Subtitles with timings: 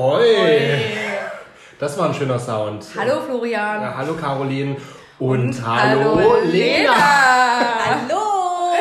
[0.00, 0.80] Oi.
[1.78, 2.86] Das war ein schöner Sound.
[2.98, 3.82] Hallo Florian.
[3.82, 4.76] Ja, hallo Caroline.
[5.18, 6.94] Und, hallo, Lena.
[7.84, 8.72] Hallo.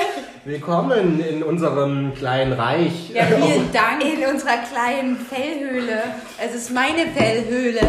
[0.46, 3.10] Willkommen in unserem kleinen Reich.
[3.10, 4.02] Ja, vielen Dank.
[4.02, 6.04] In unserer kleinen Fellhöhle.
[6.42, 7.82] Es ist meine Fellhöhle.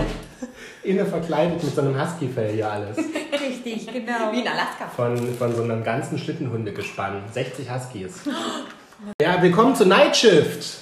[0.82, 2.96] Inne verkleidet mit so einem Husky-Fell hier alles.
[3.32, 4.32] Richtig, genau.
[4.32, 4.88] Wie in Alaska.
[4.96, 7.22] Von, von so einem ganzen Schlittenhundegespann.
[7.32, 8.22] 60 Huskies.
[9.22, 10.80] Ja, willkommen zu Night Shift.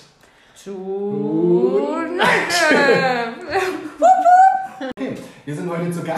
[0.56, 1.77] Zu
[5.44, 6.16] Wir sind heute zu, Ga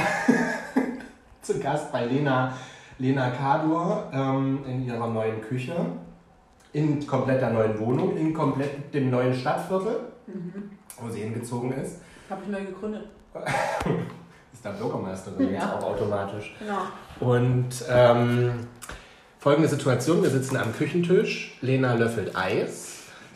[1.42, 2.54] zu Gast bei Lena,
[2.98, 5.74] Lena Kadur ähm, in ihrer neuen Küche.
[6.72, 10.00] In kompletter neuen Wohnung, in komplett dem neuen Stadtviertel,
[11.00, 11.96] wo sie hingezogen ist.
[12.30, 13.06] Habe ich neu gegründet.
[14.52, 15.74] Ist da Bürgermeisterin jetzt Ja.
[15.78, 16.54] auch automatisch.
[16.60, 16.82] Genau.
[17.32, 18.52] Und ähm,
[19.38, 21.58] folgende Situation: Wir sitzen am Küchentisch.
[21.60, 22.89] Lena löffelt Eis.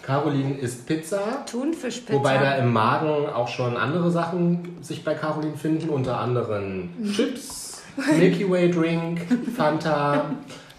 [0.06, 1.44] Caroline isst Pizza.
[1.50, 2.18] Thunfischpizza.
[2.18, 7.82] Wobei da im Magen auch schon andere Sachen sich bei Caroline finden, unter anderem Chips,
[8.18, 9.20] Milky Way Drink,
[9.56, 10.26] Fanta,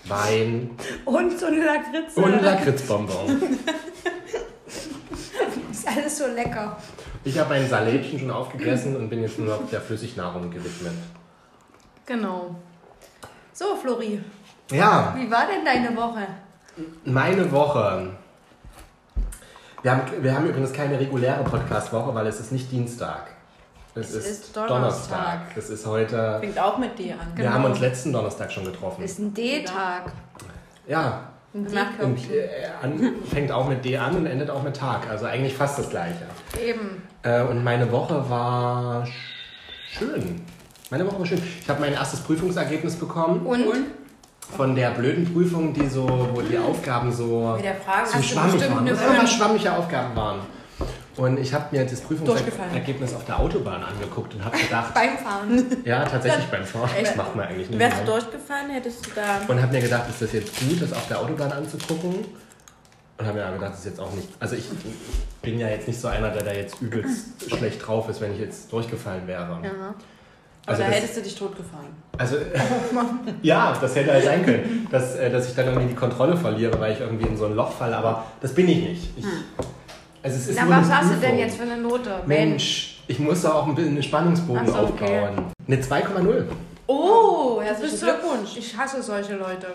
[0.08, 0.70] Wein
[1.06, 2.22] Und so eine Lakritze.
[2.22, 3.42] und Lakritzbonbon.
[5.72, 6.78] Ist alles so lecker.
[7.24, 10.94] Ich habe mein Salätchen schon aufgegessen und bin jetzt nur noch der Flüssignahrung gewidmet.
[12.06, 12.56] Genau.
[13.52, 14.22] So, Flori,
[14.72, 16.28] Ja, wie war denn deine Woche?
[17.06, 18.12] meine Woche.
[19.86, 23.28] Wir haben, wir haben übrigens keine reguläre Podcast-Woche, weil es ist nicht Dienstag.
[23.94, 24.70] Es, Es ist, ist Donnerstag.
[24.80, 25.40] Donnerstag.
[25.58, 26.40] Es ist heute.
[26.40, 27.20] Fängt auch mit D an.
[27.36, 29.04] Wir haben uns letzten Donnerstag schon getroffen.
[29.04, 30.12] Ist ein D-Tag.
[30.88, 31.68] Ja, Ein
[32.02, 32.48] Und äh,
[32.82, 35.08] an, fängt auch mit D an und endet auch mit Tag.
[35.08, 36.24] Also eigentlich fast das gleiche.
[36.60, 37.04] Eben.
[37.22, 40.42] Äh, und meine Woche war sch- schön.
[40.90, 41.44] Meine Woche war schön.
[41.62, 43.64] Ich habe mein erstes Prüfungsergebnis bekommen Und?
[44.56, 47.58] Von der blöden Prüfung, die so, wo die Aufgaben so,
[48.06, 48.88] so schwammig waren.
[48.88, 49.32] immer fünf?
[49.32, 50.40] schwammige Aufgaben waren.
[51.18, 52.02] Und ich habe mir das.
[52.02, 55.66] Prüfungsergebnis auf der Autobahn angeguckt und habe gedacht, Beim Fahren.
[55.86, 57.80] ja, tatsächlich beim Fahren, das macht man eigentlich nicht.
[57.80, 58.20] wärst du mehr.
[58.20, 59.40] durchgefallen, hättest du da.
[59.48, 62.26] Und habe mir gedacht, ist das jetzt gut, das auf der Autobahn anzugucken?
[63.18, 64.28] Und habe mir gedacht, das ist jetzt auch nicht.
[64.42, 64.66] Also ich
[65.42, 68.40] bin ja jetzt nicht so einer, der da jetzt übelst schlecht drauf ist, wenn ich
[68.40, 69.60] jetzt durchgefallen wäre.
[69.64, 69.96] Ja.
[70.68, 71.88] Also, Oder das, hättest du dich totgefahren.
[72.18, 72.38] also
[73.44, 76.80] ja, das hätte halt sein können, dass, äh, dass ich dann irgendwie die Kontrolle verliere,
[76.80, 77.96] weil ich irgendwie in so ein Loch falle.
[77.96, 79.10] Aber das bin ich nicht.
[79.18, 79.26] Ich,
[80.24, 82.10] also es ist Na, was hast du denn jetzt für eine Note?
[82.26, 85.28] Mensch, ich muss da auch ein bisschen einen Spannungsbogen so, okay.
[85.28, 85.46] aufbauen.
[85.68, 86.46] Eine 2,0.
[86.88, 88.58] Oh, herzlichen Glückwunsch.
[88.58, 89.68] Ich hasse solche Leute.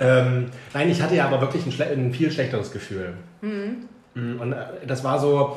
[0.00, 3.14] Ähm, nein, ich hatte ja aber wirklich ein, schle ein viel schlechteres Gefühl.
[3.40, 3.88] Mhm.
[4.14, 5.56] Und äh, das war so,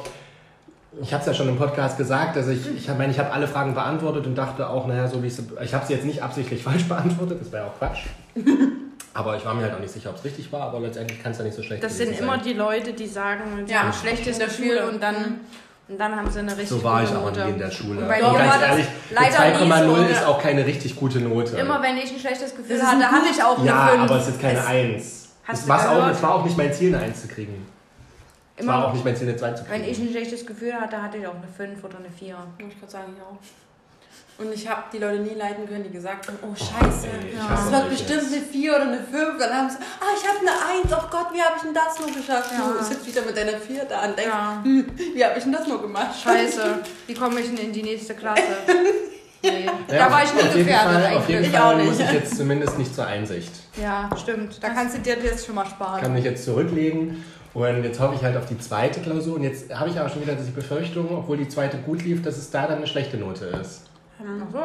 [1.01, 3.47] ich habe es ja schon im Podcast gesagt, dass ich, ich meine, ich habe alle
[3.47, 6.21] Fragen beantwortet und dachte auch, naja, so wie ich sie, ich habe sie jetzt nicht
[6.23, 8.05] absichtlich falsch beantwortet, das wäre auch Quatsch.
[9.13, 11.31] aber ich war mir halt auch nicht sicher, ob es richtig war, aber letztendlich kann
[11.31, 12.41] es ja nicht so schlecht Das sind immer sein.
[12.45, 14.89] die Leute, die sagen, sie Ja, haben schlechtes in der Gefühl Schule.
[14.89, 15.15] und dann,
[15.87, 17.45] und dann haben sie eine richtig So war ich gute Note.
[17.45, 17.99] nie in der Schule.
[18.01, 20.11] Und bei Und mir ganz war das ehrlich, leider eine nie 2,0 so.
[20.11, 21.55] ist auch keine richtig gute Note.
[21.57, 24.01] Immer wenn ich ein schlechtes Gefühl hatte, hatte ich auch eine ja, 5.
[24.03, 25.21] aber es ist keine Es- 1.
[25.47, 27.67] Hast Es auch, es war auch nicht mein Ziel, eine 1 zu kriegen.
[28.57, 29.73] Immer- war auch nicht mein Ziel, eine 2 zu kriegen.
[29.83, 32.35] Wenn ich ein schlechtes Gefühl hatte, hatte ich auch eine 5 oder eine 4.
[32.35, 33.37] Muss ich gerade sagen, ich auch.
[34.37, 37.37] Und ich habe die Leute nie leiden können, die gesagt haben, oh scheiße, ey, ich
[37.39, 38.33] das wird bestimmt jetzt.
[38.33, 39.39] eine 4 oder eine 5.
[39.39, 41.97] Dann haben sie, ah, ich habe eine 1, oh Gott, wie habe ich denn das
[41.99, 42.51] nur geschafft?
[42.51, 42.73] Ja.
[42.77, 44.59] Du sitzt wieder mit deiner 4 da und denkst, Ja.
[44.61, 44.85] hm,
[45.15, 46.19] wie habe ich denn das nur gemacht?
[46.21, 48.41] Scheiße, wie komme ich denn in die nächste Klasse?
[49.43, 49.65] Nee.
[49.91, 51.53] Ja, da war ich nie auf jeden gefährdet Fall, Auf jeden eigentlich.
[51.53, 51.85] Ich auch Fall nicht.
[51.85, 53.51] muss ich jetzt zumindest nicht zur Einsicht.
[53.79, 54.57] Ja, stimmt.
[54.63, 56.01] Da kannst du dir jetzt schon mal sparen.
[56.01, 57.23] kann mich jetzt zurücklegen.
[57.55, 59.35] Und jetzt hoffe ich halt auf die zweite Klausur.
[59.37, 62.37] Und jetzt habe ich aber schon wieder die Befürchtung, obwohl die zweite gut lief, dass
[62.37, 63.89] es da dann eine schlechte Note ist.
[64.19, 64.59] Ach so.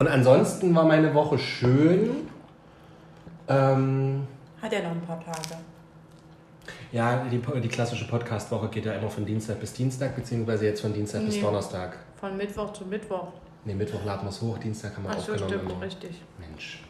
[0.00, 2.28] Und ansonsten war meine Woche schön.
[3.48, 4.26] Ähm,
[4.60, 5.56] Hat ja noch ein paar Tage.
[6.92, 10.92] ja, die, die klassische Podcast-Woche geht ja immer von Dienstag bis Dienstag, beziehungsweise jetzt von
[10.92, 11.40] Dienstag bis Nee.
[11.42, 11.96] Donnerstag.
[12.20, 13.28] Von Mittwoch zu Mittwoch.
[13.64, 15.48] Ne, Mittwoch laden wir es hoch, Dienstag haben wir Ach so, aufgenommen.
[15.54, 15.82] stimmt, immer.
[15.82, 16.22] richtig.
[16.38, 16.82] Mensch,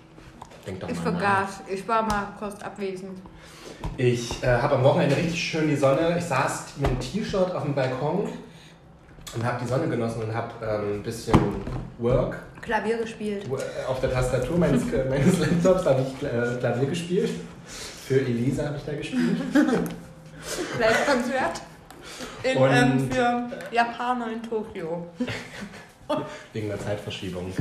[0.66, 1.20] denk doch Ich mal nach.
[1.20, 1.60] vergaß.
[1.68, 3.18] Ich war mal kurz abwesend.
[3.96, 6.16] Ich äh, habe am Wochenende richtig schön die Sonne.
[6.18, 8.28] Ich saß mit einem T-Shirt auf dem Balkon
[9.34, 11.38] und habe die Sonne genossen und habe ähm, ein bisschen
[11.98, 13.44] Work Klavier gespielt.
[13.46, 17.30] äh, auf der Tastatur meines, meines Laptops habe ich äh, Klavier gespielt.
[18.06, 19.36] Für Elisa habe ich da gespielt.
[20.78, 21.62] Live-Konzert.
[22.42, 25.06] In, Und- ähm, für Japaner in Tokio.
[26.52, 27.52] Wegen der Zeitverschiebung.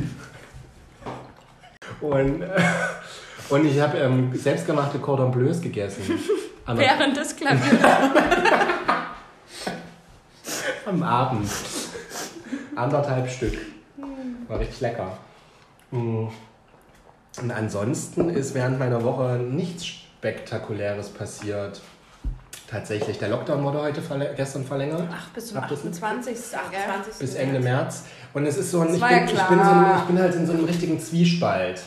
[2.02, 2.48] Und, äh,
[3.50, 6.04] und ich habe ähm, selbstgemachte Cordon Bleus gegessen.
[6.66, 7.82] Am, Während des Klaviers.
[10.86, 11.50] am Abend.
[12.76, 13.58] Anderthalb Stück.
[14.48, 15.18] War richtig lecker.
[15.92, 16.28] Mm.
[17.40, 21.82] Und ansonsten ist während meiner Woche nichts Spektakuläres passiert.
[22.70, 23.18] Tatsächlich.
[23.20, 25.08] Der Lockdown wurde heute verle gestern verlängert.
[25.12, 26.36] Ach, bis zum Ach, bis- 28.
[26.72, 26.80] gell?
[26.80, 27.20] 28.
[27.20, 28.04] Bis Ende März.
[28.34, 30.36] Und es ist so ein, ich bin, ja ich, bin so ein, ich bin halt
[30.36, 31.82] in so einem richtigen Zwiespalt.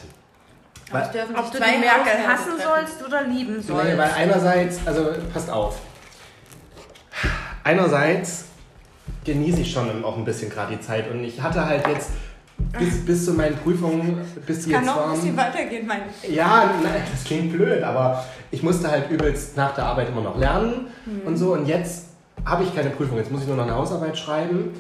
[1.15, 3.97] Dürfen Ob du die Merkel hassen sollst oder lieben Nee, sollst.
[3.97, 5.79] weil einerseits, also passt auf.
[7.63, 8.47] Einerseits
[9.25, 12.11] genieße ich schon auch ein bisschen gerade die Zeit und ich hatte halt jetzt
[12.79, 15.55] bis, bis zu meinen Prüfungen, bis die Kann jetzt noch ein bisschen waren.
[15.55, 16.01] weitergehen, mein.
[16.29, 20.39] Ja, nein, das klingt blöd, aber ich musste halt übelst nach der Arbeit immer noch
[20.39, 20.87] lernen
[21.25, 22.07] und so und jetzt
[22.45, 24.71] habe ich keine Prüfung, jetzt muss ich nur noch eine Hausarbeit schreiben.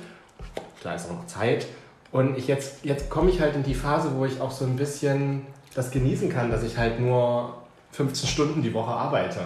[0.82, 1.66] Da ist auch noch Zeit.
[2.12, 4.76] Und ich jetzt, jetzt komme ich halt in die Phase, wo ich auch so ein
[4.76, 5.42] bisschen
[5.74, 7.54] das genießen kann, dass ich halt nur
[7.92, 9.40] 15 Stunden die Woche arbeite.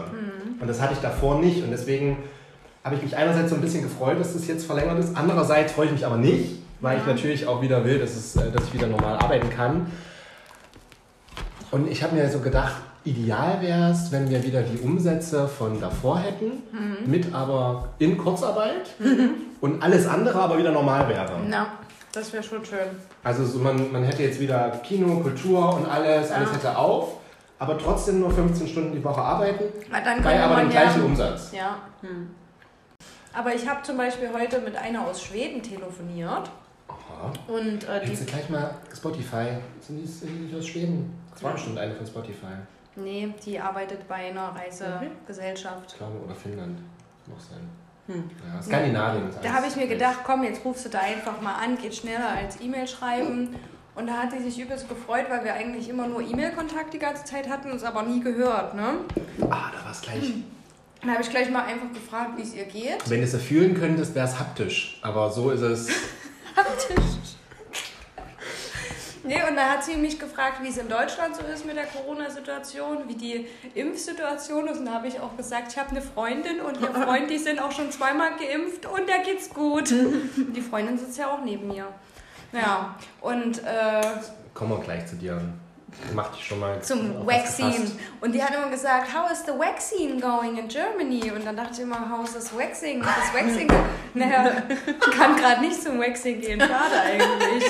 [0.60, 1.62] Und das hatte ich davor nicht.
[1.62, 2.19] Und deswegen
[2.84, 5.16] habe ich mich einerseits so ein bisschen gefreut, dass das jetzt verlängert ist.
[5.16, 8.50] Andererseits freue ich mich aber nicht, weil ich natürlich auch wieder will, dass, es, äh,
[8.50, 9.90] dass ich wieder normal arbeiten kann.
[11.70, 15.81] Und ich habe mir so gedacht, ideal wäre es, wenn wir wieder die Umsätze von
[15.81, 16.62] davor hätten,
[17.06, 18.90] mit aber in Kurzarbeit
[19.60, 21.32] und alles andere aber wieder normal wäre.
[21.48, 21.66] Na,
[22.12, 22.78] das wäre schon schön.
[23.25, 26.54] Also so man, man hätte jetzt wieder Kino, Kultur und alles, alles Ja.
[26.54, 27.16] hätte auf,
[27.58, 30.82] aber trotzdem nur 15 Stunden die Woche arbeiten, Weil dann bei aber dem man ja,
[30.82, 31.50] gleichen Umsatz.
[31.52, 31.78] ja.
[32.02, 32.28] Hm.
[33.32, 36.50] Aber ich habe zum Beispiel heute mit einer aus Schweden telefoniert.
[37.49, 39.47] Und äh, Hättest du gleich mal Spotify,
[39.81, 41.12] sind die, sind die aus Schweden?
[41.32, 42.55] Das war bestimmt eine von Spotify,
[42.97, 45.93] nee, die arbeitet bei einer Reisegesellschaft.
[45.93, 46.79] ich glaube, oder Finnland,
[47.26, 47.69] muss sein.
[48.06, 48.31] Hm.
[48.53, 51.79] Ja, Skandinavien Da habe ich mir gedacht, komm, jetzt rufst du da einfach mal an,
[51.79, 53.56] geht schneller als E-Mail schreiben.
[53.94, 57.25] Und da hat sie sich übelst gefreut, weil wir eigentlich immer nur E-Mail-Kontakt die ganze
[57.25, 58.75] Zeit hatten, uns aber nie gehört.
[58.75, 58.99] Ne?
[59.43, 60.32] Ah, da war es gleich.
[61.00, 63.09] Dann habe ich gleich mal einfach gefragt, wie es ihr geht.
[63.09, 64.99] Wenn du es fühlen könntest, wäre es haptisch.
[65.03, 65.88] Aber so ist es.
[69.27, 71.87] Nee, und da hat sie mich gefragt, wie es in Deutschland so ist mit der
[71.87, 74.81] Corona-Situation, wie die Impfsituation ist.
[74.81, 77.59] Und da habe ich auch gesagt, ich habe eine Freundin und ihr Freund, die sind
[77.59, 79.91] auch schon zweimal geimpft und der geht's gut.
[79.91, 81.87] Die Freundin sitzt ja auch neben mir.
[82.53, 84.03] Ja, und äh,
[84.53, 85.41] Kommen wir gleich zu dir.
[86.14, 87.61] Mach dich schon mal zum gefasst.
[88.20, 91.31] Und die hat immer gesagt, how is the vaccine going in Germany?
[91.31, 93.00] Und dann dachte ich immer, how is this waxing?
[93.00, 93.69] Das Waxing,
[94.14, 94.62] naja,
[95.17, 96.61] kann gerade nicht zum Waxing gehen.
[96.61, 97.64] Schade eigentlich.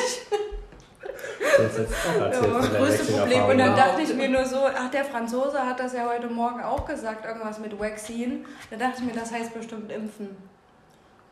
[1.56, 3.44] Das ist Ja, das der größte Problem.
[3.44, 3.76] Und dann ne?
[3.76, 7.24] dachte ich mir nur so, ach, der Franzose hat das ja heute Morgen auch gesagt,
[7.24, 8.40] irgendwas mit Vaccine.
[8.70, 10.36] Da dachte ich mir, das heißt bestimmt impfen.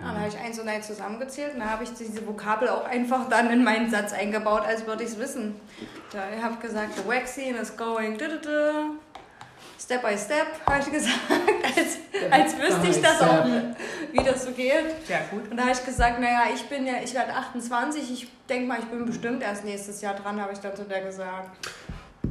[0.02, 2.84] Ja, dann habe ich eins und eins zusammengezählt und da habe ich diese Vokabel auch
[2.84, 5.54] einfach dann in meinen Satz eingebaut, als würde ich es wissen.
[6.10, 8.98] Da habe ich gesagt, the vaccine is going du, du, du.
[9.78, 11.18] step by step, habe ich gesagt,
[11.64, 11.98] als,
[12.30, 13.44] als wüsste ich das auch,
[14.12, 14.86] wie das so geht.
[15.08, 15.48] Ja, gut.
[15.48, 18.80] Und da habe ich gesagt, naja, ich bin ja, ich werde 28, ich denke mal,
[18.80, 21.48] ich bin bestimmt erst nächstes Jahr dran, habe ich dann zu der gesagt.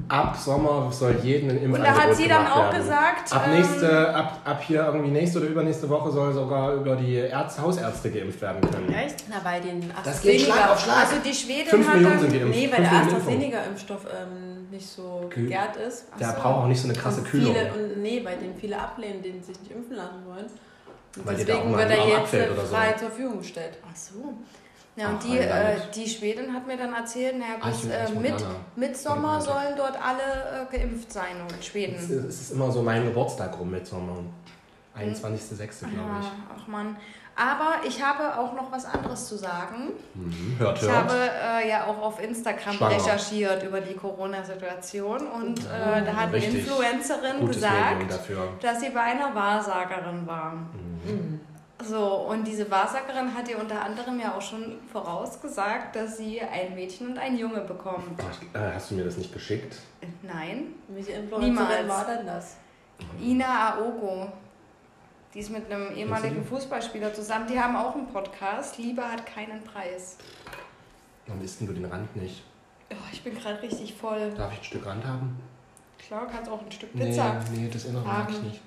[0.08, 2.78] Ab Sommer soll jeden Und Impfangebot da hat sie dann auch werden.
[2.82, 6.96] gesagt, Ab, ähm, nächste, ab, ab hier irgendwie nächste oder übernächste Woche soll sogar über
[6.98, 8.94] die Ärzte, Hausärzte geimpft werden können.
[8.94, 9.24] Echt?
[9.30, 10.98] Na, bei den Das geht Schlag auf Schlag.
[10.98, 12.60] Also die Schwedin Fünf hat Millionen dann, sind geimpft.
[12.60, 12.92] Nee, weil der.
[12.94, 15.44] AstraZeneca-Impfstoff ähm, nicht so Kühl.
[15.44, 16.06] gegärt ist.
[16.20, 16.42] Der Ach so.
[16.42, 17.56] braucht auch nicht so eine krasse und Kühlung.
[17.56, 20.46] Viele, und nee, bei denen viele ablehnen, denen sich nicht impfen lassen wollen.
[21.18, 22.76] Und Weil deswegen wird er jetzt oder so.
[22.76, 23.78] frei zur Verfügung gestellt.
[23.90, 24.34] Ach so.
[24.98, 27.92] Ja, und Ach, die, äh, die Schwedin hat mir dann erzählt, naja, Ah, bis ich-
[27.92, 28.34] äh, mit.
[28.76, 29.42] Mitsommer Moderna.
[29.42, 31.96] sollen dort alle äh, geimpft sein und Schweden.
[31.96, 34.18] ist, es ist immer so mein Geburtstag rum mit Sommer.
[34.98, 35.80] 21.06.
[35.80, 36.26] glaube ich.
[36.26, 36.98] Ja, ach man.
[37.38, 39.92] Aber ich habe auch noch was anderes zu sagen.
[40.14, 40.56] Mhm.
[40.60, 40.96] Hört, Ich hört.
[40.96, 41.14] habe
[41.64, 42.96] äh, ja auch auf Instagram Schwanger.
[42.98, 46.68] recherchiert über die Corona-Situation und äh, da hat eine Richtig.
[46.68, 48.12] Influencerin Gutes gesagt,
[48.62, 50.52] dass sie bei einer Wahrsagerin war.
[51.06, 51.40] Mhm.
[51.84, 56.76] So, und diese Wahrsagerin hat ihr unter anderem ja auch schon vorausgesagt, dass sie ein
[56.76, 58.20] Mädchen und ein Junge bekommt.
[58.20, 59.78] Ach, äh, hast du mir das nicht geschickt?
[60.22, 61.88] Nein, Welche Influencerin Niemals.
[61.88, 62.58] war denn das?
[63.20, 64.32] Ina Aogo.
[65.34, 66.44] Die ist mit einem ehemaligen?
[66.44, 67.48] Fußballspieler zusammen.
[67.48, 68.78] Die haben auch einen Podcast.
[68.78, 70.18] Liebe hat keinen Preis.
[71.26, 72.44] Warum isst denn du den Rand nicht?
[72.92, 74.32] Oh, ich bin gerade richtig voll.
[74.36, 75.40] Darf ich ein Stück Rand haben?
[75.98, 77.42] Klar, kannst auch ein Stück Pizza.
[77.54, 78.62] Nee, nee, das Innere mag ich nicht.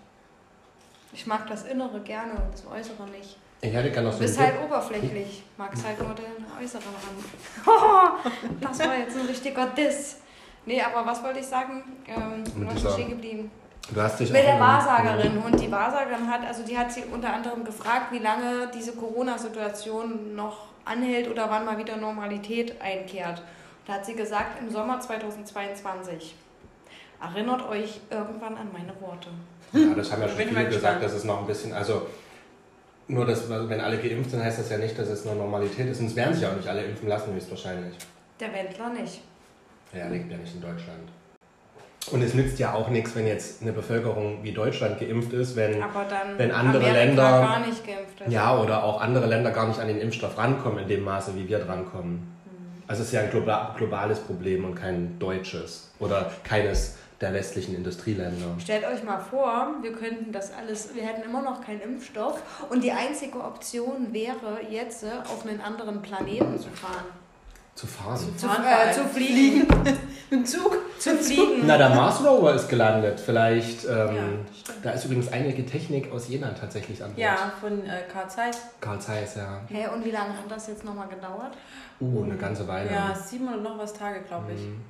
[1.15, 3.39] Ich mag das Innere gerne und das Äußere nicht.
[3.61, 5.43] Ich hätte gerne noch Du so bist ein halt oberflächlich.
[5.57, 8.13] Magst halt nur den Äußeren an.
[8.61, 10.19] das war jetzt ein richtiger Diss.
[10.67, 11.83] Nee, aber was wollte ich sagen?
[12.07, 13.51] Ähm, Mit dieser- stehen geblieben?
[13.93, 15.39] Du hast dich Mit der in- Wahrsagerin.
[15.39, 20.35] Und die Wahrsagerin hat, also die hat sie unter anderem gefragt, wie lange diese Corona-Situation
[20.35, 23.43] noch anhält oder wann mal wieder Normalität einkehrt.
[23.87, 26.35] Da hat sie gesagt, im Sommer 2022.
[27.23, 29.29] Erinnert euch irgendwann an meine Worte.
[29.75, 32.07] Ja, das haben ja schon Bin viele gesagt, dass es noch ein bisschen, also
[33.09, 36.01] nur, dass, wenn alle geimpft sind, heißt das ja nicht, dass es eine Normalität ist.
[36.01, 37.95] Und es werden sich auch nicht alle impfen lassen, höchstwahrscheinlich.
[38.41, 39.21] Der Wendler nicht.
[39.93, 41.09] Ja, lebt ja nicht in Deutschland.
[42.11, 45.83] Und es nützt ja auch nichts, wenn jetzt eine Bevölkerung wie Deutschland geimpft ist, wenn,
[45.83, 48.33] Aber dann wenn andere Amerika Länder- gar nicht geimpft ist.
[48.33, 51.49] ja, oder auch andere Länder gar nicht an den Impfstoff rankommen in dem Maße, wie
[51.49, 52.31] wir drankommen.
[52.87, 57.75] Also es ist ja ein globa- globales Problem und kein deutsches oder keines der westlichen
[57.75, 58.57] Industrieländer.
[58.59, 62.83] Stellt euch mal vor, wir könnten das alles, wir hätten immer noch keinen Impfstoff und
[62.83, 67.07] die einzige Option wäre jetzt, äh, auf einen anderen Planeten zu fahren.
[67.75, 68.21] Zu fahren.
[68.37, 69.67] Zu, Fahren äh, zu fliegen.
[70.31, 70.79] Im Zug.
[70.99, 71.63] zu fliegen.
[71.67, 73.21] Na, der Mars Rover ist gelandet.
[73.21, 74.23] Vielleicht, ähm, Ja,
[74.83, 77.19] da ist übrigens einige Technik aus Jena tatsächlich an Bord.
[77.19, 78.61] Ja, von äh, Karl Zeiss.
[78.81, 79.61] Karl Zeiss, ja.
[79.69, 81.57] Hä, und wie lange hat das jetzt nochmal gedauert?
[82.01, 82.93] Uh, eine ganze Weile.
[82.93, 84.61] Ja, sieben oder noch was Tage, glaube ich.
[84.61, 84.81] Mhm.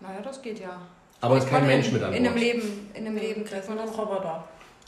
[0.00, 0.80] Naja, das geht ja.
[1.20, 2.40] Aber es ist kein Mensch in, mit an In einem Bord.
[2.44, 3.90] Leben, in einem Leben Das kriegt man das.
[3.90, 4.44] ein Roboter.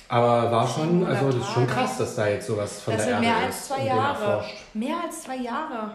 [0.09, 3.15] Aber war schon, also das ist schon krass, dass da jetzt sowas von Das der
[3.17, 4.45] sind Erde mehr als ist zwei Jahre.
[4.75, 5.93] Mehr als zwei Jahre.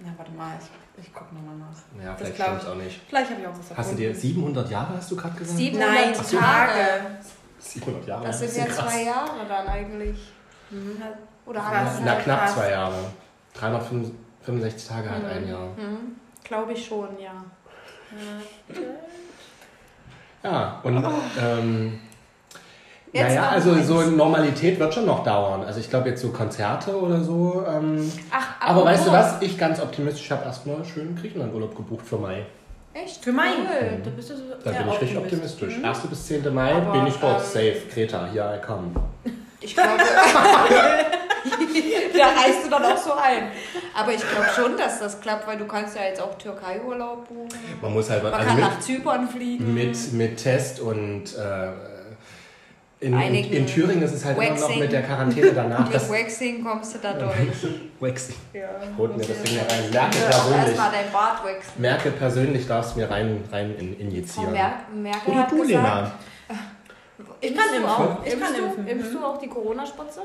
[0.00, 0.52] Na, warte mal,
[0.96, 2.04] ich, ich gucke nochmal nach.
[2.04, 2.62] Ja, Das vielleicht stimmt ich.
[2.64, 3.00] es auch nicht.
[3.08, 4.20] Vielleicht habe ich auch was Hast du dir erfunden.
[4.28, 5.58] 700 Jahre, hast du gerade gesagt?
[5.58, 6.36] Sieben- Nein, Ach so.
[6.38, 6.72] Tage.
[7.60, 8.92] 700 Jahre, Das sind ja krass.
[8.92, 10.18] zwei Jahre dann eigentlich.
[10.70, 11.02] Mhm.
[11.46, 11.98] Oder Krass.
[12.04, 12.54] Na, knapp Krass.
[12.54, 12.94] zwei Jahre.
[13.54, 15.66] 365 Tage hat ein Jahr.
[15.76, 16.16] Mhm.
[16.42, 17.44] Glaube ich schon, ja.
[20.44, 21.04] Ja, und
[21.42, 21.98] ähm,
[23.12, 25.62] Jetzt naja, also so Normalität wird schon noch dauern.
[25.64, 27.64] Also ich glaube jetzt so Konzerte oder so.
[27.66, 29.40] Ähm, Ach, aber weißt du was?
[29.40, 32.44] Ich ganz optimistisch habe erstmal schön Griechenland-Urlaub gebucht für Mai.
[32.92, 33.22] Echt?
[33.22, 33.50] Für Mai.
[33.56, 34.00] Cool.
[34.04, 35.54] Da bist du so Da sehr bin ich richtig Optimist.
[35.62, 35.78] optimistisch.
[35.78, 35.84] Mhm.
[35.84, 35.98] 1.
[36.08, 36.52] bis 10.
[36.54, 37.38] Mai Aber, bin ich dort.
[37.40, 37.76] ähm, Safe.
[37.92, 38.90] Kreta, hier I come.
[39.60, 39.90] Ich glaube,
[42.18, 43.48] da reißt du dann auch so ein.
[43.94, 47.48] Aber ich glaube schon, dass das klappt, weil du kannst ja jetzt auch Türkei-Urlaub buchen.
[47.82, 49.74] Man muss halt Man also kann mit, nach Zypern fliegen.
[49.74, 51.68] mit, mit Test und äh,
[53.00, 54.78] in, in, in Thüringen ist es halt immer noch Waxing.
[54.78, 55.80] mit der Quarantäne danach.
[55.84, 57.34] Mit Das Waxing kommst du da durch.
[58.00, 58.36] Waxing.
[58.54, 58.68] Ja.
[58.96, 59.90] Holt mir das Ding rein.
[59.92, 60.66] Merke Ja, persönlich.
[60.68, 61.72] Erstmal dein Bart waxen.
[61.82, 64.52] Merke persönlich darfst du mir rein, rein in, injizieren.
[64.52, 66.12] Mer Merkel Oder hat du, gesagt, Lena.
[67.40, 67.90] Ich kann impfst du impfen.
[67.90, 68.54] auch, Ich impfst kann
[68.86, 69.16] du, impfst Mhm.
[69.18, 70.20] du auch die Corona-Spritze?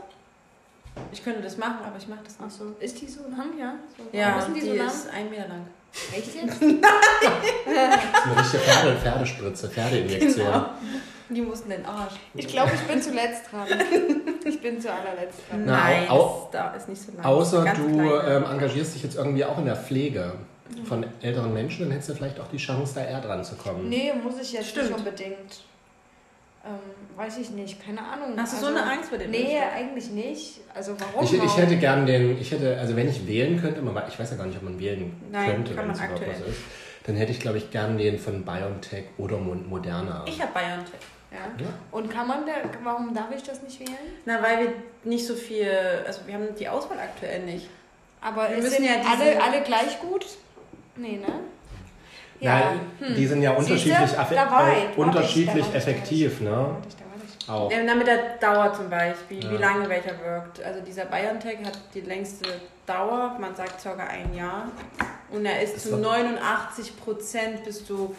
[1.11, 2.45] Ich könnte das machen, aber ich mache das nicht.
[2.47, 3.75] Achso, ist die so lang, ja?
[3.97, 4.87] So, Ja, ist denn die, die, so lang?
[4.87, 5.67] ist ein Meter lang.
[6.15, 6.61] Echt jetzt?
[7.65, 10.45] Das ist eine richtige Pferde, Pferdespritze, Pferdeinjektion.
[10.47, 10.65] Genau.
[11.29, 12.13] Die mussten den Arsch.
[12.33, 13.67] Ich glaube, ich bin zuletzt dran.
[14.45, 15.63] Ich bin zu allerletzt dran.
[15.65, 17.23] Na, Nein, au- da ist nicht so lang.
[17.25, 18.21] Außer du klein.
[18.27, 20.33] ähm, engagierst dich jetzt irgendwie auch in der Pflege
[20.85, 23.89] von älteren Menschen, dann hättest du vielleicht auch die Chance, da eher dran zu kommen.
[23.89, 24.89] Nee, muss ich jetzt Stimmt.
[24.89, 25.63] nicht unbedingt.
[26.69, 28.33] Ähm, weiß ich nicht, keine Ahnung.
[28.37, 29.73] Hast du so Also, eine Angst vor dem Nee, Impfstoff?
[29.75, 30.59] eigentlich nicht.
[30.73, 34.01] Also warum Ich, ich hätte gern den, ich hätte, also wenn ich wählen könnte, man,
[34.07, 36.59] ich weiß ja gar nicht, ob man wählen Nein, könnte, wenn es überhaupt was ist,
[37.05, 40.23] dann hätte ich, glaube ich, gern den von BioNTech oder Mo- Moderna.
[40.27, 40.99] Ich habe BioNTech.
[41.31, 41.37] Ja.
[41.63, 41.69] Ja.
[41.91, 43.97] Und kann man da, warum darf ich das nicht wählen?
[44.25, 44.73] Na, weil wir
[45.03, 45.69] nicht so viel,
[46.05, 47.67] also wir haben die Auswahl aktuell nicht.
[48.21, 49.09] Aber Wir es müssen sind ja diese-
[49.41, 50.25] alle, alle gleich gut?
[50.95, 51.27] Nee, ne?
[52.41, 52.79] Nein,
[53.17, 54.19] die sind ja unterschiedlich, Siehste?
[54.19, 56.75] affe- Da war äh, unterschiedlich war ich, effektiv, ne?
[57.47, 57.71] Auch.
[57.71, 59.51] Ja, mit der Dauer zum Beispiel, Ja.
[59.51, 60.61] wie lange welcher wirkt.
[60.63, 62.47] Also dieser BioNTech hat die längste
[62.85, 63.93] Dauer, man sagt ca.
[63.95, 64.65] ein Jahr.
[65.31, 68.15] Und er ist Das zu war- 89 Prozent bist du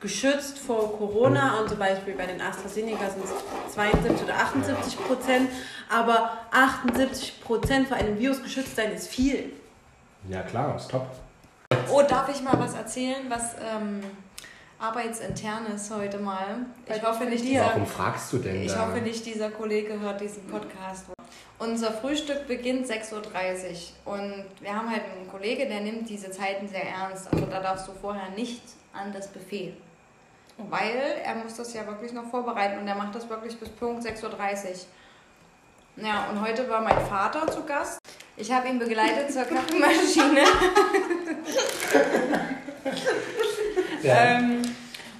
[0.00, 5.48] geschützt vor Corona und zum Beispiel bei den AstraZeneca sind es 72 oder 78 Prozent.
[5.88, 9.52] Aber 78 Prozent vor einem Virus geschützt sein ist viel.
[10.28, 11.06] Ja klar, ist top.
[11.92, 14.00] Oh, darf ich mal was erzählen, was ähm,
[14.78, 16.66] arbeitsintern ist heute mal?
[16.86, 18.86] Ich Bei- hoffe nicht, dieser, Warum fragst du denn ich da?
[18.86, 21.06] hoffe nicht, dieser Kollege hört diesen Podcast.
[21.58, 23.12] Unser Frühstück beginnt 6.30
[24.04, 27.32] Uhr und wir haben halt einen Kollege, der nimmt diese Zeiten sehr ernst.
[27.32, 28.62] Also da darfst du vorher nicht
[28.92, 29.74] an das Buffet.
[30.58, 34.04] Weil er muss das ja wirklich noch vorbereiten und er macht das wirklich bis Punkt
[34.04, 34.30] 6.30 Uhr.
[35.96, 37.98] Ja, und heute war mein Vater zu Gast.
[38.36, 40.42] Ich habe ihn begleitet zur Kaffeemaschine.
[44.02, 44.38] Ja.
[44.38, 44.62] Ähm,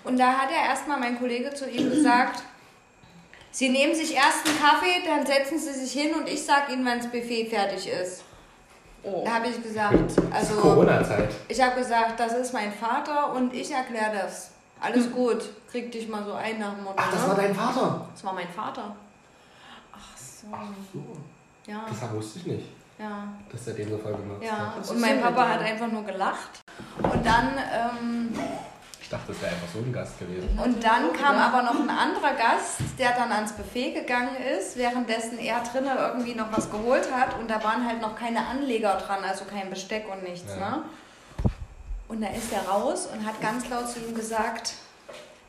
[0.04, 2.42] und da hat er erstmal mein Kollege zu ihm gesagt,
[3.52, 6.84] Sie nehmen sich erst einen Kaffee, dann setzen Sie sich hin und ich sage Ihnen,
[6.86, 8.24] wenn das Buffet fertig ist.
[9.02, 9.22] Oh.
[9.24, 11.28] Da habe ich gesagt, also Corona-Zeit.
[11.48, 14.52] ich habe gesagt, das ist mein Vater und ich erkläre das.
[14.80, 16.96] Alles gut, krieg dich mal so ein nach dem Motto.
[16.98, 17.28] Ach, das ne?
[17.28, 18.08] war dein Vater.
[18.12, 18.96] das war mein Vater.
[20.50, 21.02] Ach so.
[21.70, 22.66] Ja, das wusste ich nicht,
[22.98, 23.28] ja.
[23.50, 24.90] dass er den so voll genutzt Ja, hat.
[24.90, 26.60] Und mein Papa hat einfach nur gelacht.
[27.02, 28.34] Und dann, ähm,
[29.00, 30.58] Ich dachte, das wäre einfach so ein Gast gewesen.
[30.58, 35.38] und dann kam aber noch ein anderer Gast, der dann ans Buffet gegangen ist, währenddessen
[35.38, 37.38] er drinnen irgendwie noch was geholt hat.
[37.38, 40.52] Und da waren halt noch keine Anleger dran, also kein Besteck und nichts.
[40.58, 40.70] Ja.
[40.70, 40.82] Ne?
[42.08, 44.74] Und da ist er raus und hat ganz laut zu ihm gesagt,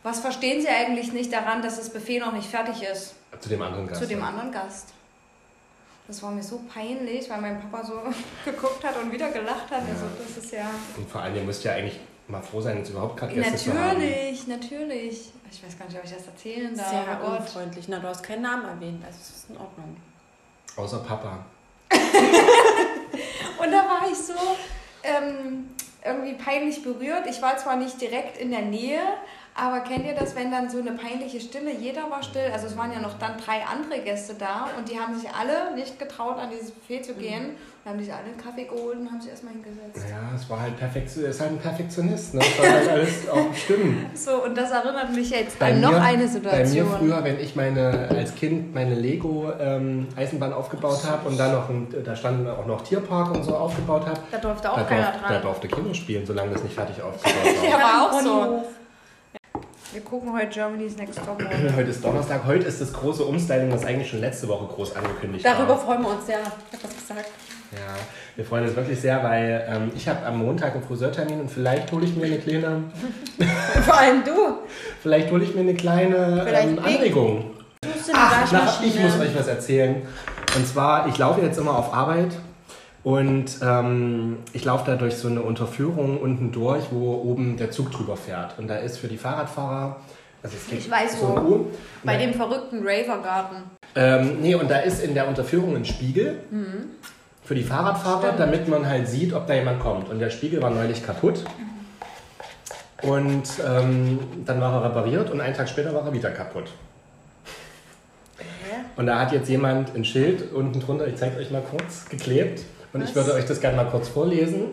[0.04, 3.16] was verstehen Sie eigentlich nicht daran, dass das Buffet noch nicht fertig ist?
[3.40, 4.02] Zu dem anderen Gast.
[4.02, 4.28] Zu dem ja.
[4.28, 4.90] anderen Gast.
[6.08, 7.94] Das war mir so peinlich, weil mein Papa so
[8.46, 9.82] geguckt hat und wieder gelacht hat.
[9.82, 10.70] Also das ist ja...
[10.98, 13.74] Und vor allem, ihr müsst ja eigentlich mal froh sein, jetzt überhaupt gerade Gäste zu
[13.74, 14.00] haben.
[14.00, 15.32] Natürlich, natürlich.
[15.50, 16.90] Ich weiß gar nicht, ob ich das erzählen darf.
[16.90, 17.88] Sehr oh unfreundlich.
[17.88, 19.96] Na, du hast keinen Namen erwähnt, also es ist in Ordnung.
[20.76, 21.46] Außer Papa.
[21.92, 24.34] Und da war ich so
[25.04, 25.70] ähm,
[26.04, 27.28] irgendwie peinlich berührt.
[27.28, 29.02] Ich war zwar nicht direkt in der Nähe,
[29.56, 32.76] aber kennt ihr das, wenn dann so eine peinliche Stille, jeder war still, also es
[32.78, 36.38] waren ja noch dann drei andere Gäste da und die haben sich alle nicht getraut,
[36.40, 37.52] an dieses Buffet zu gehen
[37.86, 40.06] und haben sich alle einen Kaffee geholt und haben sich erstmal hingesetzt.
[40.10, 42.42] Ja, es war halt perfekt, es ist halt ein Perfektionist, ne?
[42.42, 44.06] Es soll halt alles auch stimmen.
[44.16, 46.90] So, und das erinnert mich jetzt Bei an noch mir- eine Bei Situation.
[46.90, 51.52] mir früher, wenn ich meine als Kind meine Lego ähm, Eisenbahn aufgebaut habe und dann
[51.52, 54.84] noch ein, da standen auch noch Tierpark und so aufgebaut habe, da durfte auch da,
[54.84, 55.42] keiner durf, da dran.
[55.44, 57.34] durfte Kino spielen, solange das nicht fertig aufgebaut
[57.70, 57.82] Ja, war.
[57.82, 58.64] war auch so.
[59.94, 61.72] Wir gucken heute Germany's Next Top Model.
[61.76, 65.46] Heute ist Donnerstag, heute ist das große Umstyling, das eigentlich schon letzte Woche groß angekündigt
[65.46, 65.78] Darüber war.
[65.78, 66.40] freuen wir uns sehr.
[66.40, 67.30] Ich habe was gesagt.
[67.72, 67.94] Ja,
[68.36, 71.92] wir freuen uns wirklich sehr, weil ähm, ich habe am Montag einen Friseurtermin und vielleicht
[71.92, 72.84] hole ich mir eine kleine,
[73.86, 74.32] Vor allem du.
[75.04, 76.80] vielleicht hole ich mir eine kleine ähm.
[76.80, 77.52] Anregung.
[78.14, 78.88] Ach, na, Waschmaschine.
[78.88, 80.02] ich muss euch was erzählen.
[80.56, 82.32] Und zwar, ich laufe jetzt immer auf Arbeit
[83.04, 87.92] und ähm, ich laufe da durch so eine Unterführung unten durch, wo oben der Zug
[87.92, 88.58] drüber fährt.
[88.58, 89.98] Und da ist für die Fahrradfahrer,
[90.42, 91.66] also es Ich weiß so wo.
[92.04, 93.58] Bei dem verrückten Ravergarten.
[93.96, 96.40] Ähm, nee, und da ist in der Unterführung ein Spiegel
[97.44, 98.24] für die Fahrradfahrer, Mhm.
[98.36, 98.40] Stimmt.
[98.40, 100.10] damit man halt sieht, ob da jemand kommt.
[100.10, 101.44] Und der Spiegel war neulich kaputt.
[103.02, 106.72] Und ähm, dann war er repariert und einen Tag später war er wieder kaputt.
[108.96, 112.62] Und da hat jetzt jemand ein Schild unten drunter, ich zeige euch mal kurz, geklebt.
[112.94, 113.16] Und ich Was?
[113.16, 114.66] würde euch das gerne mal kurz vorlesen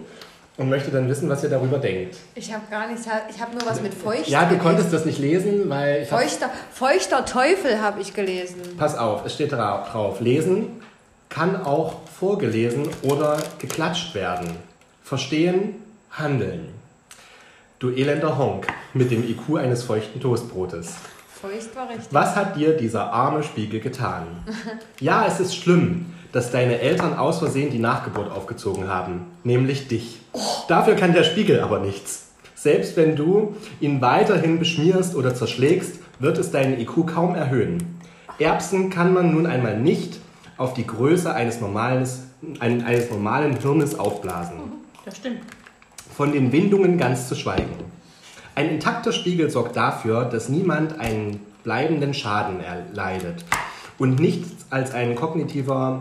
[0.56, 2.16] und möchte dann wissen, was ihr darüber denkt.
[2.34, 4.28] Ich habe gar nichts, ich habe nur was mit feucht.
[4.28, 4.62] Ja, du gelesen.
[4.62, 8.60] konntest das nicht lesen, weil ich Feuchter, feuchter Teufel habe ich gelesen.
[8.76, 10.20] Pass auf, es steht dra drauf.
[10.20, 10.82] Lesen
[11.30, 14.50] kann auch vorgelesen oder geklatscht werden.
[15.02, 15.76] Verstehen,
[16.10, 16.68] handeln.
[17.78, 20.96] Du elender Honk mit dem IQ eines feuchten Toastbrotes.
[21.40, 22.08] Feucht war richtig.
[22.10, 24.26] Was hat dir dieser arme Spiegel getan?
[25.00, 30.20] Ja, es ist schlimm, dass deine Eltern aus Versehen die Nachgeburt aufgezogen haben, nämlich dich.
[30.68, 32.28] Dafür kann der Spiegel aber nichts.
[32.54, 37.98] Selbst wenn du ihn weiterhin beschmierst oder zerschlägst, wird es deinen IQ kaum erhöhen.
[38.38, 40.18] Erbsen kann man nun einmal nicht
[40.56, 42.06] auf die Größe eines normalen,
[42.60, 44.56] ein- eines normalen Hirnes aufblasen
[45.04, 45.40] Das stimmt.
[46.14, 47.70] von den Windungen ganz zu schweigen.
[48.54, 53.44] Ein intakter Spiegel sorgt dafür, dass niemand einen bleibenden Schaden erleidet
[53.98, 55.98] und nicht als ein kognitiver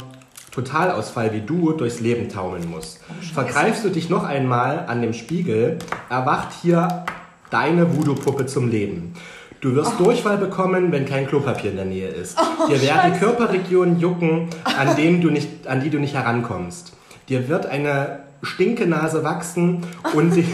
[0.59, 2.99] Totalausfall wie du durchs Leben taumeln muss.
[3.33, 5.77] Vergreifst du dich noch einmal an dem Spiegel,
[6.09, 7.05] erwacht hier
[7.49, 9.13] deine Voodoo-Puppe zum Leben.
[9.61, 12.37] Du wirst Durchfall bekommen, wenn kein Klopapier in der Nähe ist.
[12.69, 16.93] Dir werden Körperregionen jucken, an, denen du nicht, an die du nicht herankommst.
[17.27, 20.45] Dir wird eine Stinkenase wachsen und dich,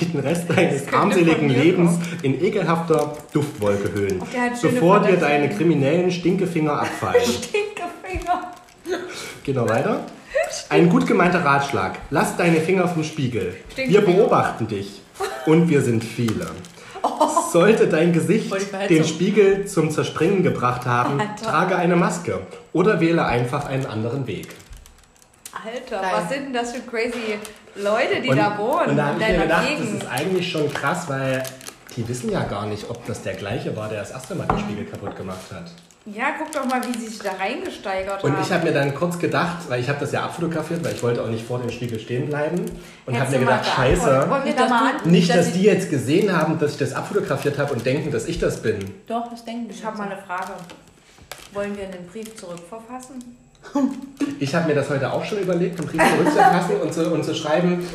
[0.00, 4.22] den Rest deines armseligen Lebens in ekelhafter Duftwolke hüllen,
[4.60, 7.22] bevor dir deine kriminellen Stinkefinger abfallen.
[7.24, 8.51] Stinkefinger.
[9.44, 10.00] Geht noch weiter?
[10.68, 11.98] Ein gut gemeinter Ratschlag.
[12.10, 13.56] Lass deine Finger vom Spiegel.
[13.76, 15.02] Wir beobachten dich.
[15.46, 16.46] Und wir sind viele.
[17.52, 18.54] Sollte dein Gesicht
[18.88, 22.40] den Spiegel zum Zerspringen gebracht haben, trage eine Maske
[22.72, 24.48] oder wähle einfach einen anderen Weg.
[25.52, 26.12] Alter, Geil.
[26.14, 27.38] was sind denn das für crazy
[27.74, 29.94] Leute, die und, da wohnen und da habe ich mir gedacht, Gegend?
[29.94, 31.42] das ist eigentlich schon krass, weil
[31.96, 34.58] die wissen ja gar nicht, ob das der gleiche war, der das erste Mal den
[34.58, 35.70] Spiegel kaputt gemacht hat.
[36.04, 38.42] Ja, guck doch mal, wie sie sich da reingesteigert Und haben.
[38.42, 41.22] ich habe mir dann kurz gedacht, weil ich habe das ja abfotografiert, weil ich wollte
[41.22, 42.64] auch nicht vor dem Spiegel stehen bleiben
[43.06, 45.10] und habe mir gedacht, scheiße, Wollen wir Nicht, da dass mal an?
[45.10, 48.26] nicht, dass dass die jetzt gesehen haben, dass ich das abfotografiert habe und denken, dass
[48.26, 48.78] ich das bin.
[49.06, 49.74] Doch, das denken die.
[49.74, 50.54] Ich habe mal eine Frage.
[51.52, 53.36] Wollen wir einen Brief zurückverfassen?
[54.40, 57.32] Ich habe mir das heute auch schon überlegt, einen Brief zurückzufassen und zu, und zu
[57.32, 57.86] schreiben.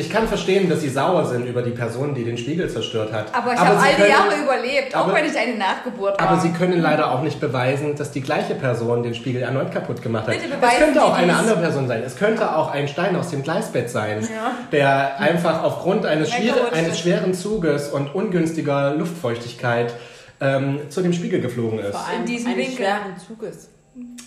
[0.00, 3.34] Ich kann verstehen, dass sie sauer sind über die Person, die den Spiegel zerstört hat.
[3.34, 6.18] Aber ich habe sie all die können- Jahre überlebt, auch aber- wenn ich eine Nachgeburt
[6.20, 6.28] war.
[6.30, 10.00] Aber sie können leider auch nicht beweisen, dass die gleiche Person den Spiegel erneut kaputt
[10.02, 10.34] gemacht hat.
[10.34, 11.36] Bitte es beweisen könnte Sie auch eine dies.
[11.40, 12.02] andere Person sein.
[12.04, 14.52] Es könnte auch ein Stein aus dem Gleisbett sein, Ja.
[14.72, 19.92] der einfach aufgrund eines, Weggerutscht eines schweren Zuges und ungünstiger Luftfeuchtigkeit
[20.40, 21.90] ähm, zu dem Spiegel geflogen ist.
[21.90, 23.68] Vor allem In diesem eines schweren Zuges.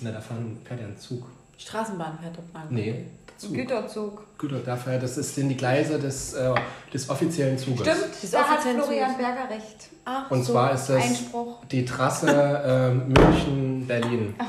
[0.01, 1.23] Na, da fahren, fährt ja ein Zug.
[1.57, 2.63] Straßenbahn fährt dort lang.
[2.69, 3.05] Nee,
[3.37, 3.53] Zug.
[3.53, 4.23] Güterzug.
[4.41, 6.53] Und dafür, das ist, sind die Gleise des, äh,
[6.93, 7.81] des offiziellen Zuges.
[7.81, 9.17] Stimmt, Ist da hat Florian Zug.
[9.17, 9.89] Berger recht.
[10.05, 10.51] Ach, Und so.
[10.53, 11.63] zwar ist das Einspruch.
[11.71, 14.35] die Trasse ähm, München-Berlin.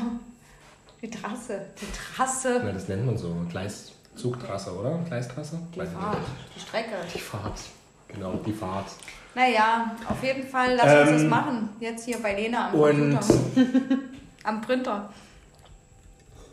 [1.03, 1.61] Die Trasse.
[1.79, 2.62] Die Trasse.
[2.64, 3.37] Na, das nennt man so.
[3.51, 4.99] Gleiszugtrasse, oder?
[5.07, 5.59] Gleistrasse?
[5.75, 6.16] Die Weiß Fahrt.
[6.57, 6.94] Die Strecke.
[7.14, 7.61] Die Fahrt.
[8.09, 8.87] Genau, die Fahrt.
[9.35, 11.68] Naja, auf jeden Fall, lass uns Ähm, das machen.
[11.79, 13.99] Jetzt hier bei Lena am und- Computer.
[14.44, 15.11] am Printer.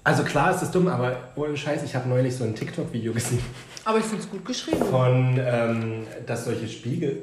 [0.03, 3.43] Also klar ist es dumm, aber ohne Scheiß, ich habe neulich so ein TikTok-Video gesehen
[3.85, 4.83] Aber ich finde es gut geschrieben.
[4.85, 7.19] von, ähm, dass solche Spiegel,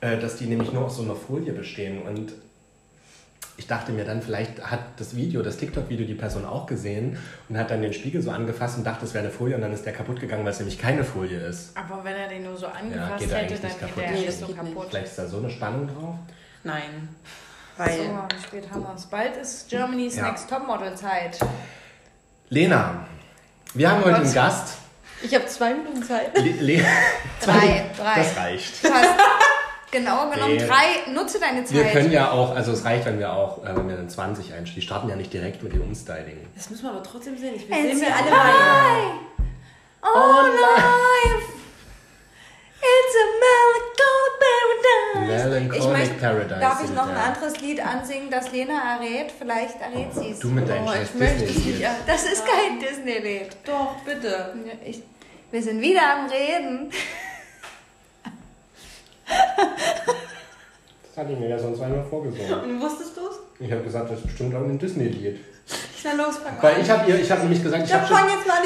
[0.00, 2.02] äh, dass die nämlich nur aus so einer Folie bestehen.
[2.02, 2.32] Und
[3.56, 7.16] ich dachte mir dann, vielleicht hat das Video, das TikTok-Video die Person auch gesehen
[7.48, 9.72] und hat dann den Spiegel so angefasst und dachte, es wäre eine Folie und dann
[9.72, 11.76] ist der kaputt gegangen, weil es nämlich keine Folie ist.
[11.76, 14.02] Aber wenn er den nur so angefasst geht er hätte, dann kaputt.
[14.02, 14.86] er nicht das so kaputt.
[14.88, 16.16] Vielleicht ist da so eine Spannung drauf.
[16.64, 17.10] Nein.
[17.76, 17.98] So, Weil.
[18.00, 19.06] wie spät haben wir es?
[19.06, 20.28] Bald ist Germany's Ja.
[20.28, 21.38] Next Topmodel Zeit.
[22.52, 23.06] Lena,
[23.72, 24.34] wir haben heute einen.
[24.34, 24.74] Gast.
[25.22, 26.36] Ich habe zwei Minuten Zeit.
[26.36, 26.84] Le Le
[27.42, 28.14] Drei, drei.
[28.16, 28.84] Das reicht.
[28.84, 29.08] Du hast
[29.90, 30.66] genau genommen Nee.
[30.66, 31.10] drei.
[31.14, 31.74] Nutze deine Zeit.
[31.78, 34.52] Wir können ja auch, also es reicht, wenn wir auch, äh, wenn wir dann 20
[34.52, 34.74] einstellen.
[34.76, 36.46] Die starten ja nicht direkt mit dem Umstyling.
[36.54, 37.54] Das müssen wir aber trotzdem sehen.
[37.56, 38.36] Ich will sehen, wie a alle pie.
[38.36, 39.18] rein.
[40.02, 41.52] Oh, life.
[42.84, 45.48] It's a melancholic paradise.
[45.48, 47.22] Melancholic möchte- Paradise Darf ich noch ein da.
[47.22, 49.30] anderes Lied ansingen, das Lena errät?
[49.38, 50.40] Vielleicht errät sie es.
[50.40, 51.84] Du mit deinem Oh, ich möchte es nicht.
[52.06, 53.50] Das ist kein Disney-Lied.
[53.64, 54.52] Doch, bitte.
[54.66, 55.02] Ja, Ich,
[55.52, 56.90] wir sind wieder am Reden.
[59.26, 62.52] Das hatte ich mir ja sonst einmal vorgesungen.
[62.64, 63.36] Und wusstest du es?
[63.60, 65.38] Ich habe gesagt, das ist bestimmt irgendein Disney-Lied.
[66.04, 68.16] Na los, Weil ich habe ihr, ich habe nämlich gesagt, ich habe schon,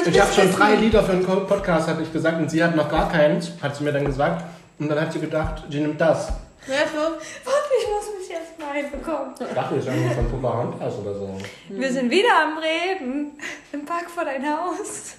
[0.01, 2.75] ich ich hab schon drei Lieder für einen Podcast, habe ich gesagt, und sie hat
[2.75, 4.43] noch gar keins, hat sie mir dann gesagt.
[4.79, 6.29] Und dann hat sie gedacht, sie nimmt das.
[6.65, 6.97] Wer für?
[6.97, 9.33] Warte, ich muss mich jetzt mal hinbekommen.
[9.39, 11.37] Ich dachte, ist irgendwie von Pocahontas oder so.
[11.69, 13.39] Wir sind wieder am Reden.
[13.71, 15.13] Im Park vor dein Haus.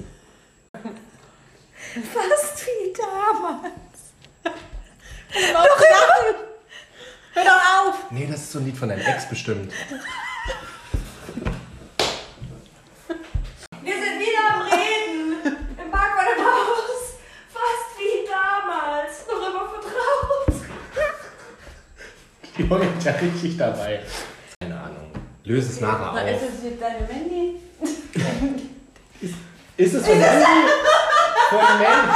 [0.73, 3.73] Fast wie damals.
[5.31, 5.85] Hör doch!
[7.35, 8.11] Hör doch auf!
[8.11, 9.73] Nee, das ist so ein Lied von deinem Ex bestimmt.
[13.89, 15.33] Wir sind wieder am Reden.
[15.83, 17.17] Im Park vor deinem Haus.
[17.49, 19.25] Fast wie damals.
[19.27, 20.53] Noch immer vertraut.
[22.59, 24.03] Die Junge ist ja richtig dabei.
[24.61, 25.11] Keine Ahnung.
[25.45, 26.49] Löse es nachher Na, ist auf.
[26.59, 27.61] es jetzt deine Mandy?
[29.79, 30.45] Ist es von Mandy?
[31.49, 32.13] Von Mandy?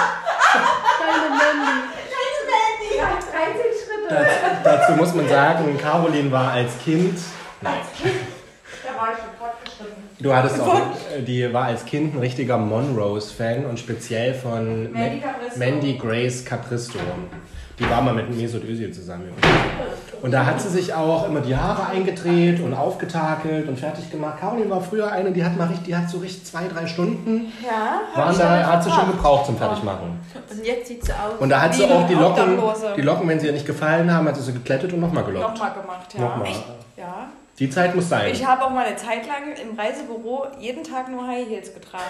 [1.01, 1.75] Deine Mandy.
[2.13, 4.09] Deine Mandy hat 13 Schritte.
[4.11, 7.19] Dazu, dazu muss man sagen, Caroline war als Kind.
[7.63, 7.81] Nein.
[8.85, 10.12] Da war ich schon fortgeschritten.
[10.23, 10.77] Du hattest auch,
[11.17, 15.59] äh, die war als Kind ein richtiger Monrose-Fan und speziell von Mandy Capristo.
[15.59, 16.99] Mandy Grace Capristo.
[17.79, 19.33] Die war mal mit Mesut Özil zusammen.
[20.21, 24.39] Und da hat sie sich auch immer die Haare eingedreht und aufgetakelt und fertig gemacht.
[24.39, 27.53] Caroline war früher eine, die hat mal richtig, die hat so richtig zwei, drei Stunden,
[27.61, 30.21] Ja, waren da, hat sie schon gebraucht zum Fertigmachen.
[30.49, 31.41] Und jetzt sieht sie aus.
[31.41, 32.59] Und da hat sie auch die Locken,
[32.97, 35.55] die Locken, wenn sie ihr nicht gefallen haben, hat sie sie geklettet und nochmal gelockt.
[35.55, 36.21] Nochmal gemacht, ja.
[36.21, 36.49] Nochmal.
[36.97, 37.27] Ja.
[37.63, 38.33] Die Zeit muss sein.
[38.33, 42.03] Ich habe auch mal eine Zeit lang im Reisebüro jeden Tag nur High Heels getragen.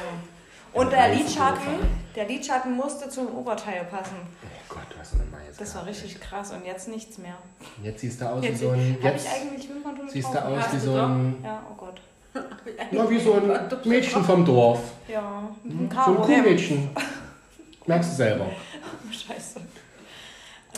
[0.72, 1.88] Und Im der Reisebüro Lidschatten, fahren.
[2.16, 4.16] der Lidschatten musste zum Oberteil passen.
[4.42, 5.58] oh Gott, du hast so eine Meise.
[5.58, 7.34] Das war richtig krass und jetzt nichts mehr.
[7.82, 8.96] Jetzt siehst du aus wie Jetzt so ein.
[9.02, 11.36] habe Jetzt ich eigentlich Wimperntuch siehst du aus wie so ein.
[11.44, 12.00] Ja, oh Gott.
[12.90, 14.80] Na, wie so ein Mädchen vom Dorf.
[15.06, 16.88] Ja, mit So einem ein Kuhmädchen.
[17.86, 18.46] Merkst du selber.
[19.10, 19.60] Scheiße.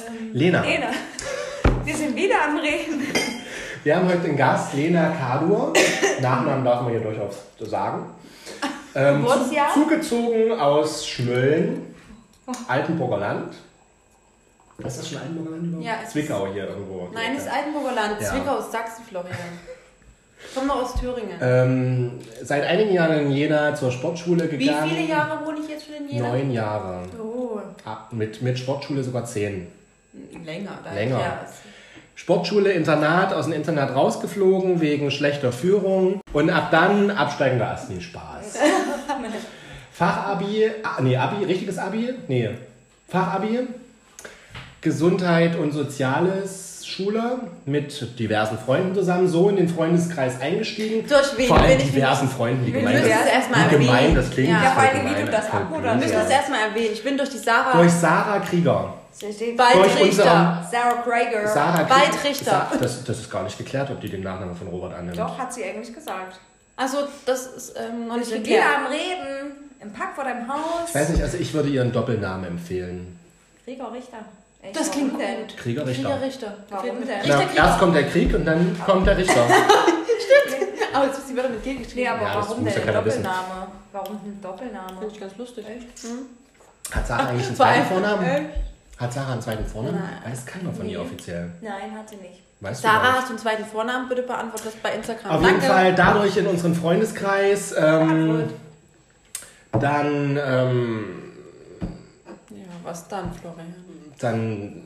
[0.09, 0.63] Ähm, Lena.
[0.63, 0.89] Lena.
[1.85, 3.05] Wir sind wieder am Reden.
[3.85, 5.73] Wir haben heute den Gast Lena Kadur.
[6.21, 8.07] Nachnamen darf man hier durchaus so sagen.
[8.95, 9.75] Ähm, zu, Geburtsjahr?
[9.75, 11.95] zugezogen aus Schmölln,
[12.69, 13.55] Altenburger Land.
[14.79, 15.87] Was ist das schon Altenburger Land überhaupt?
[15.87, 17.09] Ja, es Zwickau hier irgendwo.
[17.13, 18.21] Nein, das ist Altenburger Land.
[18.21, 18.31] Ja.
[18.31, 19.37] Zwickau ist Sachsen, Florian.
[20.55, 21.39] Komme noch aus Thüringen.
[21.41, 24.91] Ähm, seit einigen Jahren in Jena zur Sportschule Wie gegangen.
[24.91, 26.29] viele Jahre wohne ich jetzt schon in Jena?
[26.29, 27.03] Neun Jahre.
[27.21, 27.59] Oh.
[27.85, 29.67] Ah, Mit, mit Sportschule sogar zehn.
[30.45, 30.79] Länger.
[30.85, 31.19] Da Länger.
[31.19, 31.53] Ja, es-
[32.15, 36.21] Sportschule, Internat, aus dem Internat rausgeflogen wegen schlechter Führung.
[36.33, 38.59] Und ab dann absteigender Ast, nie Spaß.
[39.93, 42.15] Fachabi, ah, nee, Abi, richtiges Abi?
[42.29, 42.51] Nee,
[43.09, 43.61] Fachabi,
[44.81, 51.07] Gesundheit und Soziales Schule mit diversen Freunden zusammen, so in den Freundeskreis eingestiegen.
[51.09, 54.51] Durch wen Vor allem diversen Freunden, Wen gemein das, erstmal wie gemein das klingt.
[54.51, 56.91] Ja, vor allem, wie du das voll abmoderiert Ich muss das erstmal erwähnen.
[56.93, 58.95] Ich bin durch die Sarah Durch Sarah Krieger.
[59.17, 60.05] Sie steht Bald durch Richter.
[60.25, 61.47] unseren- Sarah Krager.
[61.47, 62.69] Sarah Bald Krieger- Richter.
[62.73, 65.17] Sa das, das ist gar nicht geklärt, ob die den Nachnamen von Robert annimmt.
[65.19, 66.41] Doch, hat sie eigentlich gesagt.
[66.77, 68.65] Also, das ist ähm, noch Wir nicht geklärt.
[68.77, 69.53] am Reden.
[69.81, 70.89] Im Park vor deinem Haus.
[70.89, 73.19] Ich weiß nicht, also ich würde ihren Doppelnamen empfehlen.
[73.65, 74.19] Gregor Richter.
[74.63, 75.37] Echt, Das klingt warum denn?
[75.47, 75.57] gut.
[75.59, 76.03] Krieger Richter.
[76.11, 76.57] Krieger Richter.
[76.71, 76.97] Warum denn?
[77.21, 77.65] Richter Na, Krieger.
[77.65, 79.47] erst kommt der Krieg und dann kommt der Richter.
[80.95, 82.01] Aber jetzt ist die Wörter mit G geschrieben.
[82.03, 83.23] Nee, aber Ja, warum denn keiner wissen.
[83.25, 83.67] Doppelname?
[83.93, 84.99] Warum ein Doppelname?
[85.01, 85.65] Finde ich ganz lustig.
[86.93, 88.25] Hat Sarah eigentlich einen zweiten Vornamen?
[88.25, 88.43] Äh,
[88.99, 89.99] Hat Sarah einen zweiten Vornamen?
[89.99, 90.33] Nein.
[90.33, 91.05] Weiß keiner von ihr Nee.
[91.05, 91.51] offiziell.
[91.61, 92.41] Nein, hat sie nicht.
[92.61, 93.13] Weißt du Sarah, nicht.
[93.19, 94.09] hast du einen zweiten Vornamen?
[94.09, 95.31] Bitte beantwortet das bei Instagram.
[95.33, 97.75] Auf jeden Fall dadurch in unseren Freundeskreis.
[97.77, 98.45] Ähm,
[99.73, 101.05] dann, ähm,
[102.51, 103.75] Ja, was dann, Florian?
[104.21, 104.83] dann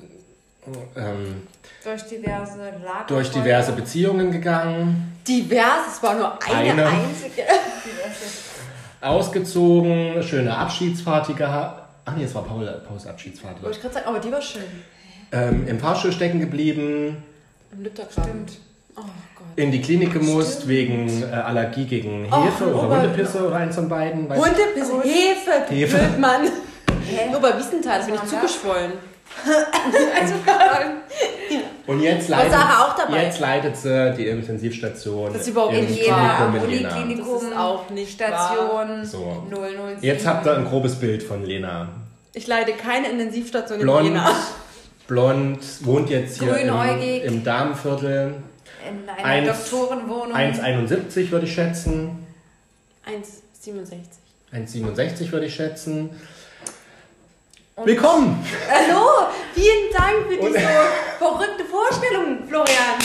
[0.96, 1.42] ähm,
[1.84, 3.04] Durch diverse Lager.
[3.08, 6.86] durch diverse Beziehungen gegangen, Divers, es war nur eine, Eine.
[6.86, 7.42] einzige.
[9.00, 11.87] ausgezogen, schöne Abschiedsparty gehabt.
[12.10, 13.62] Ach nee, es war Paul, Pauls Abschiedsparty.
[13.62, 14.62] Wollte ich gerade sagen, aber die war schön.
[15.32, 17.22] Ähm, Im Fahrstuhl stecken geblieben,
[17.72, 18.30] Im Lübtergraben.
[18.46, 18.52] Stimmt.
[18.96, 19.02] Oh
[19.36, 19.46] Gott.
[19.56, 23.74] in die Klinik gemusst wegen äh, Allergie gegen Oh, Hefe oder aber- Hundepisse oder eins
[23.76, 24.22] von beiden.
[24.28, 25.98] Hundepisse, Hefe, Hefe.
[25.98, 26.18] Hefe.
[26.18, 26.42] Mann.
[27.06, 27.30] Hä?
[27.30, 28.20] Nur bei Wiesenthal, das bin ich
[29.44, 30.96] Was war zugeschwollen.
[31.00, 33.22] Also, Und jetzt War leitet, Sarah auch dabei?
[33.24, 36.46] jetzt leitet sie die Intensivstation Das ist überhaupt in Jena.
[36.46, 39.46] Uniklinikum, Das ist auch nicht Station So.
[39.50, 39.98] 007.
[40.02, 41.88] Jetzt habt ihr ein grobes Bild von Lena.
[42.34, 44.32] Ich leite keine Intensivstation Blond, in Jena.
[45.06, 48.34] blond, wohnt jetzt hier im, im Darmviertel.
[48.88, 50.34] in einer Eins- Doktorenwohnung.
[50.36, 52.26] 1,71 würde ich schätzen.
[53.06, 53.96] 1,67.
[54.52, 56.10] 1,67 würde ich schätzen.
[57.78, 58.44] Und- Willkommen!
[58.68, 60.58] Hallo, vielen Dank für diese
[61.18, 62.98] verrückte Vorstellung, Florian.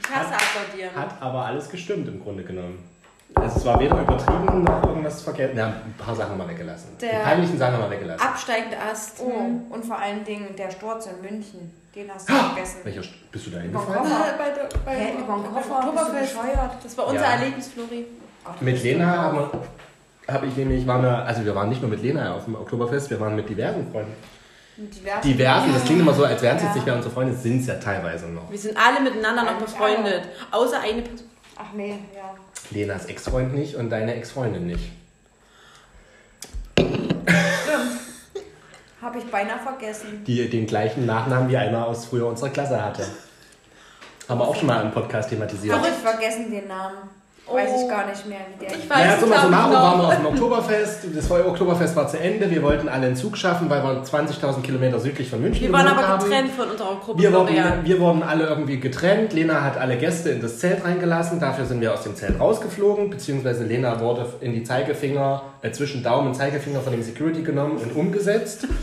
[0.00, 0.94] Ich hasse applaudieren.
[0.94, 2.88] Hat aber alles gestimmt im Grunde genommen.
[3.34, 5.52] Also es war weder übertrieben noch irgendwas verkehrt.
[5.54, 6.96] Na, ein paar Sachen haben wir weggelassen.
[7.00, 8.22] Die Der- peinlichen Sachen haben wir weggelassen.
[8.26, 9.20] Absteigende Ast.
[9.20, 11.72] Oh, und vor allen Dingen der Sturz in München.
[11.94, 12.80] Den hast du Ah, vergessen.
[12.84, 13.98] Welcher St- bist du da hingefallen?
[14.02, 14.34] Koffer.
[14.38, 15.58] Bei der, bei Hä, über den Koffer?
[15.58, 16.34] Bist du Oktoberfest.
[16.34, 16.70] bescheuert?
[16.82, 17.30] Das war unser Ja.
[17.32, 18.06] Erlebnis, Flori.
[18.60, 19.32] Mit Lena
[20.28, 22.54] habe hab ich nämlich, waren wir, also wir waren nicht nur mit Lena auf dem
[22.56, 24.12] Oktoberfest, wir waren mit diversen Freunden.
[24.76, 26.68] Mit diversen- Diversen, das klingt immer so, als wären es Ja.
[26.68, 28.50] jetzt nicht mehr unsere Freunde, sind es ja teilweise noch.
[28.50, 30.22] Wir sind alle miteinander noch befreundet.
[30.50, 31.28] Außer eine Person.
[31.56, 32.34] Ach nee, ja.
[32.70, 34.90] Lenas Ex-Freund nicht und deine Ex-Freundin nicht.
[36.78, 38.00] Stimmt.
[39.00, 40.24] Habe ich beinahe vergessen.
[40.26, 43.06] Die den gleichen Nachnamen wie einer aus früher unserer Klasse hatte.
[44.28, 45.74] Haben wir auch schon mal im Podcast thematisiert.
[45.74, 46.96] Habe ich vergessen den Namen.
[47.48, 49.80] Weiß ich gar nicht mehr, wie der Ich weiß Naja, es, summa summarum noch.
[49.80, 50.98] waren wir auf dem Oktoberfest.
[51.14, 52.50] Das war- Oktoberfest war zu Ende.
[52.50, 55.86] Wir wollten alle einen Zug schaffen, weil wir 20.000 Kilometer südlich von München Wir waren
[55.86, 56.24] aber haben.
[56.24, 57.54] getrennt von unserer Gruppe, Wir wurden,
[57.84, 59.32] wir wurden alle irgendwie getrennt.
[59.32, 61.38] Lena hat alle Gäste in das Zelt reingelassen.
[61.38, 63.10] Dafür sind wir aus dem Zelt rausgeflogen.
[63.10, 67.76] Beziehungsweise Lena wurde in die Zeigefinger, äh, zwischen Daumen und Zeigefinger von dem Security genommen
[67.78, 68.66] und umgesetzt.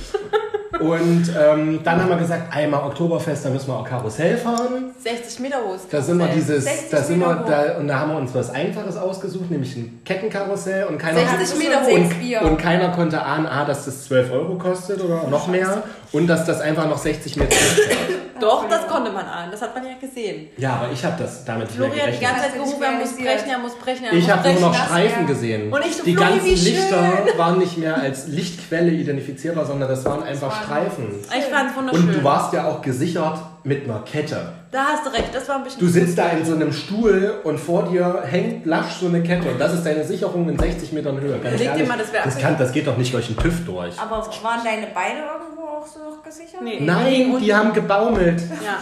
[0.79, 4.91] und ähm, dann haben wir gesagt, einmal Oktoberfest, da müssen wir auch Karussell fahren.
[5.03, 7.45] 60 Meter hohes Da sind wir dieses, 60 da sind wir, hoch.
[7.47, 11.59] da, und da haben wir uns was Einfaches ausgesucht, nämlich ein Kettenkarussell und keiner 60
[11.59, 12.41] Meter hoch.
[12.43, 16.27] Und, und keiner konnte ahnen, A, dass das 12 Euro kostet oder noch mehr und
[16.27, 18.12] dass das einfach noch 60 Meter hoch
[18.43, 19.51] Doch, das konnte man ahnen.
[19.51, 20.49] Das hat man ja gesehen.
[20.57, 22.29] Ja, aber ich habe das damit nicht mehr Florian die gerechnet.
[22.29, 24.61] ganze Zeit gerufen, er muss brechen, er muss brechen, er Ich muss habe nur brechen.
[24.71, 25.73] noch Streifen gesehen.
[25.73, 26.49] Und ich so, Die Flori, ganzen.
[26.49, 31.07] Lichter waren nicht mehr als Lichtquelle identifizierbar, sondern das waren einfach Streifen.
[31.37, 32.07] Ich fand's wunderschön.
[32.09, 34.51] Und du warst ja auch gesichert mit einer Kette.
[34.71, 35.79] Da hast du recht, das war ein bisschen...
[35.79, 39.49] Du sitzt da in so einem Stuhl und vor dir hängt lasch so eine Kette
[39.51, 41.37] und das ist deine Sicherung in 60 Metern Höhe.
[41.39, 42.25] Ganz Leg dir mal das Werk.
[42.25, 43.97] das, kann, das geht doch nicht durch den TÜV durch.
[43.99, 46.61] Aber waren deine Beine irgendwo auch so noch gesichert?
[46.61, 46.79] Nee.
[46.81, 48.41] Nein, die haben gebaumelt.
[48.63, 48.79] Ja.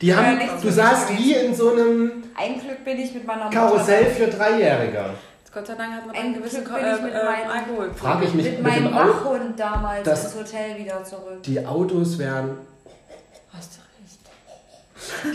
[0.00, 3.26] Die Ja, haben, nichts du saßt wie in so einem Ein Glück bin ich mit
[3.26, 3.56] meiner Mutter.
[3.58, 5.04] Karussell für Dreijährige.
[5.52, 7.24] Gott sei Dank hat man Ein einen gewissen Glück Ko- bin ich mit äh, äh,
[7.24, 7.90] meinem- Alkohol.
[7.94, 8.94] Frage ich mich Mit mit, meinem.
[8.94, 11.42] Wachhund damals Das- ins Hotel wieder zurück.
[11.44, 12.58] Die Autos recht.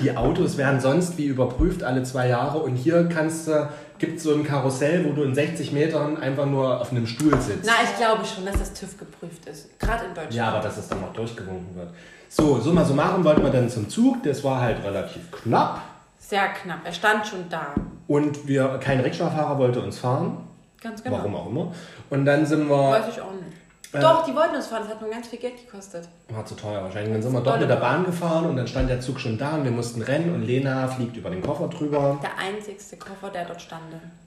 [0.01, 4.33] Die Autos werden sonst wie überprüft alle zwei Jahre und hier kannst du, gibt so
[4.33, 7.65] ein Karussell, wo du in 60 Metern einfach nur auf einem Stuhl sitzt.
[7.65, 9.79] Na, ich glaube schon, dass das TÜV geprüft ist.
[9.79, 10.33] Gerade in Deutschland.
[10.33, 11.89] Ja, aber dass es dann noch durchgewunken wird.
[12.29, 14.23] So, summa summarum wollten wir dann zum Zug.
[14.23, 15.81] Das war halt relativ knapp.
[16.19, 16.79] Sehr knapp.
[16.85, 17.73] Er stand schon da.
[18.07, 20.37] Und wir, kein Rikscha-Fahrer wollte uns fahren.
[20.81, 21.17] Ganz genau.
[21.17, 21.73] Warum auch immer.
[22.09, 23.57] Und dann sind wir, Weiß ich auch nicht.
[23.93, 24.83] Äh, Doch, die wollten uns fahren.
[24.83, 26.07] Das hat nur ganz viel Geld gekostet.
[26.29, 27.11] war zu teuer wahrscheinlich.
[27.13, 29.55] Dann sind wir doch mit der Bahn gefahren und dann stand der Zug schon da
[29.55, 32.19] und wir mussten rennen und Lena fliegt über den Koffer drüber.
[32.21, 33.81] Der einzigste Koffer, der dort stand.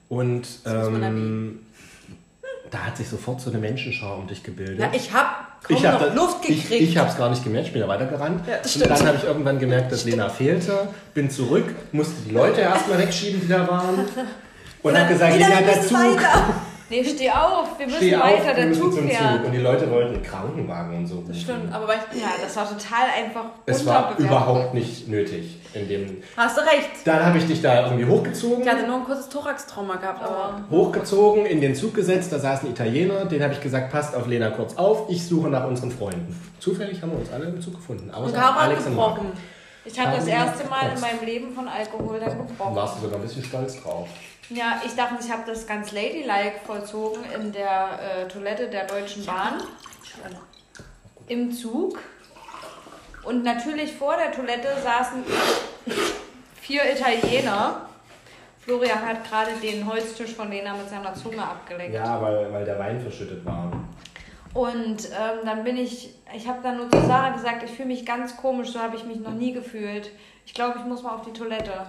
[0.07, 1.59] Und ähm,
[2.69, 4.79] da hat sich sofort so eine Menschenschau um dich gebildet.
[4.79, 6.71] Ja, ich hab kaum Ich habe noch Luft gekriegt.
[6.71, 8.41] Ich, ich habe es gar nicht gemerkt, ich bin ja weitergerannt.
[8.47, 12.61] Ja, und dann habe ich irgendwann gemerkt, dass Lena fehlte, bin zurück, musste die Leute
[12.61, 13.99] erstmal wegschieben, die da waren.
[14.83, 16.53] Und habe gesagt, Lena, der Zug, weiter.
[16.89, 19.09] Nee, steh auf, wir müssen steh auf, weiter, wir der Zug zum Zug.
[19.17, 19.45] fährt.
[19.45, 21.23] Und die Leute wollten einen Krankenwagen und so.
[21.27, 25.57] Das stimmt, aber ich, Ja, das war total einfach Es war überhaupt nicht nötig.
[25.73, 26.89] In dem hast du recht.
[27.03, 28.61] dann habe ich dich da irgendwie hochgezogen.
[28.63, 32.63] Ich hatte nur ein kurzes Thorax-Trauma gehabt, aber Hochgezogen, in den Zug gesetzt, da saß
[32.63, 35.91] ein Italiener, den habe ich gesagt, passt auf Lena kurz auf, ich suche nach unseren
[35.91, 36.39] Freunden.
[36.59, 39.31] Zufällig haben wir uns alle im Zug gefunden, außer und Alex und gebrochen.
[39.83, 42.75] Ich habe das erste Mal in meinem Leben von Alkohol dann Da gebrochen.
[42.75, 44.07] warst du sogar ein bisschen stolz drauf.
[44.49, 49.25] Ja, ich dachte, ich habe das ganz ladylike vollzogen in der äh, Toilette der Deutschen
[49.25, 49.61] Bahn.
[51.27, 51.99] Im Zug.
[53.23, 55.23] Und natürlich vor der Toilette saßen
[56.61, 57.89] vier Italiener.
[58.59, 61.93] Florian hat gerade den Holztisch von Lena mit seiner Zunge abgeleckt.
[61.93, 63.71] Ja, weil, weil der Wein verschüttet war.
[64.53, 68.05] Und ähm, dann bin ich, ich habe dann nur zu Sarah gesagt, ich fühle mich
[68.05, 70.11] ganz komisch, so habe ich mich noch nie gefühlt.
[70.45, 71.85] Ich glaube, ich muss mal auf die Toilette.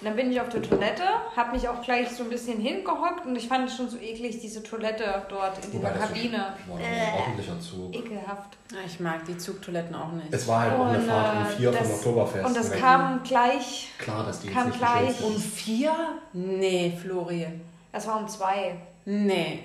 [0.00, 1.02] Und dann bin ich auf der Toilette,
[1.36, 4.38] habe mich auch gleich so ein bisschen hingehockt und ich fand es schon so eklig,
[4.40, 6.38] diese Toilette dort in dieser Wobei, das Kabine.
[6.66, 7.94] war ein Äh, ordentlicher Zug.
[7.94, 8.58] ekelhaft.
[8.84, 10.26] Ich mag die Zugtoiletten auch nicht.
[10.32, 12.44] Es war halt auch eine Und, Fahrt um vier vom das- Oktoberfest.
[12.46, 12.80] Und das weg.
[12.80, 15.92] kam gleich, Klar, dass die kam jetzt nicht gleich Um vier?
[16.34, 17.46] Nee, Flori.
[17.92, 18.76] das war um zwei.
[19.06, 19.62] Nee.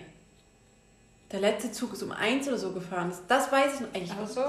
[1.31, 3.09] Der letzte Zug ist um eins oder so gefahren.
[3.09, 3.87] Das, das weiß ich noch.
[3.93, 4.41] Eigentlich Ach so.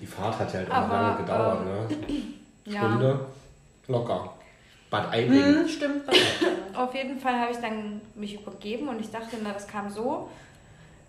[0.00, 1.96] Die Fahrt hat ja halt auch Aber, lange gedauert, ne?
[2.66, 3.20] Ja.
[3.88, 4.32] Locker.
[4.90, 5.42] Bad Aibling.
[5.42, 6.04] Hm, stimmt.
[6.74, 10.30] Auf jeden Fall habe ich dann mich übergeben und ich dachte, na, das kam so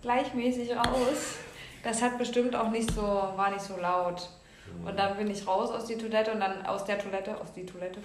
[0.02, 1.36] gleichmäßig raus.
[1.84, 4.28] Das hat bestimmt auch nicht so, war nicht so laut.
[4.84, 7.64] Und dann bin ich raus aus die Toilette und dann aus der Toilette, aus die
[7.64, 8.00] Toilette.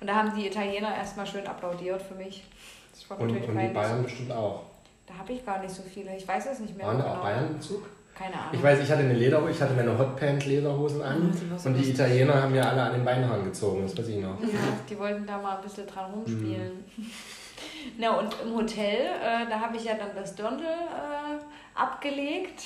[0.00, 2.44] Und da haben die Italiener erstmal schön applaudiert für mich.
[2.92, 3.68] Das war Und, natürlich und die.
[3.68, 4.62] Bayern bestimmt auch.
[5.06, 6.16] Da habe ich gar nicht so viele.
[6.16, 6.86] Ich weiß es nicht mehr.
[6.86, 7.16] Waren da genau.
[7.16, 7.86] auch Bayern im Zug?
[8.20, 8.50] Keine Ahnung.
[8.52, 11.90] Ich weiß, ich hatte eine Leder, ich hatte meine Hotpants-Lederhosen an Ah, die und die.
[11.90, 14.38] Italiener haben mir alle an den Beinhaaren gezogen, das weiß ich noch.
[14.42, 16.84] Ja, die wollten da mal ein bisschen dran rumspielen.
[16.96, 17.10] Mhm.
[17.98, 21.42] Na, und im Hotel, äh, da habe ich ja dann das Dirndl äh,
[21.74, 22.64] abgelegt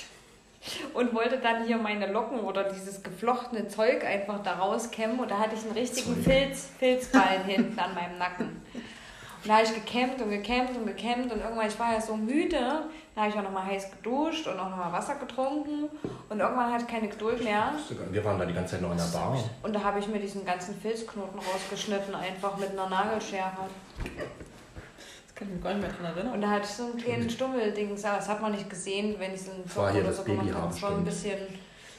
[0.93, 5.21] und wollte dann hier meine Locken oder dieses geflochtene Zeug einfach da rauskämmen.
[5.21, 6.25] Und da hatte ich einen richtigen Zeug.
[6.25, 8.47] Filz, Filzballen hinten an meinem Nacken.
[8.75, 12.17] Und da habe ich gekämmt und gekämmt und gekämmt und irgendwann, ich war ja so
[12.17, 15.89] müde, da habe ich auch nochmal heiß geduscht und auch nochmal Wasser getrunken
[16.29, 17.73] und irgendwann hatte ich keine Geduld mehr.
[18.11, 19.39] Wir waren da die ganze Zeit noch in der Bar.
[19.63, 23.69] Und da habe ich mir diesen ganzen Filzknoten rausgeschnitten, einfach mit einer Nagelschere.
[24.03, 26.35] Das kann ich mich gar nicht mehr dran erinnern.
[26.35, 29.35] Und da hatte ich so einen kleinen Stummeldings, aber das hat man nicht gesehen, wenn
[29.35, 30.69] ich so Vlog hier oder das so gemacht habe.
[30.69, 31.39] Das war ein bisschen.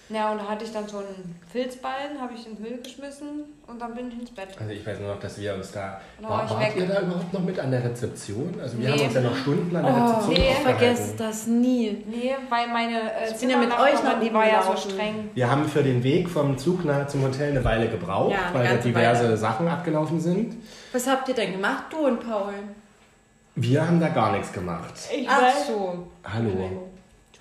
[0.09, 3.45] Ja, und da hatte ich dann so einen Filzballen, habe ich in den Müll geschmissen
[3.65, 4.49] und dann bin ich ins Bett.
[4.59, 5.99] Also ich weiß nur noch, dass wir uns da...
[6.21, 6.73] Da War, war ich wart weg.
[6.77, 8.53] ihr da überhaupt noch mit an der Rezeption?
[8.61, 8.91] Also wir Nee.
[8.99, 11.17] haben uns ja noch Stunden an der Oh, Rezeption nee, aufgehalten.
[11.17, 12.03] das nie.
[12.07, 15.31] Nee, weil meine äh, Ich bin ja mit euch nach die war ja so streng.
[15.33, 18.53] Wir haben für den Weg vom Zug nach zum Hotel eine Weile gebraucht, Ja, eine
[18.53, 19.37] weil da diverse Weile.
[19.37, 20.55] Sachen abgelaufen sind.
[20.93, 22.53] Was habt ihr denn gemacht, du und Paul?
[23.55, 24.93] Wir haben da gar nichts gemacht.
[25.17, 25.67] Ich Ach weiß.
[25.67, 26.07] so.
[26.23, 26.89] Hallo.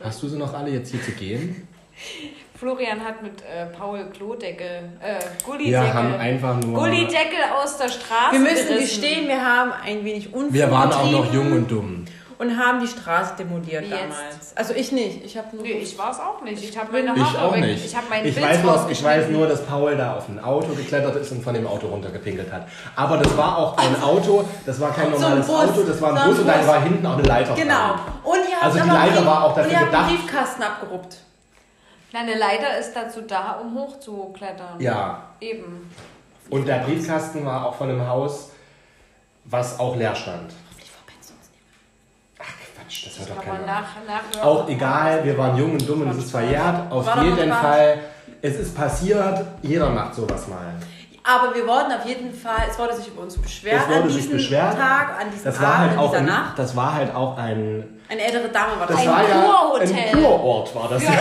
[0.02, 1.68] Hast du sie noch alle jetzt hier zu gehen?
[2.58, 4.66] Florian hat mit äh, Paul Klodeckel,
[5.00, 6.78] äh, Gullideckel, Wir haben einfach nur...
[6.78, 9.00] Gullideckel aus der Straße Wir müssen gerissen.
[9.00, 12.04] gestehen, wir haben ein wenig Unfug Wir waren auch noch jung und dumm.
[12.38, 14.56] und haben die Straße demoliert Wie damals.
[14.56, 15.24] Also ich nicht.
[15.24, 15.64] Ich habe nur.
[15.64, 16.62] Nee, ich war es auch nicht.
[16.62, 17.60] Ich habe meine Ich Haare auch weg.
[17.64, 17.84] nicht.
[17.86, 20.38] Ich habe meinen Ich Filz weiß, noch, ich weiß nur, dass Paul da auf ein
[20.42, 22.68] Auto geklettert ist und von dem Auto runtergepinkelt hat.
[22.94, 25.56] Aber das war auch ein Auto, das war kein So ein normales Bus.
[25.56, 26.66] Auto, das war ein So ein Bus und da Bus.
[26.68, 27.94] war hinten auch eine Leiter Genau.
[28.22, 30.62] Und ihr habt Also die Leiter war auch dafür und ihr habt gedacht- einen Briefkasten
[30.62, 31.16] abgeruppt.
[32.14, 34.78] Na, eine Leiter ist dazu da, um hochzuklettern.
[34.78, 35.90] Ja, Eben.
[36.48, 38.52] und der Briefkasten war auch von einem Haus,
[39.46, 40.52] was auch leer stand.
[42.38, 42.44] Ach
[42.76, 43.66] Quatsch, das hört doch keiner.
[43.66, 46.92] nach, nach Auch egal, wir waren jung und dumm und es ist verjährt.
[46.92, 47.50] Auf War jeden.
[47.52, 47.98] Fall,
[48.40, 50.72] es ist passiert, jeder macht sowas mal.
[51.24, 54.08] Aber wir wurden auf jeden Fall, es wurde sich über uns beschwert Es wurde an
[54.10, 54.76] sich diesem beschwert.
[54.78, 56.58] Tag, an diesem Das war Abend, halt an auch dieser ein, Nacht.
[56.60, 58.96] das war halt auch ein Eine ältere Dame war das.
[58.96, 59.96] Das Ein war ja Kurhotel.
[59.96, 61.12] ein Kurort war das Für,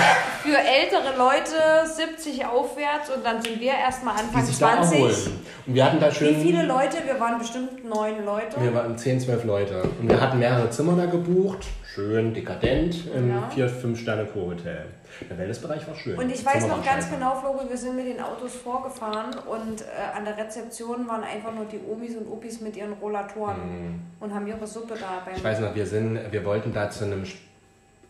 [0.49, 4.97] für ältere Leute 70 aufwärts und dann sind wir erstmal Die Anfang sich da 20.
[4.99, 5.45] erholen.
[5.65, 6.35] Und wir hatten da schön.
[6.37, 6.97] Wie viele Leute?
[7.05, 8.59] Wir waren bestimmt neun Leute.
[8.61, 9.81] Wir waren 10, 12 Leute.
[10.01, 11.65] Und wir hatten mehrere Zimmer da gebucht.
[11.93, 13.51] Schön dekadent im Ja.
[13.55, 14.85] 4-5-Sterne-Kurhotel.
[15.29, 16.17] Der Wellnessbereich war schön.
[16.17, 20.17] Und ich weiß noch ganz genau, Floge, wir sind mit den Autos vorgefahren und äh,
[20.17, 24.47] an der Rezeption waren einfach nur die Omis und Opis mit ihren Rollatoren und haben
[24.47, 25.29] ihre Suppe da.
[25.29, 25.37] Mhm.
[25.37, 27.25] Ich weiß noch, wir, sind, wir wollten da zu einem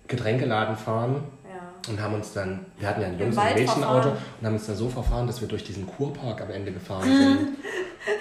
[0.08, 1.92] Getränkeladen fahren ja.
[1.92, 4.74] und haben uns dann, wir hatten ja ein Jungs- und Mädchenauto und haben uns da
[4.74, 7.58] so verfahren, dass wir durch diesen Kurpark am Ende gefahren sind.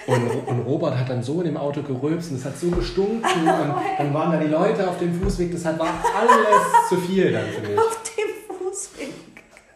[0.07, 3.21] Und, und Robert hat dann so in dem Auto gerülpst und es hat so gestunken
[3.21, 3.45] und
[3.97, 7.67] dann waren da die Leute auf dem Fußweg, das war alles zu viel dann für
[7.69, 7.77] mich.
[7.77, 9.13] Auf dem Fußweg.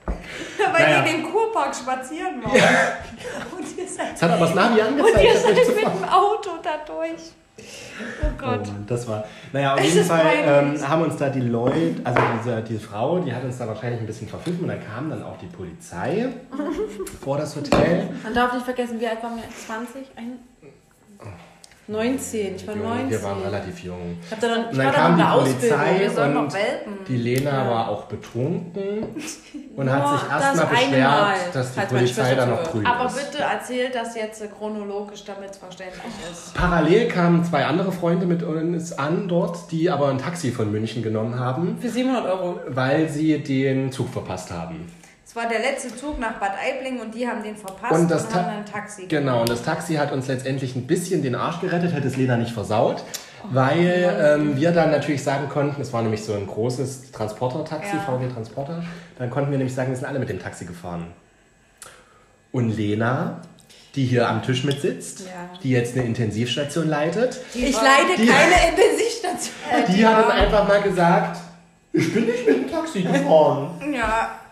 [0.06, 1.02] Weil Naja.
[1.02, 2.54] die in dem Kurpark spazieren waren.
[2.54, 6.04] Und ihr seid, Es hat aber das Navi und angezeigt, ihr dass seid mit dem
[6.10, 7.22] Auto da durch.
[7.60, 8.62] Oh Gott.
[8.68, 9.24] Oh, das war.
[9.52, 13.20] Naja, auf Es jeden Fall ähm, haben uns da die Leute, also diese, diese Frau,
[13.20, 16.30] die hat uns da wahrscheinlich ein bisschen verpfiffen und dann kam dann auch die Polizei
[17.22, 18.10] vor das Hotel.
[18.24, 19.44] Man darf nicht vergessen, wie alt waren wir?
[19.50, 20.06] 20?
[20.16, 20.40] Ein,
[21.90, 22.56] 19.
[22.56, 23.10] Ich war Jung, 19.
[23.10, 24.18] Wir waren relativ jung.
[24.26, 25.80] Ich, hab da Und ich dann war da kam in die der Ausbildung.
[25.80, 26.54] Polizei sollen und
[27.08, 27.70] die Lena Ja.
[27.70, 29.04] war auch betrunken
[29.78, 32.74] und hat sich erstmal eine Mal, beschwert, dass die Polizei da noch zuhört.
[32.74, 33.32] drüben Aber ist.
[33.32, 36.02] bitte erzählt das jetzt chronologisch, damit es verständlich
[36.32, 36.54] ist.
[36.56, 41.04] Parallel kamen zwei andere Freunde mit uns an dort, die aber ein Taxi von München
[41.04, 42.60] genommen haben, Für 700 Euro.
[42.68, 44.88] weil sie den Zug verpasst haben.
[45.38, 48.28] War der letzte Zug nach Bad Aibling und die haben den verpasst Und und, das
[48.28, 51.36] Ta- haben dann ein Taxi Genau, und das Taxi hat uns letztendlich ein bisschen den
[51.36, 53.04] Arsch gerettet, hätte es Lena nicht versaut.
[53.52, 58.02] weil ähm, wir dann natürlich sagen konnten, es war nämlich so ein großes Transporter-Taxi, Ja.
[58.02, 58.84] VW Transporter,
[59.20, 61.06] dann konnten wir nämlich sagen, wir sind alle mit dem Taxi gefahren.
[62.52, 63.42] Und Lena,
[63.94, 65.28] die hier am Tisch mit sitzt, Ja.
[65.62, 69.54] die jetzt eine Intensivstation leitet, Ich war- leite Die- keine Intensivstation.
[69.72, 71.38] Äh, die hat dann einfach mal gesagt,
[71.94, 73.70] ich bin nicht mit dem Taxi gefahren.
[73.94, 74.32] Ja,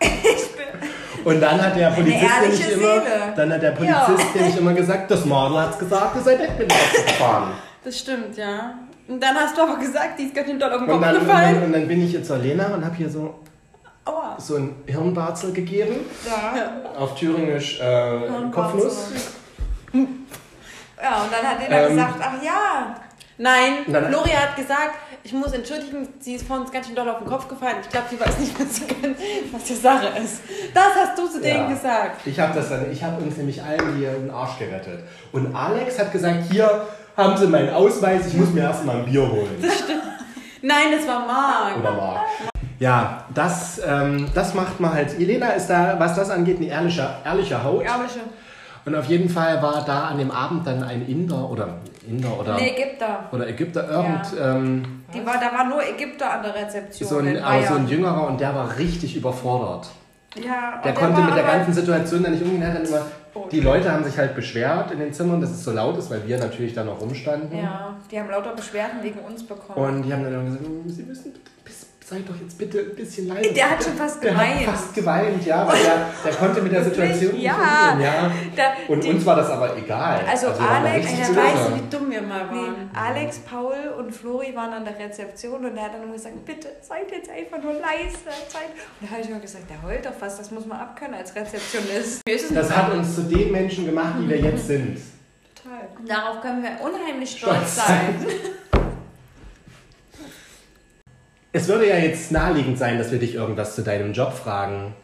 [1.26, 3.02] Und dann hat der Polizist nämlich immer,
[3.34, 6.68] dann hat der Polizist nämlich immer gesagt, das Model hat's gesagt, ihr seid nicht mit
[6.68, 7.50] gefahren.
[7.82, 8.74] Das stimmt, ja.
[9.08, 11.02] Und dann hast du aber gesagt, die ist ganz schön doll auf den Und Kopf
[11.04, 11.54] dann, und, gefallen.
[11.56, 13.40] dann, und dann bin ich jetzt zur Lena und habe hier so,
[14.04, 14.36] Aua.
[14.38, 16.92] so ein Hirnbarzel gegeben, ja.
[16.96, 18.18] auf Thüringisch äh,
[18.52, 19.08] Kopfnuss.
[19.92, 21.96] Ja, und dann hat er Ähm.
[21.96, 22.96] gesagt, ach ja.
[23.38, 24.12] Nein, Nein, nein.
[24.12, 24.94] Lori hat gesagt,
[25.26, 27.78] ich muss entschuldigen, sie ist vor uns ganz schön doll auf den Kopf gefallen.
[27.82, 29.18] Ich glaube, sie weiß nicht mehr so ganz,
[29.50, 30.40] was die Sache ist.
[30.72, 31.68] Das hast du zu denen Ja.
[31.68, 32.24] gesagt.
[32.24, 35.00] Ich habe das dann, ich habe uns nämlich allen hier den Arsch gerettet.
[35.32, 39.28] Und Alex hat gesagt, hier haben Sie meinen Ausweis, ich muss mir erstmal ein Bier
[39.28, 39.56] holen.
[40.62, 41.76] Nein, das war Marc.
[41.80, 42.20] Oder Marc.
[42.78, 45.18] Ja, das, ähm, das macht man halt.
[45.18, 47.82] Elena ist da, was das angeht, eine ehrliche, ehrliche Haut.
[47.82, 48.20] Ehrliche.
[48.86, 51.78] Und auf jeden Fall war da an dem Abend dann ein Inder oder
[52.08, 53.24] Inder oder, Nee, Ägypter.
[53.32, 57.08] oder Ägypter irgend, ähm, Die war, da war nur Ägypter an der Rezeption.
[57.08, 59.88] so, ein, in aber so ein jüngerer und der war richtig überfordert.
[60.36, 62.64] Ja, Der und konnte mit der ganzen Situation dann nicht umgehen.
[62.64, 63.02] Hat dann immer,
[63.34, 66.10] Oh, die Leute haben sich halt beschwert in den Zimmern, dass es so laut ist,
[66.10, 67.58] weil wir natürlich da noch rumstanden.
[67.58, 69.96] Ja, die haben lauter Beschwerden wegen uns bekommen.
[69.96, 71.75] Und die haben dann immer gesagt, "Oh, Sie müssen bitte, bis-
[72.08, 73.52] seid doch jetzt bitte ein bisschen leiser.
[73.52, 74.60] Der hat schon fast der geweint.
[74.60, 76.84] Hat fast geweint, ja, weil der, der konnte mit der?
[76.84, 77.90] Situation nicht Ja.
[77.92, 78.06] umgehen.
[78.06, 78.30] Ja.
[78.54, 80.20] Da, Und die, uns war das aber egal.
[80.30, 81.36] Also da Alex, der der böse.
[81.40, 82.90] weiß, wie dumm wir mal nee, waren.
[82.94, 86.68] Alex, Paul und Flori waren an der Rezeption und er hat dann immer gesagt, bitte
[86.80, 88.16] seid jetzt einfach nur leise.
[88.48, 88.70] Seid.
[89.00, 91.34] Und da habe ich immer gesagt, der heult doch fast, das muss man abkönnen als
[91.34, 92.20] Rezeptionist.
[92.24, 94.98] Das nicht hat uns zu den Menschen gemacht, die wir jetzt sind.
[95.56, 95.88] total.
[96.06, 98.26] Darauf können wir unheimlich Stolz stolz sein.
[101.56, 104.94] Es würde ja jetzt naheliegend sein, dass wir dich irgendwas zu deinem Job fragen,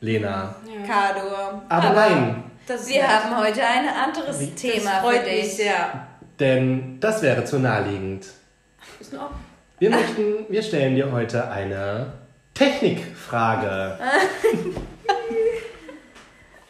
[0.00, 0.54] Lena.
[0.86, 1.62] Kado.
[1.70, 5.54] Aber, nein, Das Wir haben heute ein anderes Wie- Thema das freut für mich dich.
[5.56, 6.06] sehr.
[6.38, 8.26] denn das wäre zu naheliegend.
[9.78, 12.12] Wir möchten, wir stellen dir heute eine
[12.52, 13.98] Technikfrage.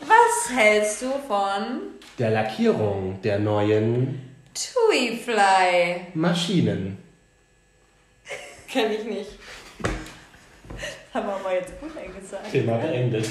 [0.00, 1.80] Was hältst du von
[2.18, 4.20] Der Lackierung der neuen
[4.54, 6.06] Tuifly?
[6.14, 6.98] Maschinen.
[8.72, 9.30] Kenn ich nicht.
[9.82, 9.92] Das
[11.12, 12.50] haben wir aber jetzt gut eingesagt.
[12.50, 13.30] Thema beendet.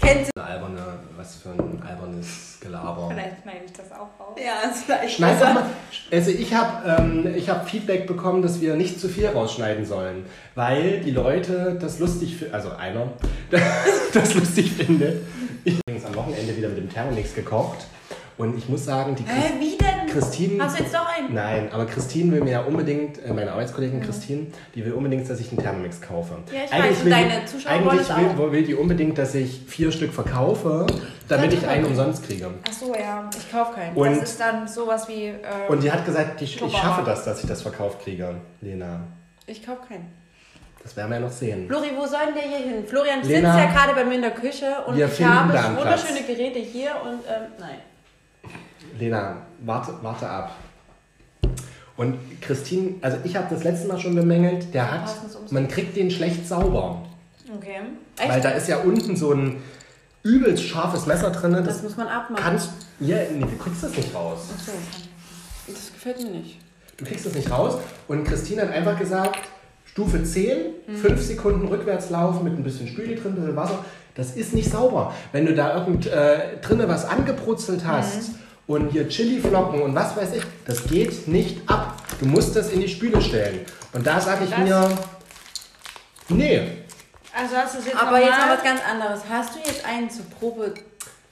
[0.00, 3.08] Kennt Eine alberne, was für ein albernes Gelaber.
[3.08, 4.36] Vielleicht schneide ich das auch raus.
[4.36, 5.54] Ja, ist vielleicht Schneid besser.
[5.54, 5.64] mal.
[6.10, 10.26] Also ich habe ähm, ich hab Feedback bekommen, dass wir nicht zu viel rausschneiden sollen,
[10.56, 13.12] weil die Leute das lustig finden, also einer,
[14.12, 15.22] das lustig findet.
[15.64, 17.86] Ich habe übrigens am Wochenende wieder mit dem Thermomix gekocht
[18.38, 20.06] und ich muss sagen, die Christ Hä, wie denn?
[20.12, 20.62] Christine...
[20.62, 21.32] Hast du jetzt doch einen?
[21.34, 25.40] Nein, aber Christine will mir ja unbedingt, äh, meine Arbeitskollegin Christine, die will unbedingt, dass
[25.40, 26.34] ich einen Thermomix kaufe.
[26.52, 28.08] Ja, ich weiß, und will, deine Zuschauer eigentlich
[28.38, 30.86] will, will die unbedingt, dass ich vier Stück verkaufe,
[31.28, 32.50] damit ich einen umsonst kriege.
[32.68, 33.28] Ach so, ja.
[33.36, 33.96] Ich kauf keinen.
[33.96, 35.26] Und- das ist dann sowas wie.
[35.26, 35.36] Äh,
[35.68, 39.00] Und die hat gesagt, ich, ich schaffe das, dass ich das verkauft kriege, Lena.
[39.46, 40.12] Ich kauf keinen.
[40.82, 41.66] Das werden wir ja noch sehen.
[41.66, 42.86] Flori, wo sollen wir hier hin?
[42.86, 46.22] Florian Lena, sitzt ja gerade bei mir in der Küche und wir ich habe wunderschöne
[46.22, 47.78] Geräte hier und ähm, nein.
[48.98, 50.52] Lena, warte, warte ab.
[51.96, 55.08] Und Christine, also ich habe das letzte Mal schon bemängelt, der hat,
[55.50, 57.02] man kriegt den schlecht sauber.
[57.54, 57.80] okay.
[58.18, 58.30] Echt?
[58.30, 59.62] Weil da ist ja unten so ein
[60.22, 61.52] übelst scharfes Messer drin.
[61.52, 62.42] das Das muss man abmachen.
[62.42, 62.70] kannst,
[63.00, 64.40] ja, nee, du kriegst das nicht raus.
[64.54, 64.72] Ach so.
[65.66, 66.58] Das gefällt mir nicht.
[66.96, 67.78] Du kriegst das nicht raus.
[68.08, 69.40] Und Christine hat einfach gesagt,
[69.84, 70.56] Stufe 10,
[71.00, 73.84] 5 Sekunden rückwärts laufen mit ein bisschen Spüli drin, ein bisschen Wasser.
[74.14, 75.14] Das ist nicht sauber.
[75.32, 78.30] Wenn du da irgend äh, drinnen was angebrutzelt hast
[78.66, 82.02] und hier Chiliflocken und was weiß ich, das geht nicht ab.
[82.18, 83.60] Du musst das in die Spüle stellen.
[83.92, 84.98] Und da sage ich Das- mir,
[86.28, 86.62] nee,
[87.34, 89.20] Also hast du es jetzt Aber jetzt mal was ganz anderes.
[89.28, 90.72] Hast du jetzt einen zur Probe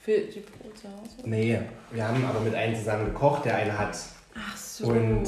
[0.03, 1.27] für die Probe zu Hause?
[1.27, 1.59] nee.
[1.91, 3.45] Wir haben aber mit einem zusammen gekocht.
[3.45, 3.97] Der eine hat,
[4.35, 4.85] Ach so.
[4.87, 5.27] Und-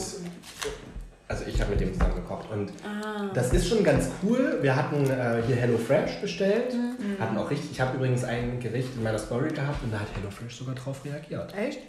[1.28, 2.50] also ich habe mit dem zusammen gekocht.
[2.52, 3.30] Und ah.
[3.34, 4.60] Das ist schon ganz cool.
[4.62, 6.74] Wir hatten äh, hier HelloFresh bestellt.
[7.20, 7.72] Hatten auch richtig.
[7.72, 11.04] Ich habe übrigens ein Gericht in meiner Story gehabt und da hat HelloFresh sogar drauf
[11.06, 11.54] reagiert.
[11.56, 11.80] Echt?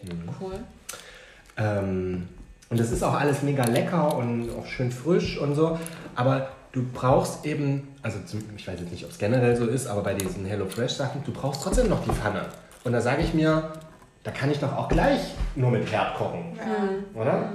[0.40, 0.54] Cool.
[1.56, 2.28] Ähm,
[2.70, 5.78] und es ist auch alles mega lecker und auch schön frisch und so.
[6.14, 9.86] Aber du brauchst eben, also zum, ich weiß jetzt nicht, ob es generell so ist,
[9.86, 12.42] aber bei diesen HelloFresh-Sachen, du brauchst trotzdem noch die Pfanne.
[12.84, 13.72] Und da sage ich mir,
[14.24, 15.20] da kann ich doch auch gleich
[15.56, 17.20] nur mit Herd kochen, Ja.
[17.20, 17.52] oder?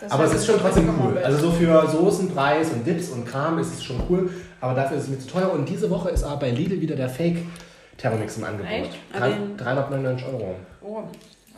[0.00, 1.18] Das Aber es ist schon trotzdem cool.
[1.18, 4.30] Also so für Soßenpreis und Dips und Kram ist es schon cool,
[4.60, 5.52] aber dafür ist es mir zu teuer.
[5.52, 7.38] Und diese Woche ist aber bei Lidl wieder der Fake
[7.96, 8.70] Thermomix im Angebot.
[8.70, 8.90] Echt?
[9.12, 10.54] Drei- Aber den- 399 Euro.
[10.82, 10.98] Oh,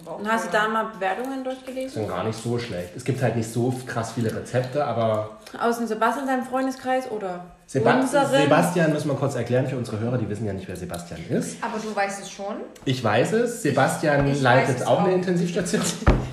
[0.02, 2.02] Aber auch Und hast du da mal Bewertungen Ist durchgelesen?
[2.06, 2.88] dann gar nicht so schlecht.
[2.96, 5.32] Es gibt halt nicht so krass viele Rezepte, aber
[5.62, 8.26] Aus dem Sebastian, deinem Freundeskreis oder Seba unseren?
[8.30, 11.62] Sebastian müssen wir kurz erklären für unsere Hörer, die wissen ja nicht, wer Sebastian ist.
[11.62, 12.56] Aber du weißt es schon.
[12.86, 13.60] Ich weiß es.
[13.62, 15.14] Sebastian Ich leitet es auch eine auch.
[15.16, 15.82] Intensivstation.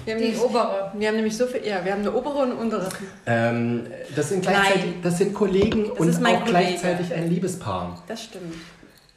[0.07, 0.91] Wir haben, Die nämlich, obere.
[0.93, 2.87] wir haben nämlich so viel, ja, wir haben eine obere und eine untere.
[3.25, 3.83] Ähm,
[4.15, 4.93] das sind gleichzeitig, Nein.
[5.03, 6.59] das sind Kollegen und ist mein auch Kollege.
[6.59, 8.01] gleichzeitig ein Liebespaar.
[8.07, 8.55] Das stimmt.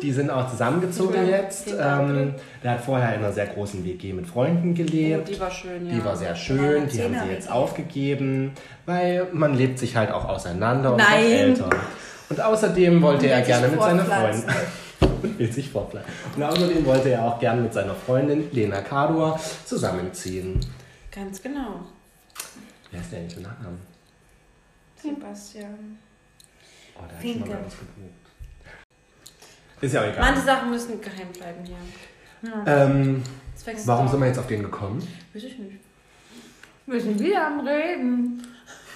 [0.00, 1.28] die sind auch zusammengezogen Dank.
[1.28, 1.68] jetzt.
[1.78, 5.28] Ähm, der hat vorher in einer sehr großen WG mit Freunden Oh, gelebt.
[5.28, 5.94] die war schön, ja.
[5.94, 8.52] Die war sehr Ja, schön, eine die haben sie jetzt aufgegeben,
[8.86, 11.24] weil man lebt sich halt auch auseinander und Nein.
[11.24, 11.70] wird älter.
[12.30, 14.42] Und außerdem wollte Und er gerne mit seiner fortpflanzen.
[14.44, 14.66] Freundin
[15.22, 16.12] und will sich fortpflanzen.
[16.36, 20.60] Und außerdem wollte er auch gerne mit seiner Freundin Lena Kador zusammenziehen.
[21.10, 21.80] Ganz genau.
[22.90, 23.78] Wer ist der eigentlich für Nachnamen?
[25.02, 25.98] Sebastian.
[26.96, 27.46] Oh, hat Finke.
[27.46, 27.64] schon mal.
[29.80, 30.20] Ist ja auch egal.
[30.20, 31.76] Manche Sachen müssen geheim bleiben hier.
[32.66, 33.22] Ähm,
[33.54, 34.12] Das wächst warum da.
[34.12, 35.06] sind wir jetzt auf den gekommen?
[35.34, 35.76] Weiß ich nicht.
[36.86, 38.46] Wir sind wieder am Reden.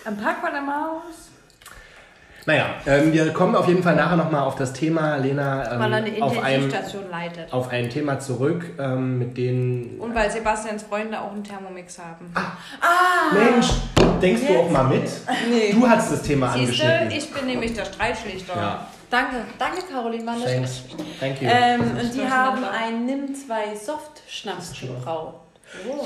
[0.04, 1.30] Am Park von der Maus.
[2.44, 5.98] Naja, ähm, wir kommen auf jeden Fall nachher nochmal auf das Thema, Lena, Weil er
[5.98, 7.52] eine ähm, auf, ein, Intensivstation leitet.
[7.52, 10.00] auf ein Thema zurück, ähm, mit denen...
[10.00, 12.32] Und weil Sebastians Freunde auch einen Thermomix haben.
[13.32, 13.68] Mensch,
[14.20, 15.08] denkst du auch mal mit?
[15.50, 15.72] Nee.
[15.72, 17.10] Du hast das Thema Siehst du, angeschnitten.
[17.16, 18.56] ich bin nämlich der Streitschlichter.
[18.56, 20.82] Ja, Danke, danke Caroline, war thanks.
[21.20, 21.48] Thank you.
[21.48, 25.34] Ähm, und die haben einen Nimm 2 Soft Schnaps gebraut.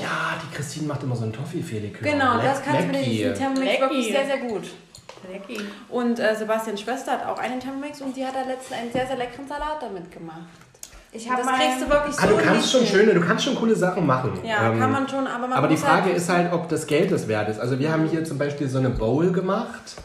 [0.02, 2.02] ja, die Christine macht immer so einen Toffee-Felikör.
[2.10, 4.64] Genau, Leck- das kannst du mit diesem Thermomix wirklich sehr, sehr gut.
[5.30, 5.60] Lecky.
[5.88, 9.06] Und äh, Sebastians Schwester hat auch einen Thermomix und die hat da letztens einen sehr,
[9.06, 10.36] sehr leckeren Salat damit gemacht.
[11.12, 12.88] Ich habe das kriegst du wirklich so Ah, du kannst nicht schon hin.
[13.06, 14.32] schöne, du kannst schon coole Sachen machen.
[14.44, 16.68] Ja, Ähm, kann man schon, aber man Aber die muss Frage halt ist halt, ob
[16.68, 17.58] das Geld es wert ist.
[17.58, 19.96] Also wir haben hier zum Beispiel so eine Bowl gemacht.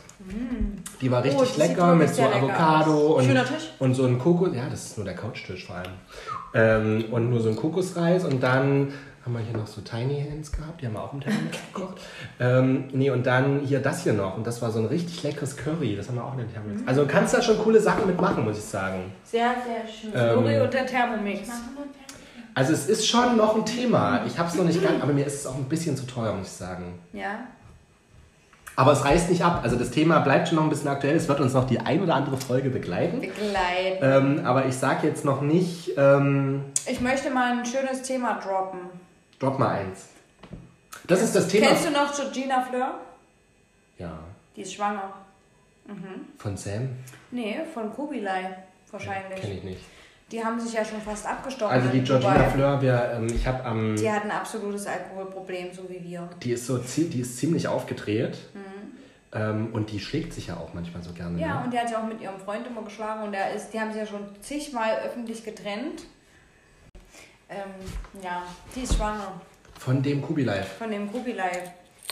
[1.01, 3.72] Die war Oh, richtig die sieht lecker mit so lecker Avocado und, Schöner Tisch.
[3.80, 4.55] und so ein Kokos.
[4.55, 5.91] Ja, das ist nur der Couchtisch vor allem.
[6.53, 8.93] Ähm, und nur so ein Kokosreis und dann
[9.24, 12.01] haben wir hier noch so Tiny Hands gehabt, die haben wir auch im Thermomix gekocht.
[12.39, 15.55] Ähm, nee, und dann hier das hier noch und das war so ein richtig leckeres
[15.55, 16.82] Curry, das haben wir auch in den Thermomix.
[16.86, 19.11] Also du kannst da schon coole Sachen mitmachen, muss ich sagen.
[19.24, 20.11] Sehr, sehr schön.
[20.15, 21.49] Ähm, Lori und der Thermomix.
[22.53, 24.26] Also es ist schon noch ein Thema.
[24.26, 26.34] Ich habe es noch nicht ganz, aber mir ist es auch ein bisschen zu teuer,
[26.34, 26.99] muss ich sagen.
[27.13, 27.45] Ja.
[28.76, 29.61] Aber es reißt nicht ab.
[29.63, 31.15] Also das Thema bleibt schon noch ein bisschen aktuell.
[31.15, 33.19] Es wird uns noch die ein oder andere Folge begleiten.
[33.19, 34.39] Begleiten.
[34.39, 38.80] Ähm, aber ich sage jetzt noch nicht, ähm, Ich möchte mal ein schönes Thema droppen.
[39.41, 40.09] Drop mal eins.
[41.07, 41.67] Das ist das Thema.
[41.67, 42.99] Kennst du noch Georgina Fleur?
[43.97, 44.19] Ja,
[44.55, 45.13] Die ist schwanger.
[46.37, 46.89] von Sam?
[47.31, 48.55] Nee, von Kubilai
[48.91, 49.39] wahrscheinlich.
[49.39, 49.81] Kenne ich nicht.
[50.31, 51.73] Die haben sich ja schon fast abgestochen.
[51.73, 52.49] Also die in Georgina.
[52.49, 56.29] Fleur, wir, ähm, ich habe am, Die hat ein absolutes Alkoholproblem, so wie wir.
[56.41, 58.37] die ist so, die ist ziemlich aufgedreht
[59.33, 61.31] ähm, und die schlägt sich ja auch manchmal so gerne.
[61.31, 61.39] Mhm.
[61.39, 61.65] Ja, ne?
[61.65, 63.91] und die hat sich auch mit ihrem Freund immer geschlagen und der ist, die haben
[63.91, 66.03] sich ja schon zigmal öffentlich getrennt.
[67.51, 68.43] Ähm, ja,
[68.73, 69.33] die ist schwanger
[69.77, 70.63] Von dem Kubilai.
[70.63, 71.51] von dem Kubilai.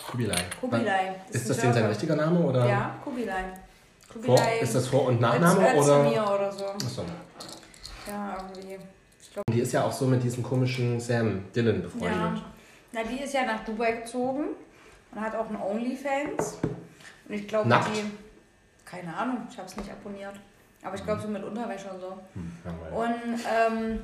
[0.05, 0.35] Kubilai.
[0.59, 1.15] Kubilai.
[1.29, 2.67] Ist ein das denn sein richtiger Name oder?
[2.67, 3.45] Ja, Kubilai.
[4.11, 4.59] Vor, Kubilai.
[4.59, 5.99] ist das Vor- und Nachname Öz- oder?
[6.03, 6.65] Özdemir oder so.
[6.65, 7.05] Achso.
[8.07, 8.75] Ja, irgendwie.
[9.47, 11.81] Und die ist ja auch so mit diesem komischen Sam Dylan Ja.
[11.83, 12.43] befreundet.
[12.91, 14.47] Na, die ist ja nach Dubai gezogen
[15.13, 16.57] und hat auch einen Onlyfans.
[17.27, 18.11] Und ich glaube, die.
[18.83, 20.33] Keine Ahnung, ich habe es nicht abonniert.
[20.83, 22.17] Aber ich glaube, so mit Unterwäsche und so.
[22.33, 22.51] Hm.
[22.97, 23.99] Und, ähm,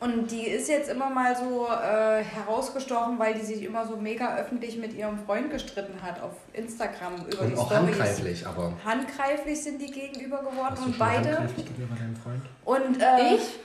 [0.00, 4.36] und die ist jetzt immer mal so äh, herausgestochen, weil die sich immer so mega
[4.36, 7.86] öffentlich mit ihrem Freund gestritten hat auf Instagram über Und die auch Storys.
[7.88, 8.72] handgreiflich, aber.
[8.84, 11.28] Handgreiflich sind die gegenüber geworden Hast du und schon beide.
[11.30, 12.42] handgreiflich gegenüber deinem Freund?
[12.64, 13.58] Und äh, Ich?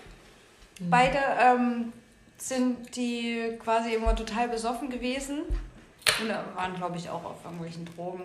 [0.90, 1.92] beide ähm,
[2.38, 5.40] sind die quasi immer total besoffen gewesen
[6.22, 8.24] und waren, glaube ich, auch auf irgendwelchen Drogen.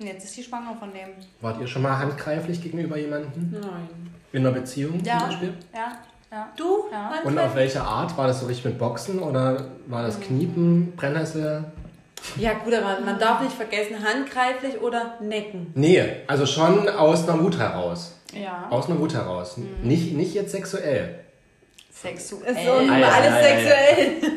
[0.00, 1.08] Und jetzt ist sie schwanger von dem.
[1.40, 3.50] Wart ihr schon mal handgreiflich gegenüber jemandem?
[3.60, 3.88] Nein.
[4.32, 5.18] In einer Beziehung Ja.
[5.18, 5.54] zum Beispiel?
[5.74, 5.98] Ja,
[6.30, 6.52] ja.
[6.56, 6.84] Du?
[6.90, 7.12] Ja.
[7.24, 8.16] Und auf welche Art?
[8.16, 11.64] War das so richtig mit Boxen oder war das Kniepen, Brennnessel?
[12.36, 15.72] Ja gut, aber man darf nicht vergessen, handgreiflich oder necken.
[15.74, 18.14] Nee, also schon aus einer Wut heraus.
[18.32, 18.66] Ja.
[18.70, 19.56] Aus einer Wut heraus.
[19.56, 19.76] Mhm.
[19.82, 21.20] Nicht, nicht jetzt sexuell.
[21.90, 22.56] Sexuell.
[22.56, 23.42] Ist so alles ei, ei.
[23.42, 24.32] sexuell.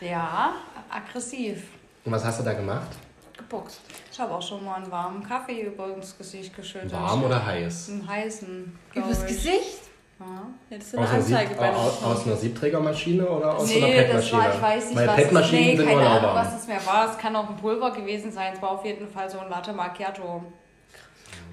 [0.00, 0.52] Ja,
[0.90, 1.62] aggressiv.
[2.04, 2.88] Und was hast du da gemacht?
[3.36, 3.80] Geboxt.
[4.10, 6.92] Ich habe auch schon mal einen warmen Kaffee über ins Gesicht geschüttet.
[6.92, 7.90] Warm oder heiß?
[7.90, 8.78] Einen heißen.
[8.94, 9.28] Übers ich.
[9.28, 9.81] Gesicht?
[10.22, 10.46] Ja.
[10.68, 13.76] Hättest du eine Aus einer, Sieb Anzeige bei aus, aus einer Siebträgermaschine oder aus nee,
[13.76, 14.42] einer das PET-Maschine?
[14.42, 17.10] war, ich weiß nicht, Weil was PET-Maschinen nee, sind keine Ahnung, was es mehr war.
[17.10, 18.52] Es kann auch ein Pulver gewesen sein.
[18.54, 20.44] Es war auf jeden Fall so ein Latte Macchiato.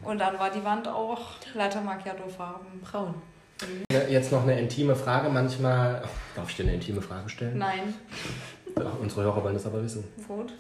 [0.04, 1.20] Und dann war die Wand auch
[1.54, 2.82] Latte Macchiato-Farben.
[2.82, 3.16] Braun.
[4.08, 6.04] Jetzt noch eine intime Frage manchmal.
[6.36, 7.58] Darf ich dir eine intime Frage stellen?
[7.58, 7.94] Nein.
[8.78, 10.06] Ja, unsere Hörer wollen das aber wissen.
[10.28, 10.54] Gut.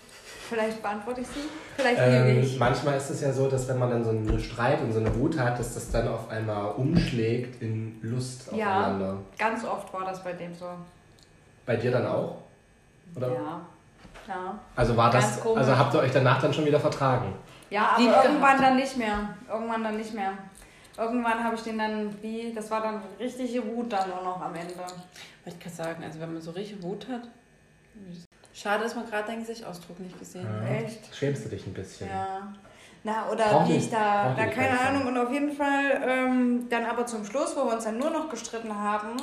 [0.50, 1.42] Vielleicht beantworte ich sie,
[1.76, 2.58] vielleicht Ähm, ich.
[2.58, 5.14] manchmal ist es ja so, dass wenn man dann so einen Streit und so eine
[5.16, 8.80] Wut hat, dass das dann auf einmal umschlägt in Lust Ja.
[8.80, 9.18] aufeinander.
[9.38, 10.66] Ganz oft war das bei dem so.
[11.68, 12.38] Bei dir dann auch?
[13.16, 13.28] Oder?
[13.28, 13.62] Ja,
[14.26, 14.60] klar.
[14.76, 15.60] Also war Ganz das, komisch.
[15.60, 17.34] also habt ihr euch danach dann schon wieder vertragen?
[17.70, 18.62] Ja, aber Lieb irgendwann gehabt.
[18.64, 19.18] dann nicht mehr.
[19.48, 20.32] Irgendwann dann nicht mehr.
[20.98, 24.54] Irgendwann habe ich den dann, wie, das war dann richtige Wut dann nur noch am
[24.56, 24.74] Ende.
[24.76, 24.94] Wollte
[25.46, 27.22] ich gerade sagen, also wenn man so richtig Wut hat.
[28.62, 30.84] Schade, dass man gerade deinen Gesichtsausdruck nicht gesehen hat.
[30.84, 31.16] Echt?
[31.16, 32.10] Schämst du dich ein bisschen?
[32.10, 32.54] Ja.
[33.04, 34.78] Na, oder wie ich da, da keine.
[34.78, 35.08] Ahnung.
[35.08, 38.30] Und auf jeden Fall ähm, dann aber zum Schluss, wo wir uns dann nur noch
[38.30, 39.18] gestritten haben,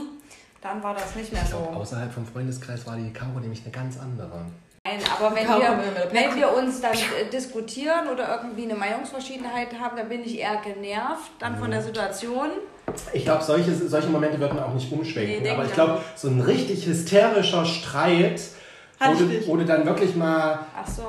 [0.62, 1.56] dann war das nicht mehr so.
[1.58, 4.46] außerhalb vom Freundeskreis war die Caro nämlich eine ganz andere.
[4.86, 9.96] Nein, aber wenn wir, wenn wir uns dann äh, diskutieren oder irgendwie eine Meinungsverschiedenheit haben,
[9.96, 12.50] dann bin ich eher genervt dann von der Situation.
[13.12, 15.42] Ich glaube, solche, solche Momente wird man auch nicht umschwenken.
[15.42, 18.40] Nee, aber ich ich glaube, so ein richtig hysterischer Streit,
[19.46, 21.02] wo du dann wirklich mal, Ach so.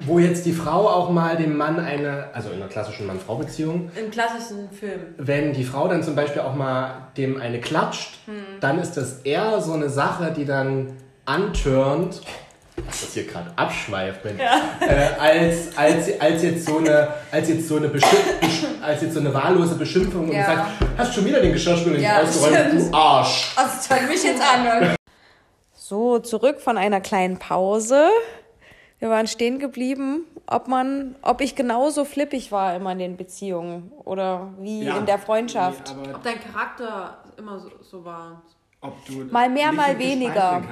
[0.00, 4.10] wo jetzt die Frau auch mal dem Mann eine, also in einer klassischen Mann-Frau-Beziehung, Im
[4.10, 5.00] klassischen Film.
[5.18, 8.34] wenn die Frau dann zum Beispiel auch mal dem eine klatscht, Hm.
[8.60, 10.92] dann ist das eher so eine Sache, die dann
[11.26, 12.20] antörnt,
[12.86, 17.68] was das hier gerade abschweift, Mensch, äh, als, als, als jetzt so eine, als jetzt
[17.68, 20.44] so eine, Beschimpf, Besch- als jetzt so eine wahllose Beschimpfung und Ja.
[20.44, 20.66] sagt,
[20.98, 22.92] hast schon wieder den Geschirrspüler nicht Ja, ausgeräumt, stimmt.
[22.92, 23.52] du Arsch.
[23.56, 24.94] Also, das zeigt mich jetzt an.
[25.86, 28.08] So, zurück von einer kleinen Pause.
[29.00, 33.92] Wir waren stehen geblieben, ob man, ob ich genauso flippig war immer in den Beziehungen
[34.02, 35.94] oder wie in der Freundschaft.
[35.94, 38.40] Nee, Ob dein Charakter immer so, so war.
[38.80, 40.62] ob du Mal mehr, mal weniger.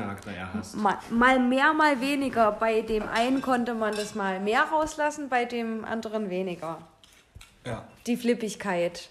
[0.77, 2.53] Mal, mal mehr, mal weniger.
[2.53, 6.79] Bei dem einen konnte man das mal mehr rauslassen, bei dem anderen weniger.
[7.67, 9.11] Ja, Die Flippigkeit.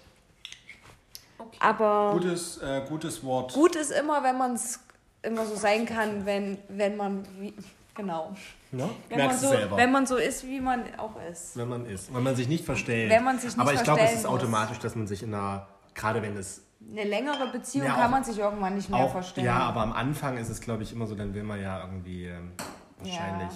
[1.60, 3.52] Aber gutes, äh, gutes Wort.
[3.52, 4.80] gut ist immer, wenn man es
[5.22, 7.54] immer so sein kann, wenn, wenn man wie,
[7.94, 8.34] genau.
[8.72, 8.88] Ja?
[9.08, 9.76] Wenn Merkst man, du so, selber.
[9.76, 11.56] wenn man so ist, wie man auch ist.
[11.56, 12.12] Wenn man ist.
[12.14, 13.10] Wenn man sich nicht verstellt.
[13.10, 15.66] Wenn man sich nicht Aber ich glaube, es ist automatisch, dass man sich in einer,
[15.94, 19.12] gerade wenn es Eine längere Beziehung Ja, kann auch- man sich irgendwann nicht mehr auch,
[19.12, 19.44] verstehen.
[19.44, 22.26] ja, aber am Anfang ist es, glaube ich, immer so, dann will man ja irgendwie
[22.26, 22.52] ähm,
[22.98, 23.52] wahrscheinlich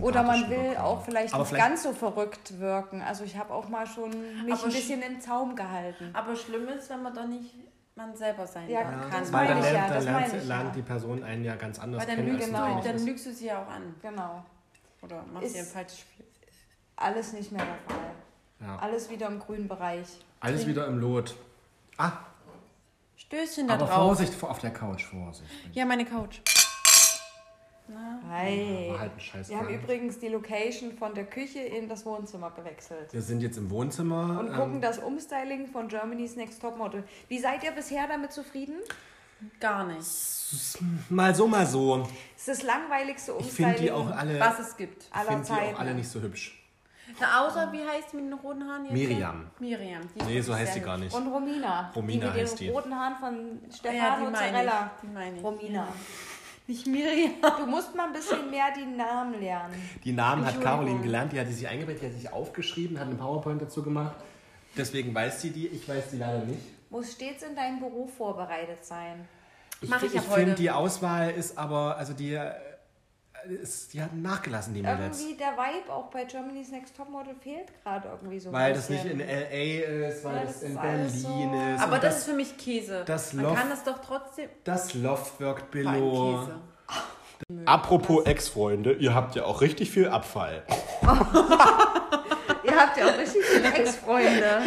[0.00, 0.76] Oder man will rüberkommen.
[0.78, 3.02] auch vielleicht Aber nicht vielleicht- ganz so verrückt wirken.
[3.02, 6.10] Also ich habe auch mal schon mich Aber ein sch- bisschen im Zaum gehalten.
[6.14, 7.54] Aber schlimm ist, wenn man doch nicht
[7.98, 9.10] man selber sein Ja, darf.
[9.10, 11.78] das Weil dann, ich ja, lernt, dann das lernt, lernt die Person einen ja ganz
[11.78, 13.68] anders Weil dann kennen, lügst, als du, du eigentlich dann lügst du sie ja auch
[13.68, 13.94] an.
[14.00, 14.44] Genau.
[15.02, 16.24] Oder machst dir ein falsches Spiel.
[16.96, 18.10] Alles nicht mehr der Fall.
[18.60, 18.76] Ja.
[18.78, 20.06] Alles wieder im grünen Bereich.
[20.40, 21.36] Alles wieder im Lot.
[21.98, 22.12] Ah,
[23.16, 23.94] Stößchen da aber drauf.
[23.96, 25.50] Vorsicht vor- auf der Couch, Vorsicht.
[25.72, 26.40] Ja, meine Couch.
[28.30, 28.88] Hi.
[28.90, 32.50] War halt ein scheiß Wir haben übrigens die Location von der Küche in das Wohnzimmer
[32.50, 33.12] gewechselt.
[33.12, 34.38] Wir sind jetzt im Wohnzimmer.
[34.40, 37.04] Und ähm, gucken das Umstyling von Germany's Next Topmodel.
[37.28, 38.74] Wie seid ihr bisher damit zufrieden?
[39.60, 40.06] Gar nicht.
[41.08, 42.06] mal so, mal so.
[42.36, 45.06] Es ist das langweiligste Ich Umstyling finde die auch alle, Was es gibt.
[45.12, 46.54] aller find die auch alle nicht so hübsch.
[47.20, 48.92] Na, außer, wie heißt die mit den roten Haaren jetzt?
[48.92, 49.46] Miriam.
[49.58, 50.02] Miriam.
[50.14, 51.14] die Nee, so heißt sie gar nicht.
[51.14, 51.90] Und Romina.
[51.96, 52.72] Romina die mit heißt den die.
[52.72, 54.90] roten Haaren von Ja, Stefano die meine Zarella.
[54.96, 55.00] ich.
[55.08, 55.42] Die meine ich.
[55.42, 55.88] Romina.
[56.68, 57.32] Nicht Miriam.
[57.58, 59.74] Du musst mal ein bisschen mehr die Namen lernen.
[60.04, 60.60] Die Namen hat.
[60.60, 63.82] Caroline gelernt, die hat die sich eingebettet, die hat sich aufgeschrieben, hat einen PowerPoint dazu
[63.82, 64.14] gemacht.
[64.76, 66.60] Deswegen weiß sie die, ich weiß sie leider nicht.
[66.90, 69.26] Muss stets in deinem Beruf vorbereitet sein.
[69.80, 70.40] Ich, Mach ich ich ab heute.
[70.40, 72.50] finde, die Auswahl ist aber, also die, äh,
[73.62, 75.20] ist, die haben nachgelassen, die Mädels.
[75.20, 78.48] Irgendwie der Vibe auch bei Germany's Next Topmodel fehlt gerade irgendwie so.
[78.50, 80.08] ein Weil das nicht in L.A.
[80.08, 81.82] ist, weil Ja, das, das in Berlin so- ist.
[81.82, 83.02] Aber und das, ist für mich Käse.
[83.06, 84.48] das Man Loft- kann das doch trotzdem.
[84.64, 86.40] das Loft wirkt below.
[86.40, 86.58] Käse.
[87.66, 90.64] Apropos Ex-Freunde, ihr habt ja auch richtig viel Abfall.
[92.64, 94.60] Ihr habt ja auch richtig viele Ex-Freunde.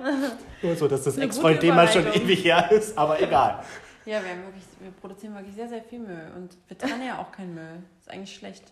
[0.62, 3.62] Nur so, dass das Ex-Freund dem mal schon ewig her ist, aber egal.
[4.08, 6.32] Ja, wir, haben wirklich, wir produzieren wirklich sehr, sehr viel Müll.
[6.34, 7.82] Und wir trennen ja auch keinen Müll.
[8.00, 8.64] Ist eigentlich schlecht.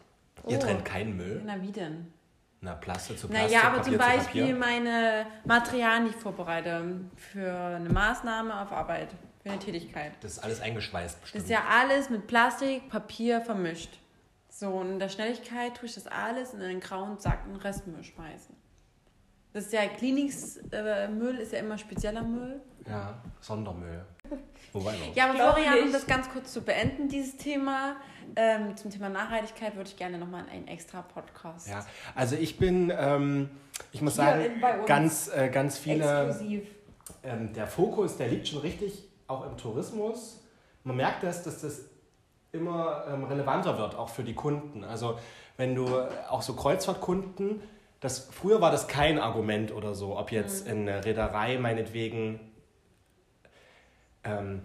[0.49, 1.43] Ihr trennt keinen Müll?
[1.45, 2.11] Na, wie denn?
[2.63, 7.01] Na, Plastik zu Plastik, Naja, aber Papier zum zu Beispiel meine Materialien, die ich vorbereite
[7.17, 9.11] für eine Maßnahme auf Arbeit,
[9.43, 10.13] für eine Tätigkeit.
[10.23, 11.45] Das ist alles eingeschweißt Das bestimmt.
[11.45, 13.99] ist ja alles mit Plastik, Papier vermischt.
[14.49, 18.03] So, und in der Schnelligkeit tue ich das alles in einen grauen Sack und Restmüll
[18.03, 18.57] schmeißen.
[19.53, 22.63] Das ist ja Kliniksmüll, äh, ist ja immer spezieller Müll.
[22.87, 24.03] ja, Sondermüll.
[24.73, 25.15] Wobei noch.
[25.17, 27.97] Ja, aber Florian, um das ganz kurz zu beenden, dieses Thema,
[28.35, 31.69] ähm, zum Thema Nachhaltigkeit würde ich gerne nochmal einen extra Podcast.
[31.69, 33.51] Ja, also ich bin, ähm,
[33.93, 36.37] ich muss sagen, in- ganz, äh, ganz viele,
[37.23, 40.43] ähm, der Fokus, der liegt schon richtig auch im Tourismus.
[40.85, 41.81] Man merkt das, dass das
[42.53, 44.85] immer ähm, relevanter wird, auch für die Kunden.
[44.85, 45.19] Also
[45.57, 47.61] wenn du äh, auch so Kreuzfahrtkunden,
[48.01, 52.41] das, früher war das kein Argument oder so, ob jetzt eine Reederei meinetwegen
[54.27, 54.63] ähm,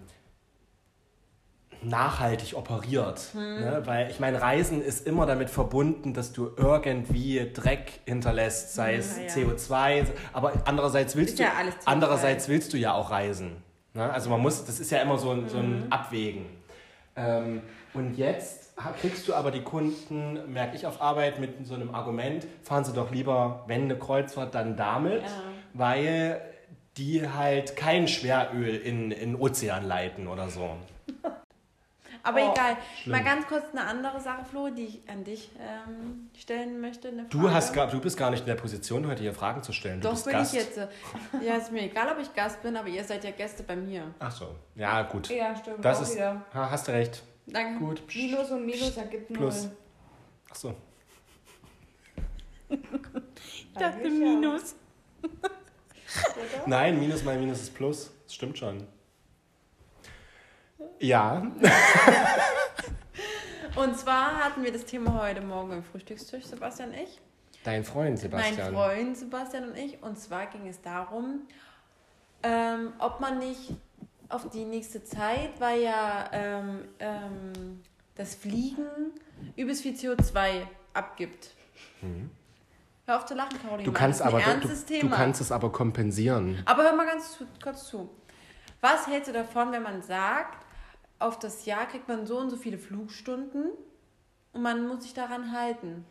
[1.84, 3.34] nachhaltig operiert.
[3.34, 3.82] Ne?
[3.86, 9.18] Weil ich meine, Reisen ist immer damit verbunden, dass du irgendwie Dreck hinterlässt, sei es
[9.18, 9.30] Ja, ja.
[9.50, 11.80] CO2, aber andererseits willst Ist du ja alles CO2.
[11.86, 13.64] andererseits willst du ja auch reisen.
[13.94, 14.12] Ne?
[14.12, 16.46] Also man muss, das ist ja immer so ein, so ein Abwägen.
[17.16, 17.62] Ähm,
[17.94, 22.46] und jetzt kriegst du aber die Kunden, merke ich auf Arbeit, mit so einem Argument,
[22.64, 25.24] fahren sie doch lieber, wenn eine Kreuzfahrt, dann damit,
[25.74, 26.42] weil
[26.98, 30.78] die halt kein Schweröl in in den Ozean leiten oder so.
[32.24, 32.78] Aber Oh, egal.
[33.02, 33.18] schlimm.
[33.18, 37.08] Mal ganz kurz eine andere Sache, Flo, die ich an dich ähm, stellen möchte.
[37.08, 39.74] Eine Du, hast, gar- du bist gar nicht in der Position, heute hier Fragen zu
[39.74, 40.00] stellen.
[40.02, 40.54] Du Doch, bist bin Gast.
[40.54, 40.78] ich jetzt.
[41.44, 44.04] Ja, ist mir egal, ob ich Gast bin, aber ihr seid ja Gäste bei mir.
[44.20, 45.30] Ach so, ja gut.
[45.30, 45.84] Ja, stimmt.
[45.84, 46.46] Das auch ist, wieder.
[46.54, 47.24] ha, hast du recht.
[47.48, 47.80] Danke.
[47.80, 48.04] Gut.
[48.14, 49.64] Minus und Minus ergibt Plus.
[49.64, 49.72] null.
[50.52, 50.76] Ach so.
[52.70, 53.98] Ich dachte.
[54.10, 54.76] Minus.
[56.66, 58.12] Nein, Minus mal Minus ist Plus.
[58.24, 58.88] Das stimmt schon.
[61.00, 61.52] Ja.
[63.76, 67.20] Und zwar hatten wir das Thema heute Morgen im Frühstückstisch, Sebastian und ich.
[67.64, 68.56] Dein Freund Sebastian.
[68.58, 70.04] Mein Freund Sebastian und ich.
[70.04, 71.48] Und zwar ging es darum,
[72.44, 73.72] ähm, ob man nicht
[74.30, 77.82] auf die nächste Zeit, weil ja ähm, ähm,
[78.16, 78.88] das Fliegen
[79.56, 81.52] übelst viel CO2 abgibt.
[83.06, 83.84] Hör auf zu lachen, Caroline.
[83.84, 86.62] Du kannst aber du, du kannst es aber kompensieren.
[86.66, 88.10] Aber hör mal ganz zu, kurz zu.
[88.80, 90.66] Was hältst du davon, wenn man sagt,
[91.20, 93.72] auf das Jahr kriegt man so und so viele Flugstunden
[94.54, 96.06] und man muss sich daran halten?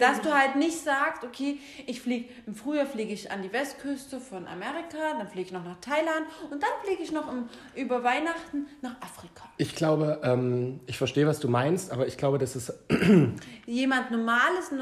[0.00, 4.18] Dass du halt nicht sagst, okay, ich fliege, im Frühjahr fliege ich an die Westküste
[4.18, 8.02] von Amerika, dann fliege ich noch nach Thailand und dann fliege ich noch im, über
[8.02, 9.44] Weihnachten nach Afrika.
[9.58, 12.72] Ich glaube, ähm, ich verstehe, was du meinst, aber ich glaube, das ist
[13.66, 14.72] Jemand Normales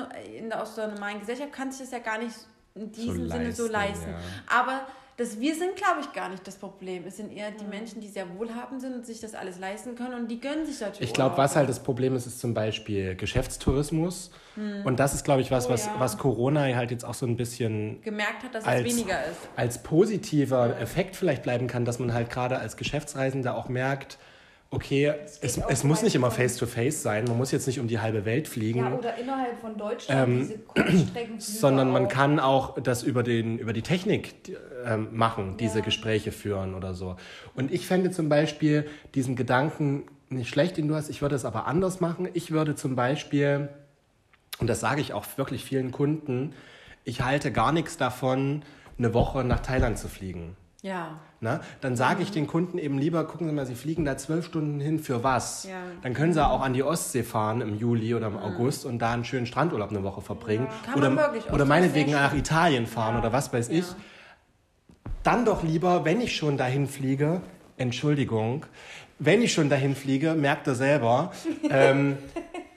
[0.52, 2.34] aus der normalen Gesellschaft kann sich das ja gar nicht
[2.74, 4.10] in diesem Sinne so leisten, leisten.
[4.10, 4.60] ja.
[4.60, 4.86] Aber
[5.18, 7.04] das, wir sind, glaube ich, gar nicht das Problem.
[7.06, 10.14] Es sind eher die Menschen, die sehr wohlhabend sind und sich das alles leisten können
[10.14, 13.14] und die gönnen sich natürlich Ich glaube, was halt das Problem ist, ist zum Beispiel
[13.16, 14.30] Geschäftstourismus.
[14.84, 15.94] Und das ist, glaube ich, was, Oh was, ja.
[15.98, 19.38] was Corona halt jetzt auch so ein bisschen gemerkt hat, dass als- es weniger ist.
[19.54, 24.18] als positiver Effekt vielleicht bleiben kann, dass man halt gerade als Geschäftsreisender auch merkt,
[24.70, 28.24] okay, es, es muss nicht immer face-to-face sein, man muss jetzt nicht um die halbe
[28.24, 28.80] Welt fliegen.
[28.80, 32.08] Ja, oder innerhalb von Deutschland Ähm, diese sondern man auch.
[32.10, 35.84] kann auch das über, den, über die Technik die, ähm, machen, diese Ja.
[35.84, 37.16] Gespräche führen oder so.
[37.54, 41.46] Und ich fände zum Beispiel diesen Gedanken nicht schlecht, den du hast, ich würde es
[41.46, 42.28] aber anders machen.
[42.34, 43.70] Ich würde zum Beispiel,
[44.58, 46.52] und das sage ich auch wirklich vielen Kunden,
[47.04, 48.62] ich halte gar nichts davon,
[48.98, 50.56] eine Woche nach Thailand zu fliegen.
[50.82, 51.18] Ja.
[51.40, 54.46] Na, dann sage ich den Kunden eben lieber, gucken Sie mal, Sie fliegen da zwölf
[54.46, 55.64] Stunden hin für was?
[55.64, 55.76] Ja.
[56.02, 59.12] Dann können Sie auch an die Ostsee fahren im Juli oder im August und da
[59.12, 60.68] einen schönen Strandurlaub eine Woche verbringen.
[60.84, 61.44] Kann oder man wirklich.
[61.46, 62.32] oder Ostsee ist meinetwegen nach.
[62.34, 63.20] Italien fahren Ja.
[63.20, 63.86] oder was weiß ich.
[63.86, 63.96] Ja.
[65.24, 67.40] Dann doch lieber, wenn ich schon dahin fliege,
[67.76, 68.64] Entschuldigung,
[69.18, 71.32] wenn ich schon dahin fliege, merkt er selber,
[71.70, 72.18] ähm,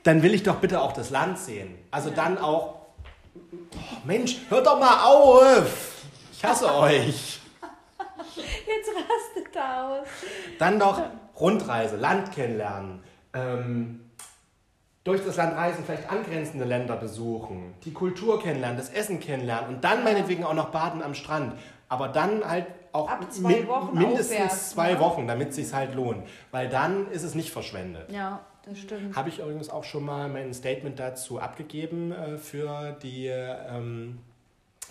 [0.02, 1.76] dann will ich doch bitte auch das Land sehen.
[1.92, 2.78] Also dann auch,
[3.36, 5.98] oh, Mensch, hört doch mal auf!
[6.34, 7.41] Ich hasse euch!
[8.36, 10.08] Jetzt rastet er aus.
[10.60, 11.02] Dann noch
[11.40, 13.04] Rundreise, Land kennenlernen,
[13.34, 14.02] ähm,
[15.04, 19.84] durch das Land reisen, vielleicht angrenzende Länder besuchen, die Kultur kennenlernen, das Essen kennenlernen und
[19.84, 21.54] dann meinetwegen auch noch baden am Strand.
[21.90, 25.00] Aber dann halt auch Ab zwei Wochen mindestens aufwärts, zwei ne?
[25.00, 26.28] Wochen, damit es sich halt lohnt.
[26.52, 28.12] Weil dann ist es nicht verschwendet.
[28.12, 29.16] Ja, das stimmt.
[29.16, 34.20] Habe ich übrigens auch schon mal mein Statement dazu abgegeben äh, für die ähm,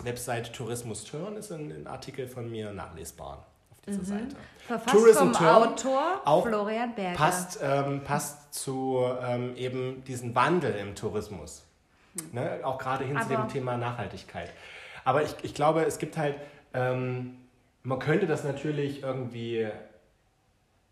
[0.03, 1.35] Website Tourismus Turn.
[1.35, 4.35] Ist ein, ein Artikel von mir nachlesbar auf dieser Seite.
[4.67, 7.17] Verfasst Tourism vom Turn, Autor auch Florian Berger.
[7.17, 11.63] Passt, ähm, passt zu ähm, eben diesen Wandel im Tourismus.
[12.31, 12.59] Ne?
[12.63, 14.49] Auch gerade hin zu Aber- dem Thema Nachhaltigkeit.
[15.03, 16.35] Aber ich, ich glaube, es gibt halt,
[16.73, 17.37] ähm,
[17.83, 19.67] man könnte das natürlich irgendwie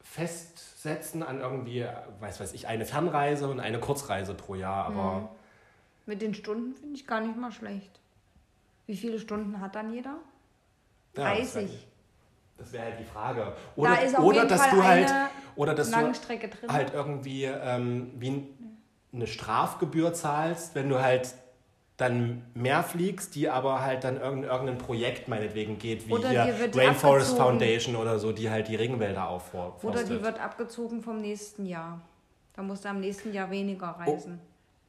[0.01, 1.85] festsetzen an irgendwie,
[2.19, 4.85] weiß weiß ich, eine Fernreise und eine Kurzreise pro Jahr.
[4.85, 5.29] Aber
[6.05, 7.99] Mit den Stunden finde ich gar nicht mal schlecht.
[8.89, 10.15] Wie viele Stunden hat dann jeder?
[11.15, 11.87] ja, das wär- 30.
[12.57, 13.53] Das wäre halt die Frage.
[13.75, 15.13] Oder, ist auf oder jeden dass Fall du halt,
[15.55, 16.73] oder dass du Langstrecke drin.
[16.73, 18.77] halt irgendwie ähm, wie ein-
[19.13, 21.35] eine Strafgebühr zahlst, wenn du halt
[21.97, 26.55] dann mehr fliegst, die aber halt dann irgendein, irgendein Projekt meinetwegen geht, wie Oder hier
[26.75, 27.37] Rainforest.
[27.37, 29.87] Foundation oder so, die halt die Regenwälder aufforstet.
[29.87, 32.01] Oder die wird abgezogen vom nächsten Jahr.
[32.53, 34.39] Da musst du am nächsten Jahr weniger reisen.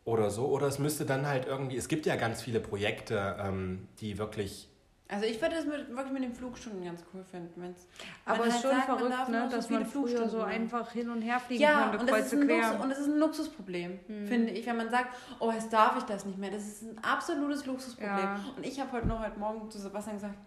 [0.04, 0.46] Oder so.
[0.46, 4.68] Oder es müsste dann halt irgendwie, es gibt ja ganz viele Projekte, ähm, die wirklich
[5.08, 7.62] Also ich würde das mit, wirklich mit den Flugstunden ganz cool finden.
[7.62, 7.86] Wenn's,
[8.24, 9.88] Aber es ist halt schon sagt, man verrückt, darf ne, nur so dass viele man
[9.88, 12.56] früher Flugstunden so einfach hin und her fliegen Ja, konnte, und das, ist ein quer.
[12.56, 14.66] Luxus, und das ist ein Luxusproblem, finde ich.
[14.66, 16.50] Wenn man sagt, oh, jetzt darf ich das nicht mehr.
[16.50, 18.18] Das ist ein absolutes Luxusproblem.
[18.18, 18.40] Ja.
[18.56, 20.38] Und ich habe heute noch heute Morgen zu Sebastian gesagt,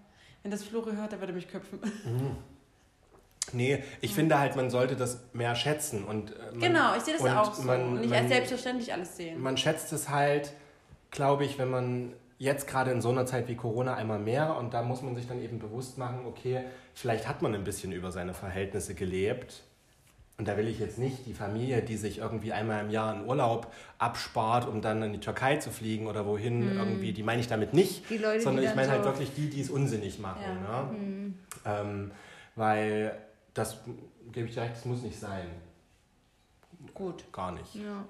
[0.41, 1.80] wenn das Flori hört, der würde mich köpfen.
[3.54, 6.04] Nee, ich finde halt, man sollte das mehr schätzen.
[6.04, 7.64] Und, äh, man, Genau, ich sehe das und auch so.
[7.64, 9.41] Man, Nicht man, als selbstverständlich alles sehen.
[9.41, 10.54] Man schätzt es halt,
[11.12, 14.74] glaube ich, wenn man jetzt gerade in so einer Zeit wie Corona einmal mehr und
[14.74, 18.12] da muss man sich dann eben bewusst machen, okay, vielleicht hat man ein bisschen über
[18.12, 19.64] seine Verhältnisse gelebt.
[20.38, 23.28] Und da will ich jetzt nicht die Familie, die sich irgendwie einmal im Jahr einen
[23.28, 27.47] Urlaub abspart, um dann in die Türkei zu fliegen oder wohin irgendwie, die meine ich
[27.47, 30.41] damit nicht, Die Leute, die sondern ich meine halt wirklich die, die es unsinnig machen.
[30.41, 30.82] Ja.
[30.84, 31.34] Ne?
[31.66, 32.12] Ähm,
[32.56, 33.16] weil
[33.54, 33.78] das,
[34.32, 35.47] gebe ich dir recht, das muss nicht sein.
[36.93, 37.76] Gut, Gar nicht.
[37.76, 38.04] Ja.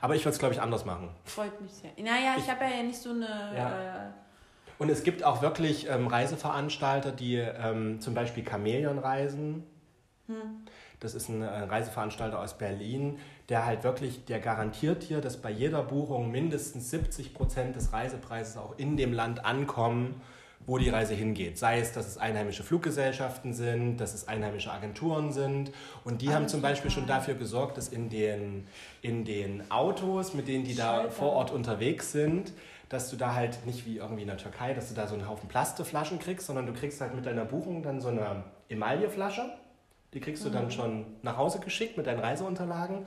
[0.00, 1.10] Aber ich würde es, glaube ich, anders machen.
[1.24, 1.90] freut mich sehr.
[1.98, 3.26] Naja, ich, Ich- habe ja nicht so eine.
[3.56, 4.06] Ja.
[4.06, 4.10] Äh,
[4.78, 9.64] Und es gibt auch wirklich ähm, Reiseveranstalter, die ähm, zum Beispiel Chamäleon reisen.
[10.98, 15.50] Das ist ein äh, Reiseveranstalter aus Berlin, der halt wirklich, der garantiert dir, dass bei
[15.50, 20.20] jeder Buchung mindestens 70 Prozent des Reisepreises auch in dem Land ankommen,
[20.66, 21.58] wo die Reise hingeht.
[21.58, 25.70] Sei es, dass es einheimische Fluggesellschaften sind, dass es einheimische Agenturen sind.
[26.04, 28.66] Und die haben zum Beispiel schon dafür gesorgt, dass in den,
[29.00, 31.10] in den Autos, mit denen die da Schalter.
[31.12, 32.52] vor Ort unterwegs sind,
[32.88, 35.28] dass du da halt nicht wie irgendwie in der Türkei, dass du da so einen
[35.28, 39.44] Haufen Plasteflaschen kriegst, sondern du kriegst halt mit deiner Buchung dann so eine Emailleflasche.
[40.14, 43.06] Die kriegst du dann schon nach Hause geschickt mit deinen Reiseunterlagen.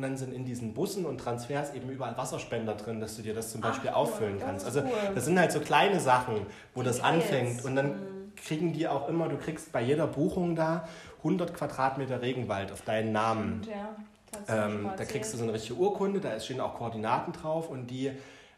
[0.00, 3.34] Und dann sind in diesen Bussen und Transfers eben überall Wasserspender drin, dass du dir
[3.34, 4.66] das zum Beispiel auffüllen das kannst.
[4.66, 5.14] ist Also cool.
[5.14, 7.14] das sind halt so kleine Sachen, wo das Details.
[7.14, 7.64] anfängt.
[7.66, 7.94] Und dann
[8.34, 10.88] kriegen die auch immer, du kriegst bei jeder Buchung da
[11.18, 13.60] 100 Quadratmeter Regenwald auf deinen Namen.
[13.68, 13.94] Ja,
[14.32, 17.88] kannst Ähm, da kriegst du so eine richtige Urkunde, da stehen auch Koordinaten drauf und
[17.88, 18.10] die,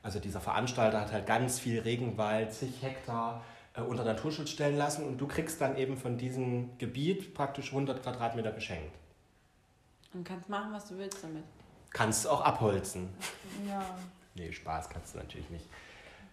[0.05, 3.43] also dieser Veranstalter hat halt ganz viel Regenwald, zig Hektar
[3.75, 8.01] äh, unter Naturschutz stellen lassen und du kriegst dann eben von diesem Gebiet praktisch 100
[8.01, 9.02] Quadratmeter geschenkt.
[10.15, 11.45] Und kannst machen, was du willst damit.
[11.93, 13.09] Kannst du auch abholzen.
[13.69, 13.85] Ja.
[14.35, 15.67] Nee, Spaß kannst du natürlich nicht.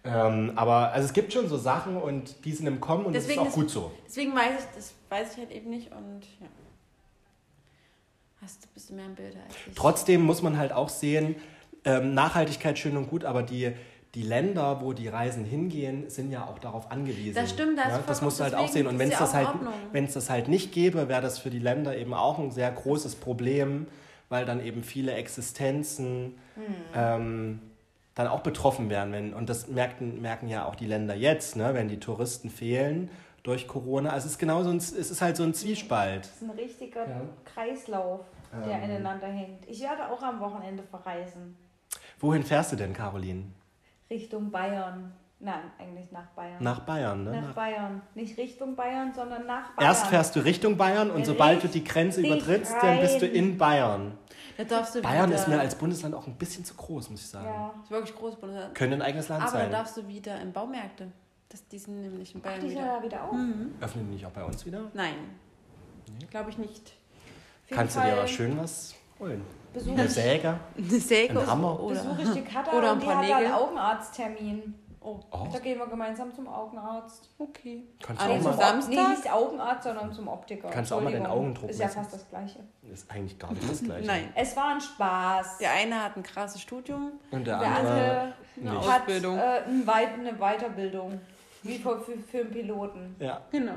[0.04, 3.40] Ähm, aber also es gibt schon so Sachen und die sind im Kommen und Deswegen
[3.40, 3.92] das ist ist- auch gut so.
[4.06, 6.46] Deswegen weiß ich, das weiß ich halt eben nicht und ja.
[8.40, 9.74] Hast du bist du mehr im Bilder als ich.
[9.74, 11.36] Trotzdem muss man halt auch sehen,
[11.84, 13.72] ähm, Nachhaltigkeit schön und gut, aber die,
[14.14, 17.34] die Länder, wo die Reisen hingehen, sind ja auch darauf angewiesen.
[17.36, 18.86] Das stimmt, da hast ja, Das musst du halt auch sehen.
[18.88, 19.74] Und ist wenn es das, halt, in Ordnung.
[19.92, 22.70] wenn es das halt nicht gäbe, wäre das für die Länder eben auch ein sehr
[22.72, 23.86] großes Problem,
[24.28, 26.64] weil dann eben viele Existenzen Hm.
[26.94, 27.60] ähm,
[28.16, 29.12] dann auch betroffen wären.
[29.12, 33.08] Wenn, und das merken, merken ja auch die Länder jetzt, ne, wenn die Touristen fehlen
[33.44, 34.10] durch Corona.
[34.10, 36.24] Also es ist genau so ein, es ist halt so ein Zwiespalt.
[36.24, 37.20] Das ist ein richtiger Ja.
[37.44, 38.20] Kreislauf,
[38.66, 38.90] der Ähm.
[38.90, 39.66] ineinander hängt.
[39.68, 41.56] Ich werde auch am Wochenende verreisen.
[42.18, 43.44] Wohin fährst du denn, Caroline?
[44.10, 45.12] Richtung Bayern.
[45.42, 46.62] Nein, eigentlich nach Bayern.
[46.62, 47.40] Nach Bayern, ne?
[47.40, 48.02] Nach Bayern.
[48.14, 49.88] Nicht Richtung Bayern, sondern nach Bayern.
[49.90, 53.34] Erst fährst du Richtung Bayern und sobald du die Grenze übertrittst, dann bist du rein-
[53.34, 54.18] in Bayern.
[54.58, 57.20] Da darfst du Bayern wieder, ist mir als Bundesland auch ein bisschen zu groß, muss
[57.22, 57.46] ich sagen.
[57.46, 57.72] Ja.
[57.82, 58.74] ist wirklich groß Bundesland.
[58.74, 59.70] Können ein eigenes Land Aber da sein.
[59.70, 61.10] darfst du wieder in Baumärkte.
[61.48, 62.86] Das, die sind nämlich in Ach, Bayern die sind wieder.
[62.98, 63.34] ja wieder auf.
[63.80, 64.82] Öffnen die nicht auch bei uns wieder?
[64.92, 65.14] Nein.
[66.30, 66.92] Glaube ich nicht.
[67.70, 69.42] Kannst du dir aber schön was holen?
[69.72, 70.60] Besuche Eine ich, Säge?
[70.76, 71.80] Eine Säge Ein Hammer?
[71.80, 73.52] oder, besuche ich die Katha Oder ein und die paar hat einen Nägel.
[73.54, 74.74] Augenarzttermin.
[75.02, 77.30] Oh, Oh, Da gehen wir gemeinsam zum Augenarzt.
[77.38, 77.84] okay.
[78.02, 78.58] kannst Ah, du nee, auch zum mal.
[78.58, 78.90] Sam- Samstag?
[79.08, 80.68] Nee, nicht Augenarzt, sondern zum Optiker.
[80.68, 81.46] Kannst du auch mal deine Entschuldigung.
[81.46, 82.58] Augen drucken Ist ja fast das Gleiche.
[82.92, 84.06] Ist eigentlich gar nicht das Gleiche.
[84.06, 84.28] Nein.
[84.34, 85.56] Es war ein Spaß.
[85.58, 87.12] Der eine hat ein krasses Studium.
[87.30, 87.92] Und der, Der andere.
[87.92, 88.88] andere nicht.
[88.90, 89.38] hat Ausbildung.
[89.38, 91.20] äh, ein Weit- eine Weiterbildung.
[91.62, 93.16] Wie für, für, für einen Piloten.
[93.20, 93.72] Ja, Genau.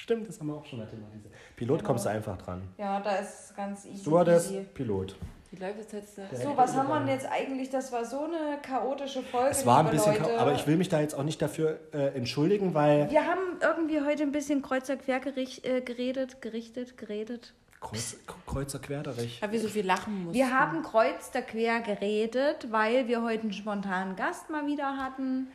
[0.00, 1.32] Stimmt, das haben wir auch schon mal thematisiert.
[1.56, 2.62] Pilot kommst du einfach dran.
[2.78, 3.98] Ja, da ist es ganz easy.
[4.02, 4.66] Stewardess, easy.
[4.74, 5.16] Pilot.
[5.52, 7.70] Äh, So, was haben wir denn jetzt eigentlich?
[7.70, 9.50] Das war so eine chaotische Folge.
[9.50, 10.38] Es war ein bisschen, Leute.
[10.38, 14.00] aber ich will mich da jetzt auch nicht dafür äh, entschuldigen, weil Wir haben irgendwie
[14.00, 17.52] heute ein bisschen kreuz und quer gericht, äh, geredet, gerichtet, geredet.
[17.80, 19.40] Kreuz, Kreuzer Querderich.
[19.40, 20.34] Weil wir so viel lachen mussten.
[20.34, 25.48] Wir haben kreuz der quer geredet, weil wir heute einen spontanen Gast mal wieder hatten.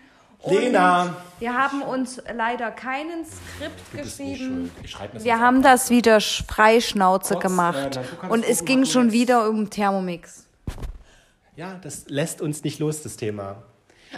[0.45, 1.15] Lena!
[1.39, 4.71] Wir haben uns leider keinen Skript geschrieben.
[5.13, 7.99] Wir haben das wieder freischnauze Kurz, äh, gemacht.
[8.19, 10.47] kannst Und es ging schon wieder um Thermomix.
[11.55, 13.63] Ja, das lässt uns nicht los, das Thema.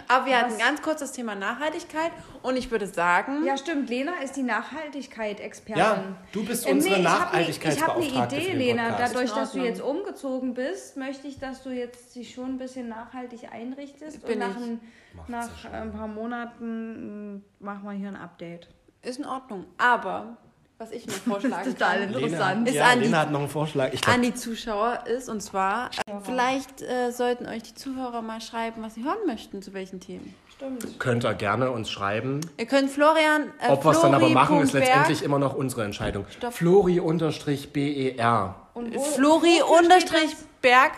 [0.06, 3.88] Aber wir hatten ganz kurz das Thema Nachhaltigkeit und ich würde sagen, Ja, stimmt.
[3.90, 5.76] Lena ist die Nachhaltigkeit-Expertin.
[5.82, 8.96] Ja, du bist Ähm, unsere nee, ich habe eine Nachhaltigkeitsbeauftragte Idee, Lena.
[8.98, 12.88] Dadurch, dass du jetzt umgezogen bist, möchte ich, dass du jetzt dich schon ein bisschen
[12.88, 14.24] nachhaltig einrichtest.
[14.26, 14.80] Bin und nach, ein,
[15.28, 18.68] nach ein paar Monaten mh, machen wir hier ein Update.
[19.02, 19.66] ist in Ordnung.
[19.78, 20.36] Aber
[20.78, 22.66] was ich mir vorschlagen Total kann, interessant.
[22.66, 23.92] Lena, Ist ja, an die- Lena hat noch einen Vorschlag.
[23.92, 28.22] Ich glaub, an die Zuschauer ist, und zwar, äh, vielleicht äh, sollten euch die Zuhörer
[28.22, 30.34] mal schreiben, was sie hören möchten, zu welchen Themen.
[30.54, 30.98] Stimmt.
[30.98, 32.40] könnt ihr gerne uns schreiben.
[32.56, 33.52] Ihr könnt Florian.
[33.60, 36.26] Äh, Ob wir es dann aber machen, ist Flori.berg letztendlich immer noch unsere Entscheidung.
[36.30, 36.52] Stopp.
[36.52, 38.56] Flori-BER.
[38.74, 40.92] Und wo- Flori wofür unterstrich steht Berg.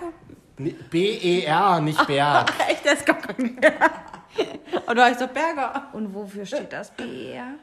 [0.58, 2.52] Nee, B-E-R, nicht Berg.
[2.68, 3.26] Echt, das kommt
[4.86, 5.70] Und du heißt doch Berger.
[5.74, 5.82] das?
[5.94, 7.54] Und wofür steht das BER?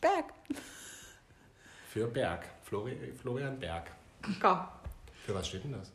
[0.00, 0.24] Berg.
[1.92, 2.44] Für Berg.
[2.62, 3.90] Flori Florian Berg.
[4.40, 4.60] Komm.
[5.26, 5.90] Für was steht denn das?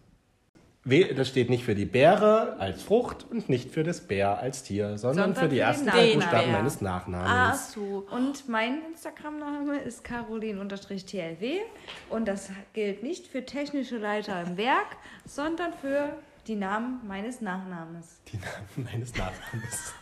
[1.15, 4.97] Das steht nicht für die Beere als Frucht und nicht für das Bär als Tier,
[4.97, 6.19] sondern, Sondern für die für ersten drei Nachnamen.
[6.19, 7.71] Buchstaben meines Ach Nachnamens.
[7.71, 8.07] so.
[8.11, 11.61] Und mein Instagram-Name ist Caroline-TLW
[12.09, 16.09] und das gilt nicht für technische Leiter im Werk, sondern für
[16.45, 18.19] die Namen meines Nachnamens.
[18.33, 19.93] Die Namen meines Nachnamens.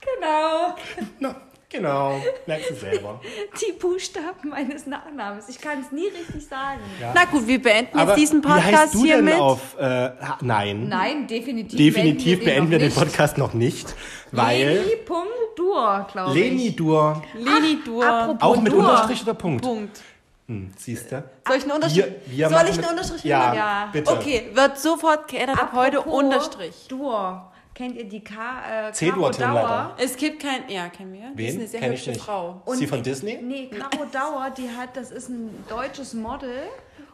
[0.01, 0.75] Genau,
[1.19, 1.35] Na,
[1.69, 3.19] genau, merkst du selber.
[3.61, 5.47] die Buchstaben meines Nachnamens.
[5.49, 6.79] Ich kann es nie richtig sagen.
[6.99, 7.11] Ja.
[7.15, 9.35] Na gut, wir beenden Aber jetzt diesen wie heißt Podcast du denn hiermit.
[9.35, 9.77] auf...
[9.79, 10.11] Äh,
[10.41, 10.87] nein.
[10.89, 11.77] Nein, definitiv.
[11.77, 13.95] Definitiv beenden wir den noch Podcast noch nicht,
[14.31, 14.83] weil...
[14.83, 16.43] Leni.dur, glaube ich.
[16.43, 18.05] Leni Dur, Leni Dur.
[18.05, 18.79] Apropos auch mit Dur.
[18.79, 19.63] Unterstrich oder Punkt?
[19.63, 20.01] Punkt.
[20.47, 21.23] Hm, siehst du?
[21.47, 22.05] Soll ich einen Unterstrich?
[22.05, 23.55] Wir- wir Soll machen ich einen Unterstrich Ja, machen?
[23.57, 23.89] Ja.
[23.91, 24.11] bitte.
[24.11, 26.87] Okay, wird sofort geändert ab heute Unterstrich.
[26.87, 27.48] Dur.
[27.79, 29.95] Kennt ihr die K äh, Caro Dauer?
[29.97, 30.67] Es gibt kein.
[30.67, 31.31] Ja, kennen wir.
[31.33, 31.59] Die ist Wen?
[31.61, 32.21] eine sehr Kenn ich hübsche nicht.
[32.21, 32.61] Frau.
[32.65, 33.39] Ist sie von Disney?
[33.41, 36.63] Nee, Caro Dauer, die hat, das ist ein deutsches Model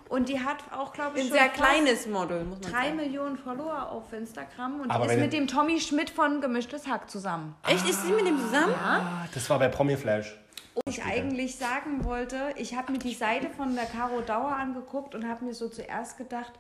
[0.10, 2.96] und die hat auch, glaube ich, Ein schon sehr kleines Model, muss man drei sagen.
[2.96, 7.12] Millionen Follower auf Instagram und Aber die ist mit dem Tommy Schmidt von Gemischtes Hack
[7.12, 7.56] zusammen.
[7.68, 7.88] Echt?
[7.88, 8.74] Ist sie mit dem zusammen?
[8.84, 10.36] Ah, das war bei Promi Flash.
[10.74, 15.14] Und ich eigentlich sagen wollte, ich habe mir die Seite von der Caro Dauer angeguckt
[15.14, 16.54] und habe mir so zuerst gedacht,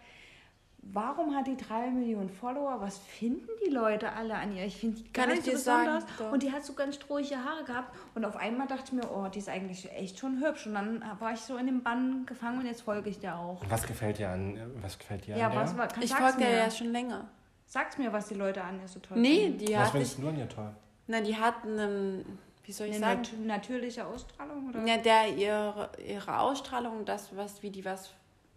[0.85, 2.79] warum hat die drei Millionen Follower?
[2.79, 4.63] Was finden die Leute alle an ihr?
[4.65, 6.17] Ich finde die gar Kann ich nicht so dir sagen, besonders.
[6.17, 6.31] doch.
[6.31, 7.95] Und die hat so ganz strohige Haare gehabt.
[8.15, 10.67] Und auf einmal dachte ich mir, oh, die ist eigentlich echt schon hübsch.
[10.67, 13.61] Und dann war ich so in dem Bann gefangen und jetzt folge ich der auch.
[13.69, 16.51] Was gefällt dir an, was gefällt dir Ja, an was war, kann, Ich folge der
[16.57, 17.27] ja schon länger.
[17.67, 19.57] Sag's mir, was die Leute an ihr so toll Nee, finden.
[19.65, 19.91] die Was hat.
[19.91, 20.71] findest du an ihr toll?
[21.07, 22.39] Na, die hat einen.
[22.63, 23.21] Wie soll ich Eine sagen?
[23.45, 24.69] nat natürliche Ausstrahlung?
[24.69, 24.83] Oder?
[24.85, 28.11] Ja, der ihre, ihre Ausstrahlung, das, was, wie die was,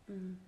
[0.06, 0.38] hm,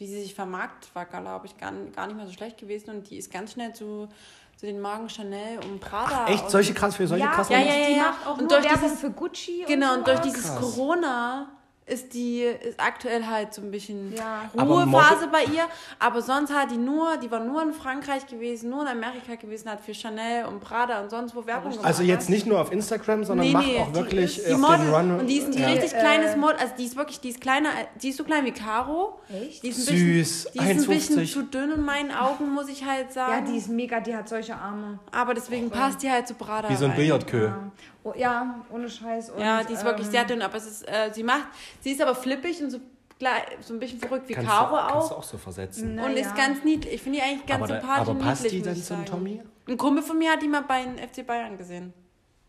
[0.00, 2.90] wie sie sich vermarktet, war, glaube ich, gar, gar nicht mal so schlecht gewesen.
[2.90, 4.08] Und die ist ganz schnell zu,
[4.56, 6.26] zu den Marken Chanel und Prada.
[6.26, 6.44] Echt?
[6.44, 8.02] aus- Solche krass für solche ja, krassen ja, und ja, die ja.
[8.02, 10.32] macht auch Und nur durch Werbung dieses- für Gucci Genau, und durch sowas.
[10.32, 10.60] dieses Krass.
[10.60, 11.48] Corona
[11.90, 14.50] ist die ist aktuell halt so ein bisschen Ja.
[14.58, 15.64] Ruhephase bei ihr.
[15.98, 19.70] Aber sonst hat die nur, die war nur in Frankreich gewesen, nur in Amerika gewesen,
[19.70, 21.84] hat für Chanel und Prada und sonst wo Werbung gemacht.
[21.86, 24.52] Also jetzt nicht nur auf Instagram, sondern Nee, macht nee, auch die wirklich ist die
[24.54, 24.78] auf Model.
[24.78, 25.20] den Run.
[25.20, 25.66] Und die ist ein ja.
[25.68, 26.56] richtig Äh, kleines Model.
[26.60, 27.68] Also die ist wirklich, die ist kleiner,
[28.00, 29.20] die ist so klein wie Caro.
[29.28, 29.62] Echt?
[29.62, 30.88] Die ist ein Süß, bisschen, die ist ein 1,50.
[30.88, 33.46] bisschen zu dünn in meinen Augen, muss ich halt Ja, sagen.
[33.50, 34.98] die ist mega, die hat solche Arme.
[35.12, 36.94] Aber deswegen passt die halt zu Prada Wie so ein.
[36.94, 37.46] Billardkö.
[37.46, 37.58] Ja,
[38.04, 39.30] oh, ja ohne Scheiß.
[39.30, 41.46] Und, Ja, die ist wirklich ähm, sehr dünn, aber es ist, äh, sie macht,
[41.80, 42.78] sie ist aber flippig und so,
[43.18, 45.08] gleich- so ein bisschen verrückt wie Kannst, Caro du, kannst auch.
[45.10, 45.94] du auch so versetzen.
[45.96, 46.20] Na und ja.
[46.26, 46.94] ist ganz niedlich.
[46.94, 49.04] Ich finde die eigentlich ganz aber, da, sympathisch aber und passt niedlich, die ich zum.
[49.04, 49.42] Tommy?
[49.68, 51.92] Ein Kumpel von mir hat die mal bei den FC Bayern gesehen.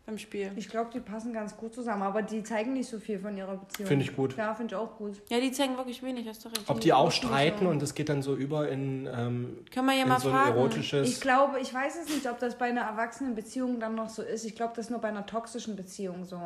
[0.04, 0.50] Beim Spiel.
[0.56, 3.56] Ich glaube, die passen ganz gut zusammen, aber die zeigen nicht so viel von ihrer
[3.56, 3.86] Beziehung.
[3.86, 4.36] Finde ich gut.
[4.36, 5.22] Ja, finde ich auch gut.
[5.28, 6.68] Ja, die zeigen wirklich wenig, hast du recht.
[6.68, 10.02] Ob die auch streiten und es geht dann so über in, ähm, Können wir ja
[10.02, 10.56] in mal so ein fragen.
[10.56, 11.08] erotisches...
[11.08, 14.22] Ich glaube, ich weiß es nicht, ob das bei einer erwachsenen Beziehung dann noch so
[14.22, 14.44] ist.
[14.44, 16.40] Ich glaube, das ist nur bei einer toxischen Beziehung so.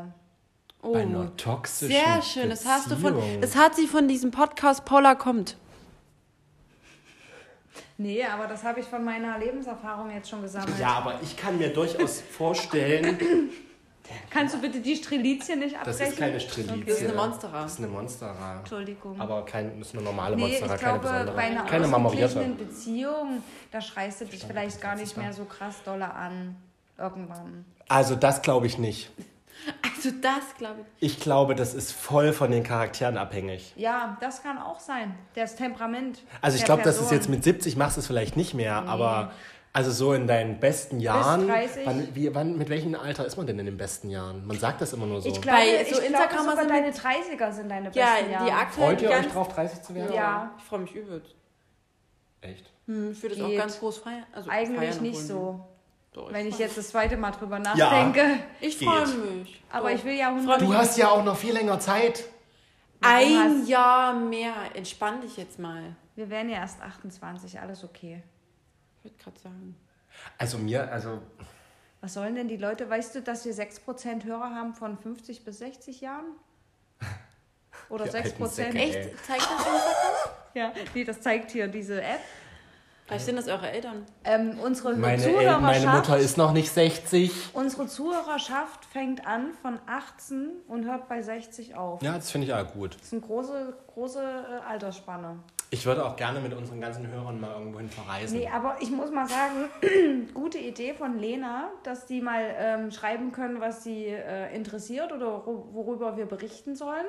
[0.82, 2.50] Oh, bei einer toxischen sehr schön.
[2.50, 3.40] Das hast du von, Beziehung.
[3.40, 5.56] das hat sie von diesem Podcast Paula kommt.
[7.98, 10.78] Nee, aber das habe ich von meiner Lebenserfahrung jetzt schon gesammelt.
[10.78, 13.18] Ja, aber ich kann mir durchaus vorstellen,
[14.30, 15.98] Kannst du bitte die Strelizie nicht abbrechen?
[15.98, 16.84] das ist keine Strelizie.
[16.84, 17.62] Das ist eine Monstera.
[17.62, 18.58] Das ist eine Monstera.
[18.58, 19.20] Entschuldigung.
[19.20, 21.36] Aber kein, das ist eine normale Nee, Monstera, ich keine glaube, besondere.
[21.36, 22.40] bei einer keine marmorierte.
[22.56, 23.42] Beziehung,
[23.72, 26.56] da schreist du dich vielleicht gar nicht mehr so krass dolle an.
[26.98, 27.64] Irgendwann.
[27.88, 29.10] Also das glaube ich nicht.
[29.82, 31.14] Also das, glaube ich.
[31.14, 33.72] Ich glaube, das ist voll von den Charakteren abhängig.
[33.76, 35.14] Ja, das kann auch sein.
[35.34, 36.22] Das Temperament.
[36.40, 39.32] Also ich glaube, das ist jetzt mit 70 machst du es vielleicht nicht mehr, aber
[39.72, 41.48] also so in deinen besten Jahren.
[41.48, 41.84] 30.
[41.84, 44.46] Wann, wie, wann, mit welchem Alter ist man denn in den besten Jahren?
[44.46, 45.28] Man sagt das immer nur so.
[45.28, 48.44] Ich glaube, Bei ich so glaube sind deine 30er sind deine besten Ja, Jahre.
[48.46, 50.14] die aktuell Freut ihr euch drauf, 30 zu werden?
[50.14, 50.54] Ja.
[50.58, 51.22] Ich freue mich übel.
[52.40, 52.70] Echt?
[52.86, 54.24] Hm, ich würde das auch ganz groß feiern.
[54.32, 55.68] Also Eigentlich feiern nicht obwohl- so.
[56.16, 58.38] Doch, Wenn ich jetzt das zweite Mal drüber nachdenke.
[58.60, 58.88] Ich Geht.
[58.88, 59.62] freue mich.
[59.70, 59.96] Aber Doch.
[59.98, 60.70] ich will ja Freu 100 mich.
[60.70, 62.24] Du hast ja auch noch viel länger Zeit.
[63.02, 64.54] Ein hast- Jahr mehr.
[64.74, 65.94] Entspann dich jetzt mal.
[66.14, 68.22] Wir werden ja erst 28, alles okay.
[68.98, 69.76] Ich würde gerade sagen.
[70.38, 71.20] Also mir, also
[72.00, 72.88] Was sollen denn die Leute?
[72.88, 76.24] Weißt du, dass wir 6% Hörer haben von 50 bis 60 Jahren?
[77.90, 78.46] Oder Die alten 6%?
[78.48, 79.26] Säcke, Echt?
[79.26, 80.30] Zeigt das?
[80.54, 82.20] Ja, nee, das zeigt hier diese App.
[83.06, 84.04] Vielleicht sind das eure Eltern.
[84.24, 87.30] Ähm, unsere meine, Zuhörerschaft, meine Mutter ist noch nicht 60.
[87.54, 92.02] unsere Zuhörerschaft fängt an von 18 und hört bei 60 auf.
[92.02, 92.94] Ja, das finde ich auch gut.
[92.96, 95.38] Das ist eine große, große äh, Altersspanne.
[95.70, 98.38] Ich würde auch gerne mit unseren ganzen Hörern mal irgendwohin verreisen.
[98.38, 103.30] Nee, aber ich muss mal sagen, gute Idee von Lena, dass die mal ähm, schreiben
[103.32, 107.06] können, was sie äh, interessiert oder wo- worüber wir berichten sollen.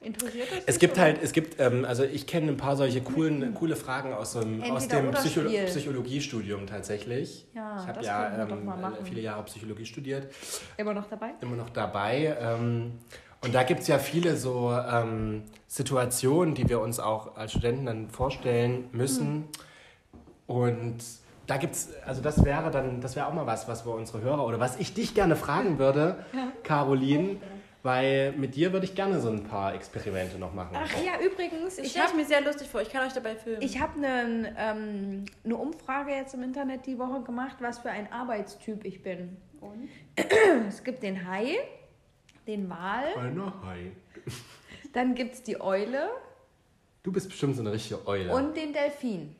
[0.00, 1.02] Interessiert das Es gibt oder?
[1.02, 4.40] halt, es gibt, ähm, also ich kenne ein paar solche coolen, coole Fragen aus, so
[4.40, 5.64] einem, aus dem Psycho Spiel.
[5.64, 7.46] Psychologiestudium tatsächlich.
[7.52, 8.94] Ja, ich habe ja ähm, machen.
[9.04, 10.32] viele Jahre Psychologie studiert,
[10.76, 11.30] Immer noch dabei?
[11.40, 12.36] immer noch dabei.
[12.40, 12.92] Ähm,
[13.42, 17.86] Und da gibt es ja viele so ähm, Situationen, die wir uns auch als Studenten
[17.86, 19.44] dann vorstellen müssen.
[20.46, 20.96] Und
[21.46, 24.44] da gibt's, also das wäre dann, das wäre auch mal was, was wir unsere Hörer
[24.46, 26.24] oder was ich dich gerne fragen würde,
[26.62, 27.36] Caroline,
[27.82, 30.76] weil mit dir würde ich gerne so ein paar Experimente noch machen.
[30.76, 32.80] Ach ja, übrigens, Ich stelle es habe mir sehr lustig vor.
[32.82, 33.62] Ich kann euch dabei filmen.
[33.62, 38.10] ich hab eine, ähm, eine Umfrage jetzt im Internet die Woche gemacht, was für ein
[38.12, 39.36] Arbeitstyp ich bin.
[39.60, 39.88] Und?
[40.68, 41.56] Es gibt den Hai,
[42.46, 43.92] den Wal, Einer Hai.
[44.92, 46.08] dann gibt es die Eule
[47.04, 48.34] Du bist bestimmt so eine richtige Eule.
[48.34, 49.34] und den Delfin.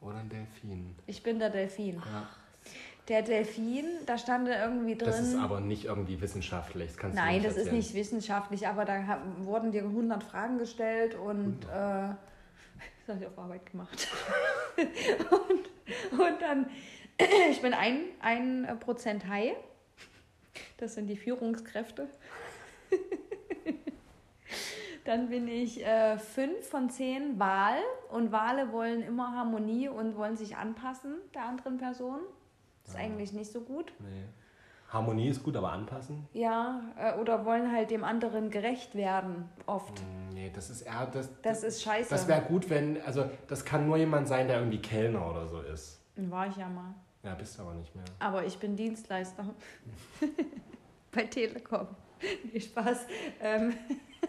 [0.00, 0.94] oder ein Delfin.
[1.06, 1.96] Ich bin der Delfin.
[1.96, 2.28] Ja.
[3.08, 5.06] Der Delfin, da stand irgendwie drin.
[5.06, 6.88] Das ist aber nicht irgendwie wissenschaftlich.
[6.88, 7.76] Das kannst du Nein, nicht das ist erzählen.
[7.76, 12.16] nicht wissenschaftlich, aber da ha- wurden dir 100 Fragen gestellt und äh, das
[13.08, 14.08] habe ich auf Arbeit gemacht.
[15.30, 16.66] und, und dann,
[17.50, 19.54] ich bin ein, ein Prozent Hai.
[20.78, 22.08] Das sind die Führungskräfte.
[25.04, 27.78] Dann bin ich äh, fünf von zehn Wal
[28.10, 32.18] und Wale wollen immer Harmonie und wollen sich anpassen der anderen Person.
[32.86, 33.92] Das ist eigentlich nicht so gut.
[33.98, 34.24] Nee.
[34.92, 36.28] Harmonie ist gut, aber anpassen?
[36.32, 39.98] Ja, äh, oder wollen halt dem anderen gerecht werden, oft.
[39.98, 41.06] Hm, Nee, das ist eher.
[41.06, 42.10] Das, Das ist scheiße.
[42.10, 43.00] Das wäre gut, wenn.
[43.02, 46.00] Also, das kann nur jemand sein, der irgendwie Kellner oder so ist.
[46.16, 46.94] War ich ja mal.
[47.24, 48.04] Ja, bist du aber nicht mehr.
[48.20, 49.44] Aber ich bin Dienstleister.
[51.12, 51.88] Bei Telekom.
[52.52, 53.06] Nee, Spaß.
[53.40, 53.74] Ähm,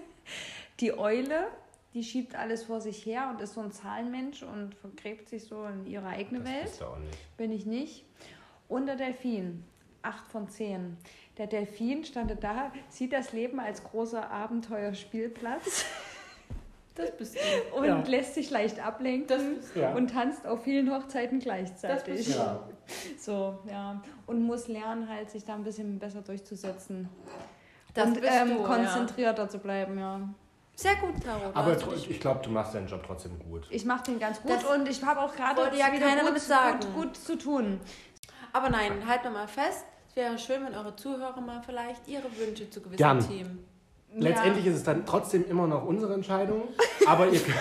[0.80, 1.48] die Eule,
[1.94, 5.66] die schiebt alles vor sich her und ist so ein Zahlenmensch und vergräbt sich so
[5.66, 6.64] in ihre eigene Das Welt.
[6.64, 7.38] bist du auch nicht.
[7.38, 8.06] Bin ich nicht.
[8.68, 9.64] Und der Delfin.
[10.02, 10.98] Acht von zehn.
[11.38, 15.86] Der Delfin stand da, sieht das Leben als großer Abenteuerspielplatz
[16.96, 17.76] Das bist du.
[17.78, 18.02] und Ja.
[18.08, 19.94] lässt sich leicht ablenken Das bist Ja.
[19.94, 22.16] und tanzt auf vielen Hochzeiten Das gleichzeitig.
[22.16, 22.40] bist du.
[22.40, 22.64] Ja.
[23.20, 24.02] So, ja.
[24.26, 27.10] Und muss lernen, halt sich da ein bisschen besser durchzusetzen.
[27.94, 28.64] Das und bist ähm, du, ja.
[28.64, 30.22] konzentrierter zu bleiben, ja.
[30.76, 31.52] Sehr gut, Caro.
[31.54, 31.76] Aber
[32.08, 33.68] ich glaube, du machst deinen Job trotzdem gut.
[33.72, 36.86] Ich mache den ganz gut Das und ich habe auch gerade wollte ja wieder gut.
[36.86, 37.80] Gut, gut zu tun.
[38.54, 39.86] Aber nein, halt noch mal fest.
[40.10, 43.20] Es wäre schön, wenn eure Zuhörer mal vielleicht ihre Wünsche zu gewissen Gern.
[43.20, 43.66] Themen.
[44.14, 44.72] Letztendlich ja.
[44.72, 46.64] ist es dann trotzdem immer noch unsere Entscheidung.
[47.06, 47.42] Aber ihr.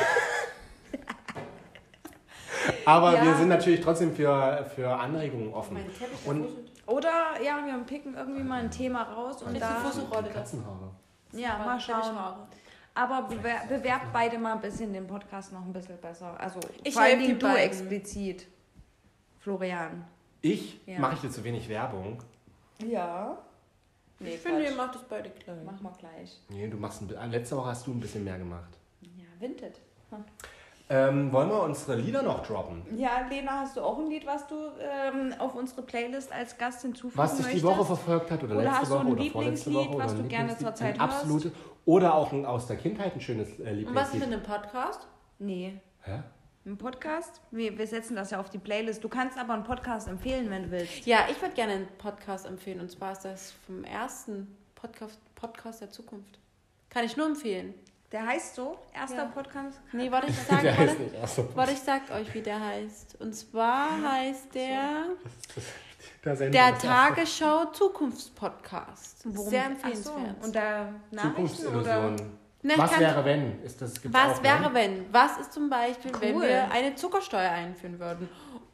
[2.84, 3.24] aber Ja.
[3.24, 5.76] wir sind natürlich trotzdem für, für Anregungen offen.
[6.24, 6.48] Und-.
[6.86, 9.76] Oder ja, wir picken irgendwie mal ein Thema raus und da.
[9.80, 10.28] die Fusselrolle.
[10.30, 10.90] Katzenhaare.
[11.32, 12.00] Ja, mal schauen.
[12.02, 12.46] Teppichhaare.
[12.94, 16.34] Aber bewer bewerbt beide mal ein bisschen den Podcast noch ein bisschen besser.
[16.40, 17.62] Also Ich vor allen helf Dingen die du beiden.
[17.64, 18.46] explizit.
[19.40, 20.04] Florian.
[20.42, 20.98] Ich Ja.
[20.98, 22.22] mache ich dir zu wenig Werbung.
[22.86, 23.38] Ja.
[24.18, 25.56] Nee, Ich finde, ihr macht das beide gleich.
[25.64, 26.40] Mach mal gleich.
[26.48, 28.70] Nee, du machst ein, bi- letzte Woche hast du ein bisschen mehr gemacht.
[29.02, 29.78] Ja, Vinted.
[30.88, 32.82] Ähm, wollen wir unsere Lieder noch droppen?
[32.96, 36.82] Ja, Lena, hast du auch ein Lied, was du ähm, auf unsere Playlist als Gast
[36.82, 37.64] hinzufügen Was dich möchtest?
[37.64, 39.96] die Woche verfolgt hat oder, Oder letzte hast du Woche ein oder vorletzte Lieblingslied, Woche
[39.96, 41.52] oder was ein du gerne Lieblingslied, zurzeit ein absolutes
[41.86, 43.74] oder auch ein aus der Kindheit ein schönes äh, Und was
[44.12, 44.20] Lieblingslied.
[44.20, 45.06] mit einem Podcast?
[45.40, 45.80] Nee.
[46.02, 46.20] Hä?
[46.66, 47.40] Ein Podcast?
[47.52, 49.04] Wir, wir setzen das ja auf die Playlist.
[49.04, 51.06] Du kannst aber einen Podcast empfehlen, wenn du willst.
[51.06, 52.80] Ja, ich würde gerne einen Podcast empfehlen.
[52.80, 56.40] Und zwar ist das vom ersten Podcast, Podcast der Zukunft.
[56.90, 57.72] Kann ich nur empfehlen.
[58.10, 59.24] Der heißt so, erster Ja.
[59.26, 59.80] Podcast.
[59.92, 62.58] Nee, warte, ich sag, Der heißt warte, nicht erster warte, ich sag euch, wie der
[62.60, 63.20] heißt.
[63.20, 65.04] Und zwar heißt der
[66.24, 66.78] Der, der.
[66.78, 69.22] Tagesschau Zukunftspodcast.
[69.22, 70.36] Sehr empfehlenswert.
[70.40, 70.46] So.
[70.46, 72.16] Und da Nachrichten oder?
[72.66, 73.62] Ne, Was kann- wäre wenn?
[73.62, 74.74] Ist das, Was auch, wäre, ne?
[74.74, 75.12] wenn?
[75.12, 76.42] Was ist zum Beispiel, wenn Cool.
[76.48, 78.28] wir eine Zuckersteuer einführen würden?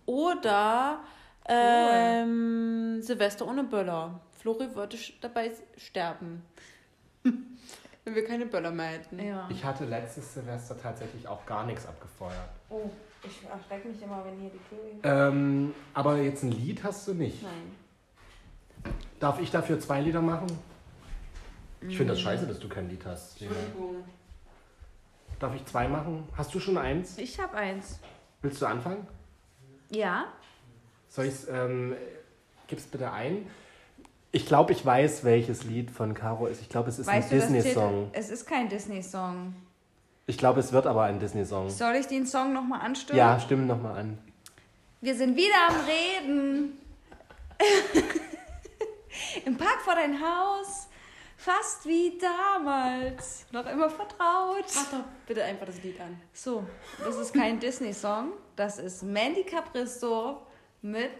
[0.06, 1.00] Oder
[1.46, 4.18] ähm, Silvester ohne Böller.
[4.38, 6.42] Flori würde dabei sterben.
[7.22, 9.18] wenn wir keine Böller mehr hätten.
[9.22, 9.46] Ja.
[9.50, 12.48] Ich hatte letztes Silvester tatsächlich auch gar nichts abgefeuert.
[12.70, 12.88] Oh,
[13.22, 15.00] ich erschrecke mich immer, wenn hier die Tür geht.
[15.04, 17.42] Ähm, aber jetzt ein Lied hast du nicht.
[17.42, 18.92] Nein.
[19.20, 20.46] Darf ich dafür zwei Lieder machen?
[21.88, 23.40] Ich finde das scheiße, dass du kein Lied hast.
[23.40, 23.52] Lena.
[23.54, 24.04] Entschuldigung.
[25.38, 26.28] Darf ich zwei machen?
[26.36, 27.18] Hast du schon eins?
[27.18, 27.98] Ich habe eins.
[28.42, 29.06] Willst du anfangen?
[29.90, 30.26] Ja?
[31.08, 31.94] Soll ich es, ähm,
[32.68, 33.46] gib's bitte ein?
[34.30, 36.60] Ich glaube, ich weiß, welches Lied von Caro ist.
[36.62, 38.04] Ich glaube, es ist weißt ein du das Disney-Song.
[38.06, 38.18] Titel?
[38.18, 39.54] Es ist kein Disney-Song.
[40.26, 41.68] Ich glaube, es wird aber ein Disney-Song.
[41.68, 43.18] Soll ich den Song nochmal anstimmen?
[43.18, 44.18] Ja, stimme nochmal an.
[45.00, 46.78] Wir sind wieder am Reden.
[49.44, 50.88] Im Park vor dein Haus.
[51.44, 53.46] Fast wie damals.
[53.50, 54.64] Noch immer vertraut.
[54.76, 56.20] Mach doch bitte einfach das Lied an.
[56.32, 56.64] So,
[57.04, 58.32] das ist kein Disney-Song.
[58.54, 60.46] Das ist Mandy Capristo
[60.82, 61.10] mit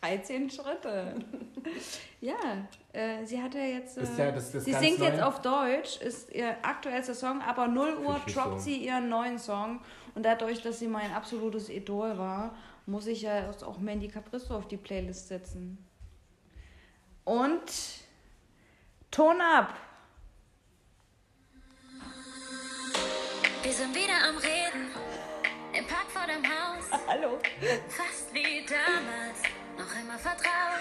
[0.00, 1.16] 13 Schritte.
[2.20, 2.36] Ja,
[2.92, 3.98] äh, sie hat ja jetzt.
[3.98, 5.06] Äh, Ist der- das- das sie singt neu?
[5.06, 9.80] jetzt auf Deutsch, ist ihr aktuellster Song, aber 0 Uhr droppt sie ihren neuen Song.
[10.14, 12.54] Und dadurch, dass sie mein absolutes Idol war,
[12.86, 15.84] muss ich ja jetzt auch Mandy Capristo auf die Playlist setzen.
[17.24, 17.60] Und
[19.10, 19.74] Ton ab!
[23.60, 24.92] Wir sind wieder am Reden,
[25.72, 26.84] im Park vor dem Haus.
[27.08, 27.40] Hallo.
[27.88, 29.42] Fast wie damals,
[29.76, 30.78] noch immer vertraut.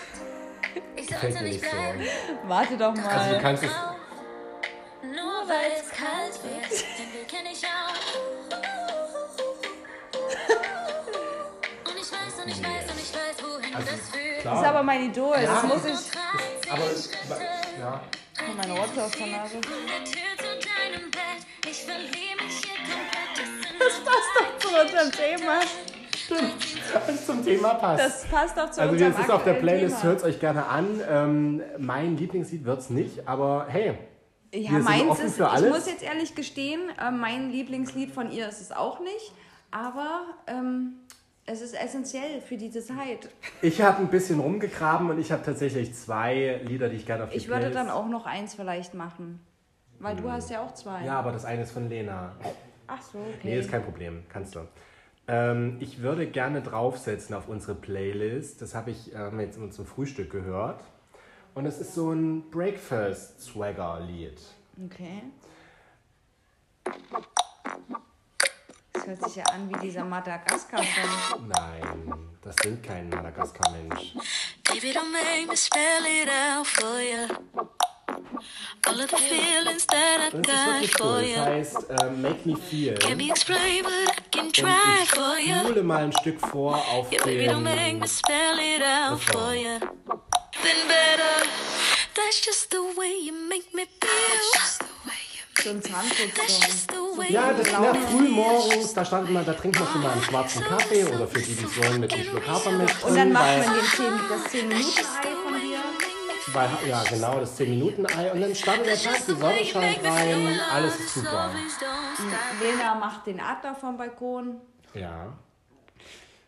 [0.95, 2.03] Ich sollte nicht bleiben.
[2.43, 3.07] Warte doch mal.
[3.07, 3.71] Also du kannst es...
[5.01, 6.69] Nur weil es kalt wird,
[6.99, 7.95] den Weg kenne ich auch.
[11.89, 14.45] Und ich weiß, und ich weiß, und ich weiß, wohin also, das führt.
[14.45, 15.45] Das ist aber mein Idol, ja.
[15.45, 16.11] das muss ich...
[16.71, 16.83] Aber
[17.79, 18.01] ja.
[18.39, 19.57] Oh, meine Rotze aus der Nase.
[21.69, 21.85] Ich.
[23.79, 25.59] Das passt doch zu unserem Thema.
[27.07, 28.03] Was zum Thema passt.
[28.03, 30.67] Das passt doch zu also unserem das ist auf der Playlist, hört es euch gerne
[30.67, 31.01] an.
[31.09, 33.97] Ähm, mein Lieblingslied wird es nicht, aber hey,
[34.53, 35.69] Ja, Wir sind meins offen ist, für ich alles.
[35.69, 39.33] muss jetzt ehrlich gestehen, äh, mein Lieblingslied von ihr ist es auch nicht,
[39.71, 40.99] aber ähm,
[41.49, 43.29] es ist essentiell für diese Zeit.
[43.61, 47.31] ich habe ein bisschen rumgegraben und ich habe tatsächlich zwei Lieder, die ich gerne auf
[47.31, 49.39] die Ich würde dann auch noch eins vielleicht machen,
[49.99, 51.05] weil du hast ja auch zwei.
[51.05, 52.35] Ja, aber das eine ist von Lena.
[52.87, 53.39] Ach so, okay.
[53.43, 54.61] Nee, ist kein Problem, kannst du.
[55.27, 58.61] Ähm, ich würde gerne draufsetzen auf unsere Playlist.
[58.61, 60.81] Das habe ich ähm, jetzt immer zum Frühstück gehört.
[61.55, 64.39] Und es ist so ein Breakfast-Swagger-Lied.
[64.85, 65.23] Okay.
[68.93, 71.47] Das hört sich ja an wie dieser Madagaskar-Song.
[71.47, 74.13] Nein, das singt kein Madagaskar-Mensch.
[74.65, 77.27] Baby, don't make me spell it out for you.
[78.87, 81.21] All of the feelings that I got for cool.
[81.21, 81.37] Das you.
[81.37, 82.95] heißt ähm, Make Me Feel.
[82.95, 85.59] Can't be explained, but I can try ich for you.
[85.59, 89.53] spule mal ein Stück vor auf Yeah, baby, don't make me spell it out for
[89.53, 89.79] you.
[90.63, 91.45] Then better.
[92.15, 94.78] That's just the way you make me feel.
[95.63, 95.81] So ein
[97.17, 100.11] way Ja, you das na, früh morgens, da startet man, da trinkt man schon mal
[100.11, 103.31] einen schwarzen Kaffee oder für die, die es wollen, mit einem Schluck Hafermilch Und dann
[103.33, 105.79] macht weil, man den 10, das 10-Minuten-Ei von dir.
[106.53, 110.99] weil, ja genau, das 10-Minuten-Ei und dann startet der Tag, die Sonne scheint rein, alles
[110.99, 111.51] ist super.
[112.61, 114.61] Lena macht den Adler vom Balkon.
[114.93, 115.33] Ja.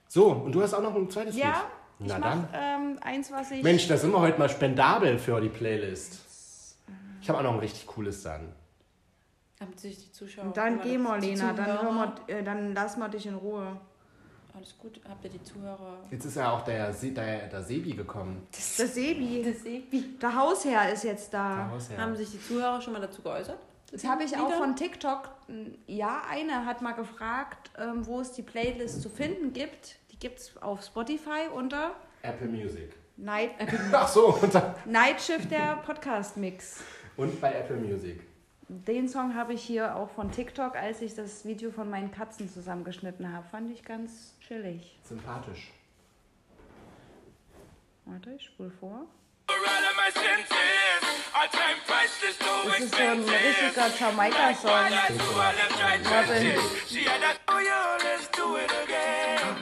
[0.07, 1.55] So, und du hast auch noch ein zweites Ja, Lied?
[1.99, 2.47] ich Na mach dann.
[2.53, 3.61] ähm, eins, was ich...
[3.61, 6.19] Mensch, da sind wir heute mal spendabel für die Playlist.
[7.21, 8.53] Ich habe auch noch ein richtig cooles dann.
[9.61, 10.51] Haben sich die Zuschauer.
[10.53, 13.77] Dann haben geh mal, Lena, dann, hör mal, äh, dann lass mal dich in Ruhe.
[14.53, 14.99] Alles gut.
[15.07, 15.97] Habt ihr die Zuhörer?
[16.09, 18.47] Jetzt ist ja auch der, Se- der, der Sebi gekommen.
[18.51, 20.17] Das Sebi, Das Sebi.
[20.21, 21.55] der Hausherr ist jetzt da.
[21.55, 21.97] Der Hausherr.
[21.99, 23.59] Haben sich die Zuhörer schon mal dazu geäußert?
[23.91, 25.29] Das habe ich auch von TikTok.
[25.85, 29.97] Ja, eine hat mal gefragt, ähm, wo es die Playlist zu finden gibt.
[30.11, 31.91] Die gibt es auf Spotify unter
[32.23, 32.93] Apple Music.
[33.17, 33.51] Night,
[33.91, 36.81] Ach so, und, dann- Night Shift, der Podcast-Mix.
[37.17, 38.21] und bei Apple Music.
[38.71, 42.49] Den Song habe ich hier auch von TikTok, als ich das Video von meinen Katzen
[42.49, 43.45] zusammengeschnitten habe.
[43.49, 44.97] Fand ich ganz chillig.
[45.03, 45.73] Sympathisch.
[48.05, 49.07] Warte, ich spule vor.
[52.63, 54.71] Das ist so ein richtiger Jamaika-Song.
[54.71, 55.61] Warte.
[56.21, 56.89] trenches.
[56.89, 59.55] She had that, oh yeah, let's do it again.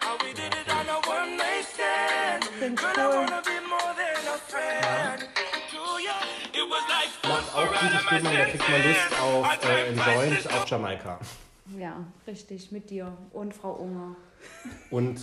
[0.00, 2.44] How we did it on a one night stand.
[2.58, 3.42] Find's Girl, I
[5.24, 5.35] cool.
[7.22, 11.18] Macht auch gute Stimmung, da kriegt man Lust auf äh, Joint auf Jamaika.
[11.78, 14.14] Ja, richtig, mit dir und Frau Unger.
[14.90, 15.20] Und,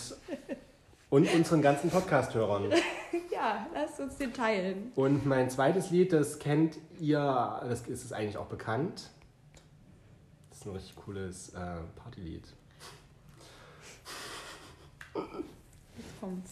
[1.09, 2.71] und unseren ganzen Podcast-Hörern.
[3.31, 4.91] Ja, lasst uns den teilen.
[4.95, 9.11] Und mein zweites Lied, das kennt ihr, das ist es eigentlich auch bekannt.
[10.49, 12.47] Das ist ein richtig cooles äh, Partylied.
[15.13, 16.51] Jetzt kommt's.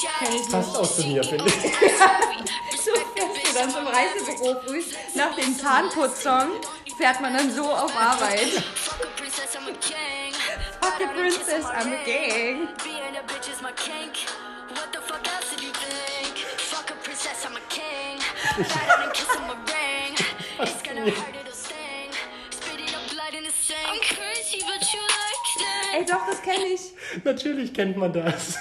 [0.00, 0.50] Chatty.
[0.50, 1.54] Passt auch zu mir, finde ich.
[2.80, 4.82] So fährst du dann zum Reisebüro früh
[5.14, 6.52] nach dem Zahnputzsong,
[6.96, 8.48] fährt man dann so auf Arbeit.
[8.74, 10.32] Fuck a princess, I'm a king.
[10.80, 12.68] Fuck a princess, I'm a gang.
[12.82, 14.24] Being a bitch is my kink.
[14.70, 16.38] What the fuck else did you think?
[16.56, 18.18] Fuck a princess, I'm a king.
[18.56, 20.16] Ride out and kiss him a ring.
[20.60, 21.39] It's gonna hurt,
[25.96, 26.92] Ey, doch, das kenne ich.
[27.24, 28.58] Natürlich kennt man das.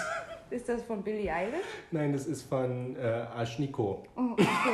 [0.49, 1.59] Ist das von Billie Eilish?
[1.91, 4.03] Nein, das ist von äh, Aschniko.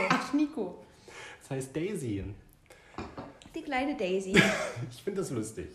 [0.10, 0.84] Ach, Nico.
[1.42, 2.24] Das heißt Daisy.
[3.54, 4.34] Die kleine Daisy.
[4.92, 5.68] Ich finde das lustig.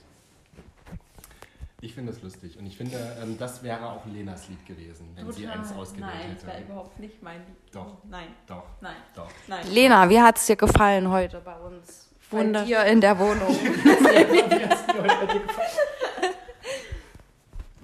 [1.83, 2.59] Ich finde das lustig.
[2.59, 6.35] Und ich finde, ähm, das wäre auch Lenas Lied gewesen, wenn sie eins ausgewählt Nein,
[6.35, 6.67] das wäre hätte.
[6.73, 7.75] überhaupt nicht mein Lied.
[7.75, 7.97] Doch.
[8.09, 9.31] Nein, Doch, nein, doch.
[9.49, 9.67] nein.
[9.71, 12.11] Lena, wie hat es dir gefallen heute bei uns?
[12.31, 12.69] Bei Wunderschön.
[12.69, 13.57] dir in der Wohnung.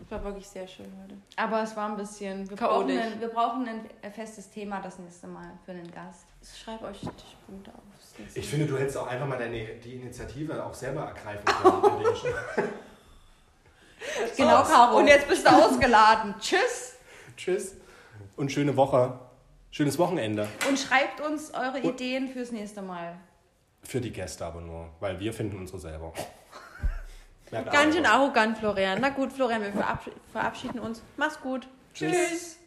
[0.06, 1.16] Es War wirklich sehr schön heute.
[1.34, 2.56] Aber es war ein bisschen wir.
[2.56, 6.26] Brauchen ein, wir brauchen ein festes Thema das nächste Mal für einen Gast.
[6.40, 7.82] Ich schreibe euch Stichpunkte auf.
[8.34, 12.04] Ich finde, du hättest auch einfach mal deine, die Initiative auch selber ergreifen können.
[14.36, 14.98] genau, Caro.
[14.98, 16.36] Und jetzt bist du ausgeladen.
[16.38, 16.94] Tschüss.
[17.36, 17.74] Tschüss.
[18.36, 19.18] Und schöne Woche.
[19.72, 20.46] Schönes Wochenende.
[20.68, 23.16] Und schreibt uns eure Ideen fürs nächste Mal.
[23.82, 26.12] Für die Gäste aber nur, weil wir finden unsere selber.
[27.50, 29.00] Ganz schön arrogant, Florian.
[29.00, 29.72] Na gut, Florian, wir
[30.32, 31.02] verabschieden uns.
[31.16, 31.68] Mach's gut.
[31.94, 32.12] Tschüss.
[32.12, 32.58] Tschüss.